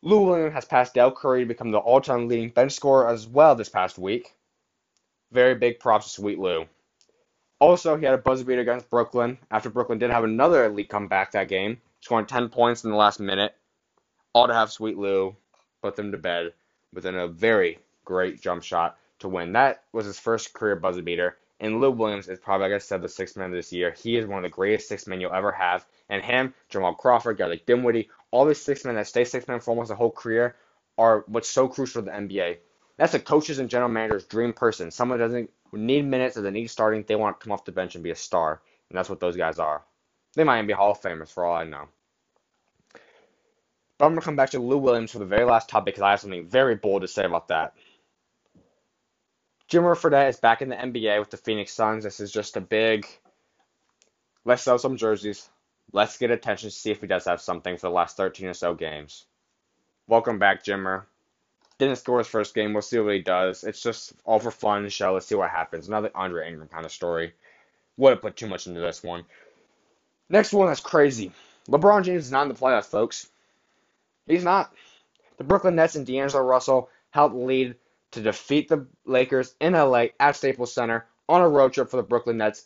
Lou 0.01 0.21
Williams 0.21 0.53
has 0.53 0.65
passed 0.65 0.93
Dell 0.93 1.11
Curry 1.11 1.41
to 1.41 1.47
become 1.47 1.71
the 1.71 1.79
all-time 1.79 2.27
leading 2.27 2.49
bench 2.49 2.73
scorer 2.73 3.09
as 3.09 3.27
well 3.27 3.55
this 3.55 3.69
past 3.69 3.97
week. 3.97 4.33
Very 5.35 5.53
big 5.53 5.81
props 5.81 6.05
to 6.05 6.11
Sweet 6.11 6.39
Lou. 6.39 6.65
Also, 7.59 7.97
he 7.97 8.05
had 8.05 8.13
a 8.13 8.17
buzzer 8.17 8.45
beater 8.45 8.61
against 8.61 8.89
Brooklyn 8.89 9.37
after 9.51 9.69
Brooklyn 9.69 9.99
did 9.99 10.09
have 10.09 10.23
another 10.23 10.63
elite 10.63 10.87
comeback 10.87 11.33
that 11.33 11.49
game, 11.49 11.81
scoring 11.99 12.25
10 12.25 12.47
points 12.47 12.85
in 12.85 12.89
the 12.89 12.95
last 12.95 13.19
minute. 13.19 13.53
All 14.31 14.47
to 14.47 14.53
have 14.53 14.71
Sweet 14.71 14.97
Lou 14.97 15.35
put 15.81 15.97
them 15.97 16.13
to 16.13 16.17
bed 16.17 16.53
within 16.93 17.15
a 17.15 17.27
very 17.27 17.79
great 18.05 18.39
jump 18.39 18.63
shot 18.63 18.97
to 19.19 19.27
win. 19.27 19.51
That 19.51 19.83
was 19.91 20.05
his 20.05 20.17
first 20.17 20.53
career 20.53 20.77
buzzer 20.77 21.01
beater. 21.01 21.37
And 21.59 21.81
Lou 21.81 21.91
Williams 21.91 22.29
is 22.29 22.39
probably, 22.39 22.69
like 22.69 22.75
I 22.75 22.77
said, 22.77 23.01
the 23.01 23.09
sixth 23.09 23.35
man 23.35 23.47
of 23.47 23.55
this 23.55 23.73
year. 23.73 23.91
He 23.91 24.15
is 24.15 24.25
one 24.25 24.37
of 24.37 24.43
the 24.43 24.55
greatest 24.55 24.87
six 24.87 25.05
men 25.05 25.19
you'll 25.19 25.33
ever 25.33 25.51
have. 25.51 25.85
And 26.07 26.23
him, 26.23 26.53
Jamal 26.69 26.93
Crawford, 26.93 27.41
like 27.41 27.65
Dinwiddie, 27.65 28.09
all 28.31 28.45
these 28.45 28.61
six 28.61 28.85
men 28.85 28.95
that 28.95 29.07
stay 29.07 29.25
six 29.25 29.49
men 29.49 29.59
for 29.59 29.71
almost 29.71 29.91
a 29.91 29.95
whole 29.95 30.11
career 30.11 30.55
are 30.97 31.25
what's 31.27 31.49
so 31.49 31.67
crucial 31.67 32.01
to 32.01 32.05
the 32.05 32.15
NBA. 32.15 32.59
That's 32.97 33.13
a 33.13 33.19
coach's 33.19 33.59
and 33.59 33.69
general 33.69 33.89
manager's 33.89 34.25
dream 34.25 34.53
person. 34.53 34.91
Someone 34.91 35.19
doesn't 35.19 35.49
need 35.73 36.05
minutes, 36.05 36.35
doesn't 36.35 36.53
need 36.53 36.67
starting. 36.67 37.03
They 37.05 37.15
want 37.15 37.39
to 37.39 37.43
come 37.43 37.51
off 37.51 37.65
the 37.65 37.71
bench 37.71 37.95
and 37.95 38.03
be 38.03 38.11
a 38.11 38.15
star. 38.15 38.61
And 38.89 38.97
that's 38.97 39.09
what 39.09 39.19
those 39.19 39.35
guys 39.35 39.59
are. 39.59 39.83
They 40.35 40.43
might 40.43 40.57
even 40.57 40.67
be 40.67 40.73
Hall 40.73 40.91
of 40.91 41.01
Famers 41.01 41.31
for 41.31 41.45
all 41.45 41.55
I 41.55 41.63
know. 41.63 41.87
But 43.97 44.05
I'm 44.05 44.11
going 44.11 44.21
to 44.21 44.25
come 44.25 44.35
back 44.35 44.51
to 44.51 44.59
Lou 44.59 44.77
Williams 44.77 45.11
for 45.11 45.19
the 45.19 45.25
very 45.25 45.45
last 45.45 45.69
topic 45.69 45.93
because 45.93 46.01
I 46.01 46.11
have 46.11 46.19
something 46.19 46.47
very 46.47 46.75
bold 46.75 47.01
to 47.01 47.07
say 47.07 47.25
about 47.25 47.47
that. 47.47 47.73
Jimmer 49.69 49.95
Fredette 49.95 50.29
is 50.29 50.39
back 50.39 50.61
in 50.61 50.69
the 50.69 50.75
NBA 50.75 51.19
with 51.19 51.31
the 51.31 51.37
Phoenix 51.37 51.73
Suns. 51.73 52.03
This 52.03 52.19
is 52.19 52.31
just 52.31 52.57
a 52.57 52.61
big. 52.61 53.07
Let's 54.43 54.61
sell 54.61 54.77
some 54.77 54.97
jerseys. 54.97 55.49
Let's 55.91 56.17
get 56.17 56.29
attention 56.29 56.69
to 56.69 56.75
see 56.75 56.91
if 56.91 57.01
he 57.01 57.07
does 57.07 57.25
have 57.25 57.41
something 57.41 57.77
for 57.77 57.87
the 57.87 57.93
last 57.93 58.17
13 58.17 58.47
or 58.47 58.53
so 58.53 58.75
games. 58.75 59.25
Welcome 60.07 60.39
back, 60.39 60.63
Jimmer. 60.63 61.05
Didn't 61.77 61.97
score 61.97 62.19
his 62.19 62.27
first 62.27 62.55
game. 62.55 62.73
We'll 62.73 62.81
see 62.81 62.99
what 62.99 63.13
he 63.13 63.21
does. 63.21 63.63
It's 63.63 63.81
just 63.81 64.13
all 64.23 64.39
for 64.39 64.51
fun 64.51 64.87
show. 64.89 65.13
Let's 65.13 65.25
see 65.25 65.35
what 65.35 65.49
happens. 65.49 65.87
Another 65.87 66.11
Andre 66.15 66.47
Ingram 66.47 66.69
kind 66.69 66.85
of 66.85 66.91
story. 66.91 67.33
Wouldn't 67.97 68.21
put 68.21 68.37
too 68.37 68.47
much 68.47 68.67
into 68.67 68.79
this 68.79 69.03
one. 69.03 69.25
Next 70.29 70.53
one 70.53 70.67
that's 70.67 70.79
crazy. 70.79 71.31
LeBron 71.69 72.03
James 72.03 72.25
is 72.25 72.31
not 72.31 72.43
in 72.43 72.49
the 72.49 72.55
playoffs, 72.55 72.85
folks. 72.85 73.27
He's 74.27 74.43
not. 74.43 74.73
The 75.37 75.43
Brooklyn 75.43 75.75
Nets 75.75 75.95
and 75.95 76.05
D'Angelo 76.05 76.43
Russell 76.43 76.89
helped 77.11 77.35
lead 77.35 77.75
to 78.11 78.21
defeat 78.21 78.69
the 78.69 78.87
Lakers 79.05 79.53
in 79.59 79.73
LA 79.73 80.07
at 80.19 80.35
Staples 80.35 80.73
Center 80.73 81.05
on 81.27 81.41
a 81.41 81.49
road 81.49 81.73
trip 81.73 81.89
for 81.89 81.97
the 81.97 82.03
Brooklyn 82.03 82.37
Nets, 82.37 82.65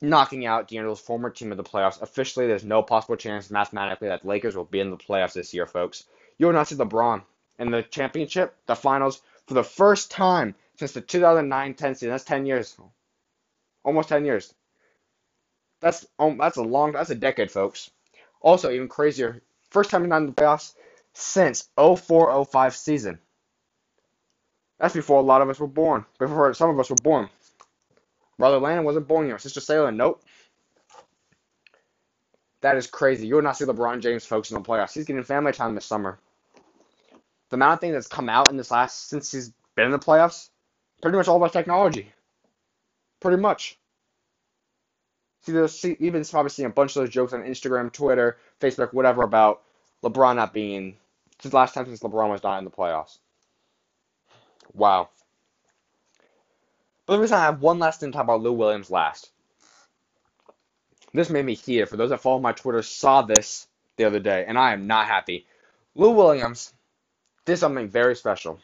knocking 0.00 0.46
out 0.46 0.68
D'Angelo's 0.68 1.00
former 1.00 1.30
team 1.30 1.50
in 1.50 1.56
the 1.56 1.64
playoffs. 1.64 2.00
Officially, 2.00 2.46
there's 2.46 2.64
no 2.64 2.82
possible 2.82 3.16
chance 3.16 3.50
mathematically 3.50 4.08
that 4.08 4.22
the 4.22 4.28
Lakers 4.28 4.56
will 4.56 4.64
be 4.64 4.80
in 4.80 4.90
the 4.90 4.96
playoffs 4.96 5.32
this 5.32 5.52
year, 5.52 5.66
folks. 5.66 6.04
You 6.38 6.46
will 6.46 6.52
not 6.52 6.68
see 6.68 6.76
LeBron 6.76 7.22
in 7.58 7.70
the 7.70 7.82
championship, 7.82 8.56
the 8.66 8.74
finals, 8.74 9.22
for 9.46 9.54
the 9.54 9.64
first 9.64 10.10
time 10.10 10.54
since 10.76 10.92
the 10.92 11.02
2009-10 11.02 11.78
season. 11.94 12.10
That's 12.10 12.24
10 12.24 12.46
years, 12.46 12.76
almost 13.84 14.08
10 14.08 14.24
years. 14.24 14.52
That's 15.80 16.06
um, 16.18 16.38
that's 16.38 16.56
a 16.56 16.62
long, 16.62 16.92
that's 16.92 17.10
a 17.10 17.14
decade, 17.14 17.50
folks. 17.50 17.90
Also, 18.40 18.70
even 18.70 18.88
crazier, 18.88 19.42
first 19.70 19.90
time 19.90 20.04
in 20.04 20.26
the 20.26 20.32
playoffs 20.32 20.74
since 21.12 21.68
04-05 21.76 22.72
season. 22.74 23.18
That's 24.78 24.94
before 24.94 25.18
a 25.20 25.22
lot 25.22 25.42
of 25.42 25.48
us 25.48 25.60
were 25.60 25.66
born. 25.66 26.04
Before 26.18 26.52
some 26.54 26.70
of 26.70 26.80
us 26.80 26.90
were 26.90 26.96
born. 27.02 27.28
Brother 28.38 28.58
Landon 28.58 28.84
wasn't 28.84 29.08
born 29.08 29.28
yet. 29.28 29.40
Sister 29.40 29.60
Sailor, 29.60 29.92
nope. 29.92 30.22
That 32.62 32.76
is 32.76 32.86
crazy. 32.86 33.26
You 33.26 33.36
will 33.36 33.42
not 33.42 33.56
see 33.56 33.64
LeBron 33.64 34.00
James, 34.00 34.24
folks, 34.24 34.50
in 34.50 34.54
the 34.54 34.66
playoffs. 34.66 34.94
He's 34.94 35.04
getting 35.04 35.22
family 35.22 35.52
time 35.52 35.74
this 35.74 35.84
summer. 35.84 36.18
The 37.54 37.56
amount 37.56 37.74
of 37.74 37.80
things 37.82 37.92
that's 37.92 38.08
come 38.08 38.28
out 38.28 38.50
in 38.50 38.56
this 38.56 38.72
last 38.72 39.08
since 39.08 39.30
he's 39.30 39.52
been 39.76 39.84
in 39.84 39.92
the 39.92 39.98
playoffs, 40.00 40.48
pretty 41.00 41.16
much 41.16 41.28
all 41.28 41.36
about 41.36 41.52
technology. 41.52 42.12
Pretty 43.20 43.40
much. 43.40 43.78
See, 45.42 45.52
there's 45.52 45.84
even 45.84 46.24
probably 46.24 46.50
seeing 46.50 46.66
a 46.66 46.72
bunch 46.72 46.96
of 46.96 47.02
those 47.02 47.10
jokes 47.10 47.32
on 47.32 47.44
Instagram, 47.44 47.92
Twitter, 47.92 48.38
Facebook, 48.60 48.92
whatever 48.92 49.22
about 49.22 49.62
LeBron 50.02 50.34
not 50.34 50.52
being 50.52 50.96
since 51.38 51.54
last 51.54 51.74
time 51.74 51.86
since 51.86 52.00
LeBron 52.00 52.28
was 52.28 52.42
not 52.42 52.58
in 52.58 52.64
the 52.64 52.72
playoffs. 52.72 53.18
Wow. 54.72 55.10
But 57.06 57.14
the 57.14 57.20
reason 57.20 57.38
I 57.38 57.44
have 57.44 57.62
one 57.62 57.78
last 57.78 58.00
thing 58.00 58.10
to 58.10 58.16
talk 58.16 58.24
about 58.24 58.42
Lou 58.42 58.52
Williams 58.52 58.90
last. 58.90 59.30
This 61.12 61.30
made 61.30 61.44
me 61.44 61.54
heated. 61.54 61.88
For 61.88 61.96
those 61.96 62.10
that 62.10 62.20
follow 62.20 62.40
my 62.40 62.50
Twitter 62.50 62.82
saw 62.82 63.22
this 63.22 63.68
the 63.96 64.06
other 64.06 64.18
day, 64.18 64.44
and 64.44 64.58
I 64.58 64.72
am 64.72 64.88
not 64.88 65.06
happy. 65.06 65.46
Lou 65.94 66.10
Williams 66.10 66.72
did 67.46 67.58
something 67.58 67.88
very 67.88 68.16
special. 68.16 68.60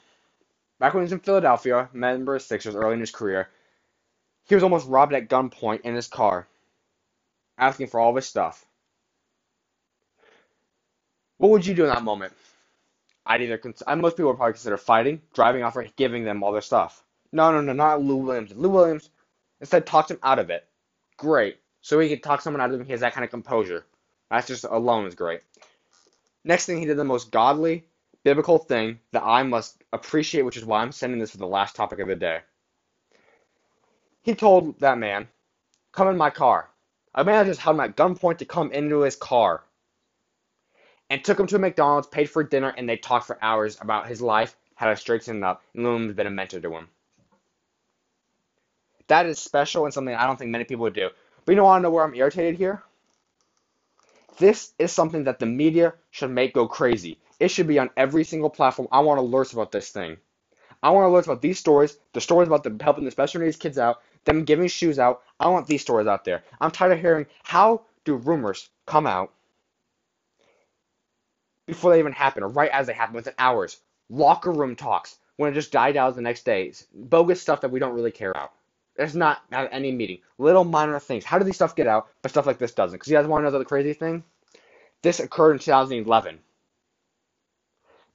Back 0.81 0.95
when 0.95 1.03
he 1.03 1.07
was 1.07 1.13
in 1.13 1.21
Philadelphia, 1.21 1.89
member 1.93 2.37
of 2.37 2.43
Sixers 2.43 2.77
early 2.77 2.95
in 2.95 3.01
his 3.01 3.11
career, 3.13 3.49
he 4.47 4.55
was 4.55 4.65
almost 4.65 4.89
robbed 4.89 5.15
at 5.15 5.29
gunpoint 5.29 5.83
in 5.83 5.95
his 5.95 6.09
car, 6.09 6.49
asking 7.59 7.89
for 7.89 8.01
all 8.01 8.11
of 8.11 8.17
his 8.17 8.27
stuff. 8.27 8.65
What 11.39 11.51
would 11.51 11.67
you 11.67 11.75
do 11.75 11.85
in 11.85 11.91
that 11.91 12.05
moment? 12.05 12.35
I'd 13.27 13.43
either 13.43 13.59
cons- 13.59 13.83
most 13.97 14.17
people 14.17 14.31
would 14.31 14.39
probably 14.39 14.55
consider 14.55 14.77
fighting, 14.77 15.23
driving 15.35 15.63
off, 15.63 15.77
or 15.77 15.85
giving 15.97 16.25
them 16.25 16.43
all 16.43 16.53
their 16.53 16.63
stuff. 16.63 17.05
No, 17.33 17.53
no, 17.53 17.61
no, 17.61 17.73
not 17.73 18.03
Lou 18.03 18.17
Williams. 18.17 18.53
Lou 18.55 18.71
Williams 18.71 19.11
instead 19.61 19.87
talked 19.87 20.11
him 20.11 20.19
out 20.23 20.39
of 20.41 20.51
it. 20.51 20.67
Great. 21.17 21.59
So 21.83 21.99
he 22.01 22.09
could 22.09 22.23
talk 22.23 22.41
someone 22.41 22.61
out 22.61 22.73
of 22.73 22.81
it. 22.81 22.87
He 22.87 22.93
has 22.93 23.01
that 23.01 23.15
kind 23.15 23.25
of 23.25 23.31
composure. 23.31 23.87
That's 24.31 24.49
just 24.49 24.65
alone 24.65 25.07
is 25.07 25.15
great. 25.15 25.41
Next 26.45 26.67
thing, 26.67 26.79
he 26.79 26.87
did 26.87 26.99
the 26.99 27.05
most 27.05 27.31
godly, 27.33 27.85
biblical 28.25 28.59
thing 28.59 29.01
that 29.13 29.23
I 29.25 29.43
must 29.43 29.83
appreciate, 29.93 30.43
which 30.43 30.57
is 30.57 30.65
why 30.65 30.83
I'm 30.83 30.93
sending 30.93 31.19
this 31.19 31.31
for 31.31 31.39
the 31.39 31.47
last 31.47 31.77
topic 31.77 31.99
of 31.99 32.09
the 32.09 32.17
day. 32.17 32.41
He 34.23 34.35
told 34.35 34.79
that 34.81 34.99
man, 34.99 35.29
Come 35.93 36.09
in 36.09 36.17
my 36.17 36.31
car. 36.31 36.71
A 37.15 37.25
man 37.25 37.47
just 37.47 37.61
held 37.61 37.77
him 37.77 37.81
at 37.81 37.97
gunpoint 37.97 38.39
to 38.39 38.45
come 38.45 38.71
into 38.73 39.01
his 39.01 39.17
car 39.17 39.65
and 41.09 41.25
took 41.25 41.41
him 41.41 41.47
to 41.49 41.57
a 41.57 41.59
McDonald's, 41.59 42.07
paid 42.07 42.31
for 42.31 42.45
dinner, 42.45 42.73
and 42.77 42.89
they 42.89 42.97
talked 42.97 43.27
for 43.27 43.39
hours 43.43 43.77
about 43.81 44.07
his 44.07 44.23
life, 44.23 44.57
how 44.77 44.89
to 44.89 44.97
straighten 44.97 45.39
it 45.39 45.43
up, 45.43 45.63
and 45.75 45.85
Lillian's 45.85 46.15
been 46.15 46.29
a 46.29 46.31
mentor 46.31 46.61
to 46.61 46.73
him. 46.73 46.89
That 49.09 49.27
is 49.27 49.41
special 49.41 49.85
and 49.87 49.93
something 49.93 50.15
I 50.15 50.27
don't 50.27 50.39
think 50.39 50.53
many 50.53 50.65
people 50.65 50.85
would 50.85 50.95
do. 50.95 51.11
But 51.45 51.53
you 51.53 51.57
know, 51.57 51.65
want 51.65 51.81
to 51.81 51.83
know 51.83 51.91
where 51.91 52.05
I'm 52.05 52.15
irritated 52.15 52.55
here? 52.55 52.85
This 54.39 54.73
is 54.79 54.93
something 54.93 55.25
that 55.25 55.41
the 55.41 55.47
media 55.47 55.95
should 56.13 56.31
make 56.31 56.55
go 56.55 56.69
crazy. 56.69 57.19
It 57.41 57.51
should 57.51 57.67
be 57.67 57.79
on 57.79 57.91
every 57.97 58.25
single 58.25 58.51
platform. 58.51 58.89
I 58.93 59.01
want 59.01 59.19
alerts 59.19 59.55
about 59.55 59.73
this 59.73 59.89
thing. 59.89 60.19
I 60.83 60.91
want 60.91 61.11
alerts 61.11 61.25
about 61.25 61.43
these 61.43 61.59
stories, 61.59 61.97
the 62.13 62.21
stories 62.21 62.49
about 62.49 62.63
them 62.63 62.79
helping 62.79 63.05
the 63.05 63.11
special 63.11 63.41
needs 63.41 63.57
kids 63.57 63.79
out, 63.79 64.03
them 64.25 64.45
giving 64.45 64.69
shoes 64.69 64.99
out. 64.99 65.23
I 65.39 65.49
want 65.49 65.67
these 65.67 65.83
stories 65.83 66.07
out 66.07 66.25
there. 66.25 66.45
I'm 66.61 66.71
tired 66.71 66.93
of 66.93 67.01
hearing 67.01 67.27
how 67.43 67.83
do 68.05 68.15
rumors 68.15 68.69
come 68.87 69.07
out 69.07 69.33
before 71.67 71.93
they 71.93 71.99
even 71.99 72.13
happen, 72.13 72.43
or 72.43 72.49
right 72.49 72.71
as 72.71 72.87
they 72.87 72.93
happen, 72.93 73.15
within 73.15 73.35
hours. 73.39 73.81
Locker 74.11 74.53
room 74.53 74.77
talks 74.77 75.19
when 75.37 75.51
it 75.51 75.55
just 75.55 75.73
died 75.73 75.97
out 75.97 76.15
the 76.15 76.23
next 76.23 76.45
day. 76.45 76.73
Bogus 76.95 77.41
stuff 77.41 77.61
that 77.63 77.71
we 77.71 77.79
don't 77.79 77.95
really 77.95 78.11
care 78.11 78.31
about. 78.31 78.53
There's 78.97 79.15
not 79.15 79.43
at 79.53 79.73
any 79.73 79.93
meeting. 79.93 80.19
Little 80.37 80.65
minor 80.65 80.99
things. 80.99 81.25
How 81.25 81.39
do 81.39 81.45
these 81.45 81.55
stuff 81.55 81.77
get 81.77 81.87
out, 81.87 82.09
but 82.21 82.31
stuff 82.31 82.47
like 82.47 82.59
this 82.59 82.73
doesn't? 82.73 82.97
Because 82.97 83.11
you 83.11 83.17
guys 83.17 83.27
want 83.27 83.47
to 83.47 83.51
know 83.51 83.59
the 83.59 83.65
crazy 83.65 83.95
thing? 83.95 84.25
This 85.03 85.21
occurred 85.21 85.53
in 85.53 85.59
2011. 85.61 86.41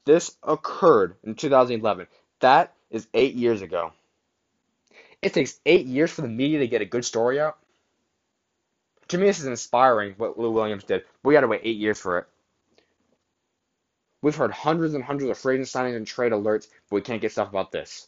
This 0.06 0.36
occurred 0.44 1.16
in 1.24 1.36
2011. 1.36 2.08
That 2.40 2.74
is 2.92 3.08
eight 3.14 3.34
years 3.34 3.62
ago. 3.62 3.92
It 5.22 5.34
takes 5.34 5.60
eight 5.66 5.88
years 5.88 6.12
for 6.12 6.22
the 6.22 6.28
media 6.28 6.60
to 6.60 6.68
get 6.68 6.82
a 6.82 6.86
good 6.86 7.04
story 7.04 7.40
out. 7.40 7.58
To 9.10 9.18
me, 9.18 9.26
this 9.26 9.40
is 9.40 9.46
inspiring 9.46 10.14
what 10.18 10.38
Lou 10.38 10.52
Williams 10.52 10.84
did. 10.84 11.04
We 11.24 11.34
got 11.34 11.42
to 11.42 11.48
wait 11.48 11.62
eight 11.64 11.78
years 11.78 12.00
for 12.00 12.20
it. 12.20 12.28
We've 14.22 14.36
heard 14.36 14.52
hundreds 14.52 14.94
and 14.94 15.04
hundreds 15.04 15.30
of 15.30 15.38
free 15.38 15.58
signings 15.60 15.96
and 15.96 16.08
trade 16.08 16.32
alerts, 16.32 16.68
but 16.90 16.96
we 16.96 17.02
can't 17.02 17.22
get 17.22 17.32
stuff 17.32 17.50
about 17.50 17.72
this. 17.72 18.08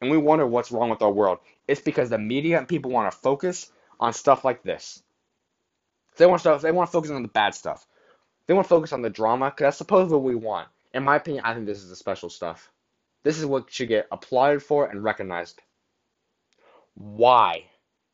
And 0.00 0.10
we 0.10 0.16
wonder 0.16 0.46
what's 0.46 0.70
wrong 0.70 0.90
with 0.90 1.02
our 1.02 1.10
world. 1.10 1.38
It's 1.66 1.80
because 1.80 2.10
the 2.10 2.18
media 2.18 2.58
and 2.58 2.68
people 2.68 2.90
want 2.90 3.10
to 3.10 3.18
focus 3.18 3.70
on 3.98 4.12
stuff 4.12 4.44
like 4.44 4.62
this. 4.62 5.02
They 6.16 6.26
want 6.26 6.40
stuff. 6.40 6.62
They 6.62 6.72
want 6.72 6.88
to 6.88 6.92
focus 6.92 7.10
on 7.10 7.22
the 7.22 7.28
bad 7.28 7.54
stuff. 7.54 7.86
They 8.46 8.54
want 8.54 8.66
to 8.66 8.68
focus 8.68 8.92
on 8.92 9.02
the 9.02 9.10
drama 9.10 9.46
because 9.50 9.64
that's 9.64 9.78
supposedly 9.78 10.14
what 10.14 10.24
we 10.24 10.34
want. 10.34 10.68
In 10.94 11.02
my 11.02 11.16
opinion, 11.16 11.44
I 11.44 11.52
think 11.52 11.66
this 11.66 11.82
is 11.82 11.88
the 11.88 11.96
special 11.96 12.30
stuff. 12.30 12.70
This 13.24 13.36
is 13.36 13.44
what 13.44 13.70
should 13.70 13.88
get 13.88 14.06
applauded 14.12 14.62
for 14.62 14.86
and 14.86 15.02
recognized. 15.02 15.60
Why 16.94 17.64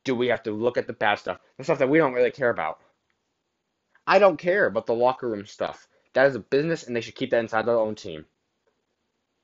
do 0.04 0.14
we 0.14 0.28
have 0.28 0.42
to 0.44 0.50
look 0.50 0.78
at 0.78 0.86
the 0.86 0.94
bad 0.94 1.16
stuff, 1.16 1.40
the 1.58 1.64
stuff 1.64 1.78
that 1.78 1.90
we 1.90 1.98
don't 1.98 2.14
really 2.14 2.30
care 2.30 2.48
about? 2.48 2.80
I 4.06 4.18
don't 4.18 4.38
care 4.38 4.64
about 4.64 4.86
the 4.86 4.94
locker 4.94 5.28
room 5.28 5.44
stuff. 5.44 5.86
That 6.14 6.26
is 6.26 6.34
a 6.34 6.40
business, 6.40 6.84
and 6.84 6.96
they 6.96 7.02
should 7.02 7.14
keep 7.14 7.30
that 7.30 7.40
inside 7.40 7.66
their 7.66 7.78
own 7.78 7.96
team. 7.96 8.24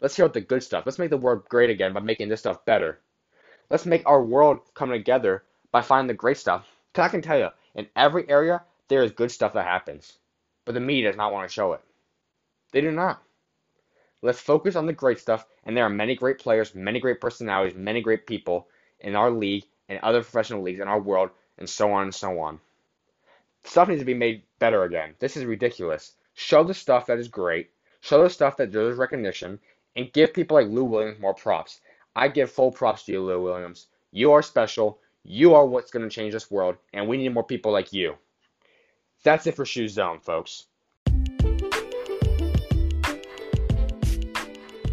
Let's 0.01 0.17
hear 0.17 0.25
about 0.25 0.35
the 0.35 0.41
good 0.41 0.63
stuff. 0.63 0.87
Let's 0.87 0.99
make 0.99 1.11
the 1.11 1.19
world 1.19 1.47
great 1.51 1.69
again 1.69 1.93
by 1.93 2.01
making 2.01 2.31
this 2.31 2.41
stuff 2.41 2.65
better. 2.65 3.01
Let's 3.69 3.85
make 3.85 4.03
our 4.07 4.23
world 4.25 4.61
come 4.73 4.91
together 4.91 5.45
by 5.73 5.83
finding 5.83 6.09
the 6.09 6.15
great 6.15 6.39
stuff. 6.39 6.67
Because 6.93 7.07
I 7.07 7.11
can 7.11 7.21
tell 7.21 7.39
you, 7.39 7.51
in 7.75 7.87
every 7.95 8.29
area, 8.31 8.63
there 8.89 9.03
is 9.03 9.13
good 9.13 9.31
stuff 9.31 9.53
that 9.53 9.67
happens. 9.67 10.17
But 10.65 10.73
the 10.73 10.81
media 10.81 11.11
does 11.11 11.19
not 11.19 11.33
want 11.35 11.47
to 11.47 11.53
show 11.53 11.75
it. 11.75 11.83
They 12.73 12.81
do 12.81 12.91
not. 12.91 13.23
Let's 14.27 14.41
focus 14.41 14.75
on 14.75 14.87
the 14.87 14.93
great 14.93 15.21
stuff, 15.21 15.47
and 15.63 15.77
there 15.77 15.85
are 15.85 15.89
many 15.89 16.17
great 16.17 16.41
players, 16.41 16.75
many 16.75 16.99
great 16.99 17.21
personalities, 17.21 17.77
many 17.77 18.01
great 18.01 18.27
people 18.27 18.67
in 18.99 19.15
our 19.15 19.31
league 19.31 19.67
and 19.89 20.01
other 20.03 20.21
professional 20.21 20.63
leagues 20.63 20.81
in 20.81 20.89
our 20.89 20.99
world, 20.99 21.31
and 21.59 21.71
so 21.71 21.93
on 21.93 22.03
and 22.03 22.13
so 22.13 22.41
on. 22.41 22.59
Stuff 23.63 23.87
needs 23.87 24.01
to 24.01 24.05
be 24.05 24.15
made 24.15 24.43
better 24.59 24.83
again. 24.83 25.15
This 25.21 25.37
is 25.37 25.45
ridiculous. 25.45 26.17
Show 26.35 26.65
the 26.65 26.75
stuff 26.75 27.07
that 27.07 27.21
is 27.21 27.29
great, 27.29 27.71
show 28.01 28.21
the 28.21 28.29
stuff 28.29 28.57
that 28.57 28.73
deserves 28.73 28.99
recognition, 28.99 29.61
and 29.95 30.13
give 30.13 30.35
people 30.35 30.57
like 30.57 30.67
Lou 30.67 30.83
Williams 30.83 31.21
more 31.21 31.35
props. 31.35 31.81
I 32.17 32.27
give 32.27 32.51
full 32.51 32.73
props 32.73 33.05
to 33.05 33.13
you, 33.13 33.23
Lou 33.23 33.41
Williams. 33.41 33.87
You 34.11 34.33
are 34.33 34.43
special. 34.43 34.99
You 35.23 35.55
are 35.55 35.65
what's 35.65 35.93
going 35.93 36.03
to 36.03 36.13
change 36.13 36.33
this 36.33 36.51
world, 36.51 36.75
and 36.93 37.07
we 37.07 37.17
need 37.17 37.33
more 37.33 37.45
people 37.45 37.71
like 37.71 37.93
you. 37.93 38.17
That's 39.23 39.47
it 39.47 39.55
for 39.55 39.65
Shoe 39.65 39.87
Zone, 39.87 40.19
folks. 40.19 40.67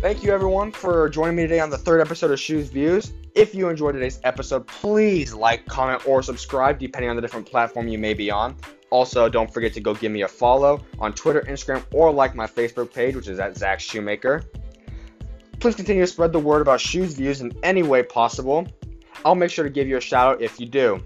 Thank 0.03 0.21
you, 0.21 0.33
everyone, 0.33 0.73
for 0.73 1.07
joining 1.07 1.37
me 1.37 1.43
today 1.43 1.61
on 1.61 1.69
the 1.69 1.77
third 1.77 2.01
episode 2.01 2.29
of 2.29 2.37
Shoes 2.37 2.67
Views. 2.67 3.13
If 3.35 3.55
you 3.55 3.69
enjoyed 3.69 3.93
today's 3.93 4.19
episode, 4.25 4.67
please 4.67 5.33
like, 5.33 5.65
comment, 5.65 6.05
or 6.05 6.21
subscribe, 6.21 6.77
depending 6.77 7.09
on 7.09 7.15
the 7.15 7.21
different 7.21 7.45
platform 7.45 7.87
you 7.87 7.97
may 7.97 8.13
be 8.13 8.29
on. 8.29 8.57
Also, 8.89 9.29
don't 9.29 9.49
forget 9.53 9.71
to 9.75 9.79
go 9.79 9.93
give 9.93 10.11
me 10.11 10.23
a 10.23 10.27
follow 10.27 10.83
on 10.99 11.13
Twitter, 11.13 11.39
Instagram, 11.47 11.85
or 11.93 12.11
like 12.11 12.35
my 12.35 12.45
Facebook 12.45 12.93
page, 12.93 13.15
which 13.15 13.29
is 13.29 13.39
at 13.39 13.55
Zach 13.55 13.79
Shoemaker. 13.79 14.43
Please 15.61 15.75
continue 15.75 16.01
to 16.01 16.07
spread 16.07 16.33
the 16.33 16.39
word 16.39 16.61
about 16.61 16.81
shoes 16.81 17.13
views 17.13 17.39
in 17.39 17.53
any 17.63 17.81
way 17.81 18.03
possible. 18.03 18.67
I'll 19.23 19.35
make 19.35 19.51
sure 19.51 19.63
to 19.63 19.69
give 19.69 19.87
you 19.87 19.95
a 19.95 20.01
shout 20.01 20.35
out 20.35 20.41
if 20.41 20.59
you 20.59 20.65
do. 20.65 21.01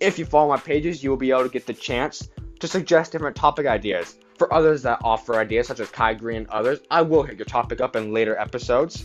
If 0.00 0.18
you 0.18 0.24
follow 0.24 0.48
my 0.48 0.56
pages, 0.56 1.04
you 1.04 1.10
will 1.10 1.18
be 1.18 1.32
able 1.32 1.42
to 1.42 1.50
get 1.50 1.66
the 1.66 1.74
chance 1.74 2.30
to 2.60 2.66
suggest 2.66 3.12
different 3.12 3.36
topic 3.36 3.66
ideas. 3.66 4.16
For 4.42 4.52
others 4.52 4.82
that 4.82 4.98
offer 5.04 5.38
ideas, 5.38 5.68
such 5.68 5.78
as 5.78 5.88
Kai 5.90 6.14
Green 6.14 6.38
and 6.38 6.48
others, 6.48 6.80
I 6.90 7.02
will 7.02 7.22
hit 7.22 7.38
your 7.38 7.44
topic 7.44 7.80
up 7.80 7.94
in 7.94 8.12
later 8.12 8.36
episodes. 8.36 9.04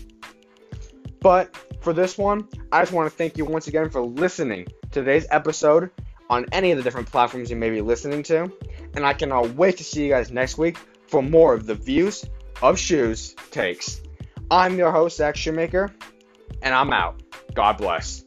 But 1.20 1.56
for 1.80 1.94
this 1.94 2.18
one, 2.18 2.48
I 2.72 2.82
just 2.82 2.92
want 2.92 3.08
to 3.08 3.16
thank 3.16 3.38
you 3.38 3.46
once 3.46 3.68
again 3.68 3.92
for 3.92 4.02
listening 4.02 4.66
to 4.66 4.90
today's 4.90 5.28
episode 5.30 5.92
on 6.28 6.48
any 6.52 6.72
of 6.72 6.80
the 6.80 6.84
different 6.84 7.12
platforms 7.12 7.52
you 7.52 7.56
may 7.56 7.70
be 7.70 7.82
listening 7.82 8.24
to. 8.24 8.52
And 8.96 9.06
I 9.06 9.14
cannot 9.14 9.54
wait 9.54 9.78
to 9.78 9.84
see 9.84 10.06
you 10.06 10.10
guys 10.10 10.32
next 10.32 10.58
week 10.58 10.80
for 11.06 11.22
more 11.22 11.54
of 11.54 11.68
the 11.68 11.76
views 11.76 12.26
of 12.64 12.80
shoes 12.80 13.36
takes. 13.52 14.02
I'm 14.50 14.76
your 14.76 14.92
host, 14.92 15.18
Zach 15.18 15.36
Shoemaker, 15.36 15.94
and 16.64 16.74
I'm 16.74 16.92
out. 16.92 17.22
God 17.54 17.78
bless. 17.78 18.26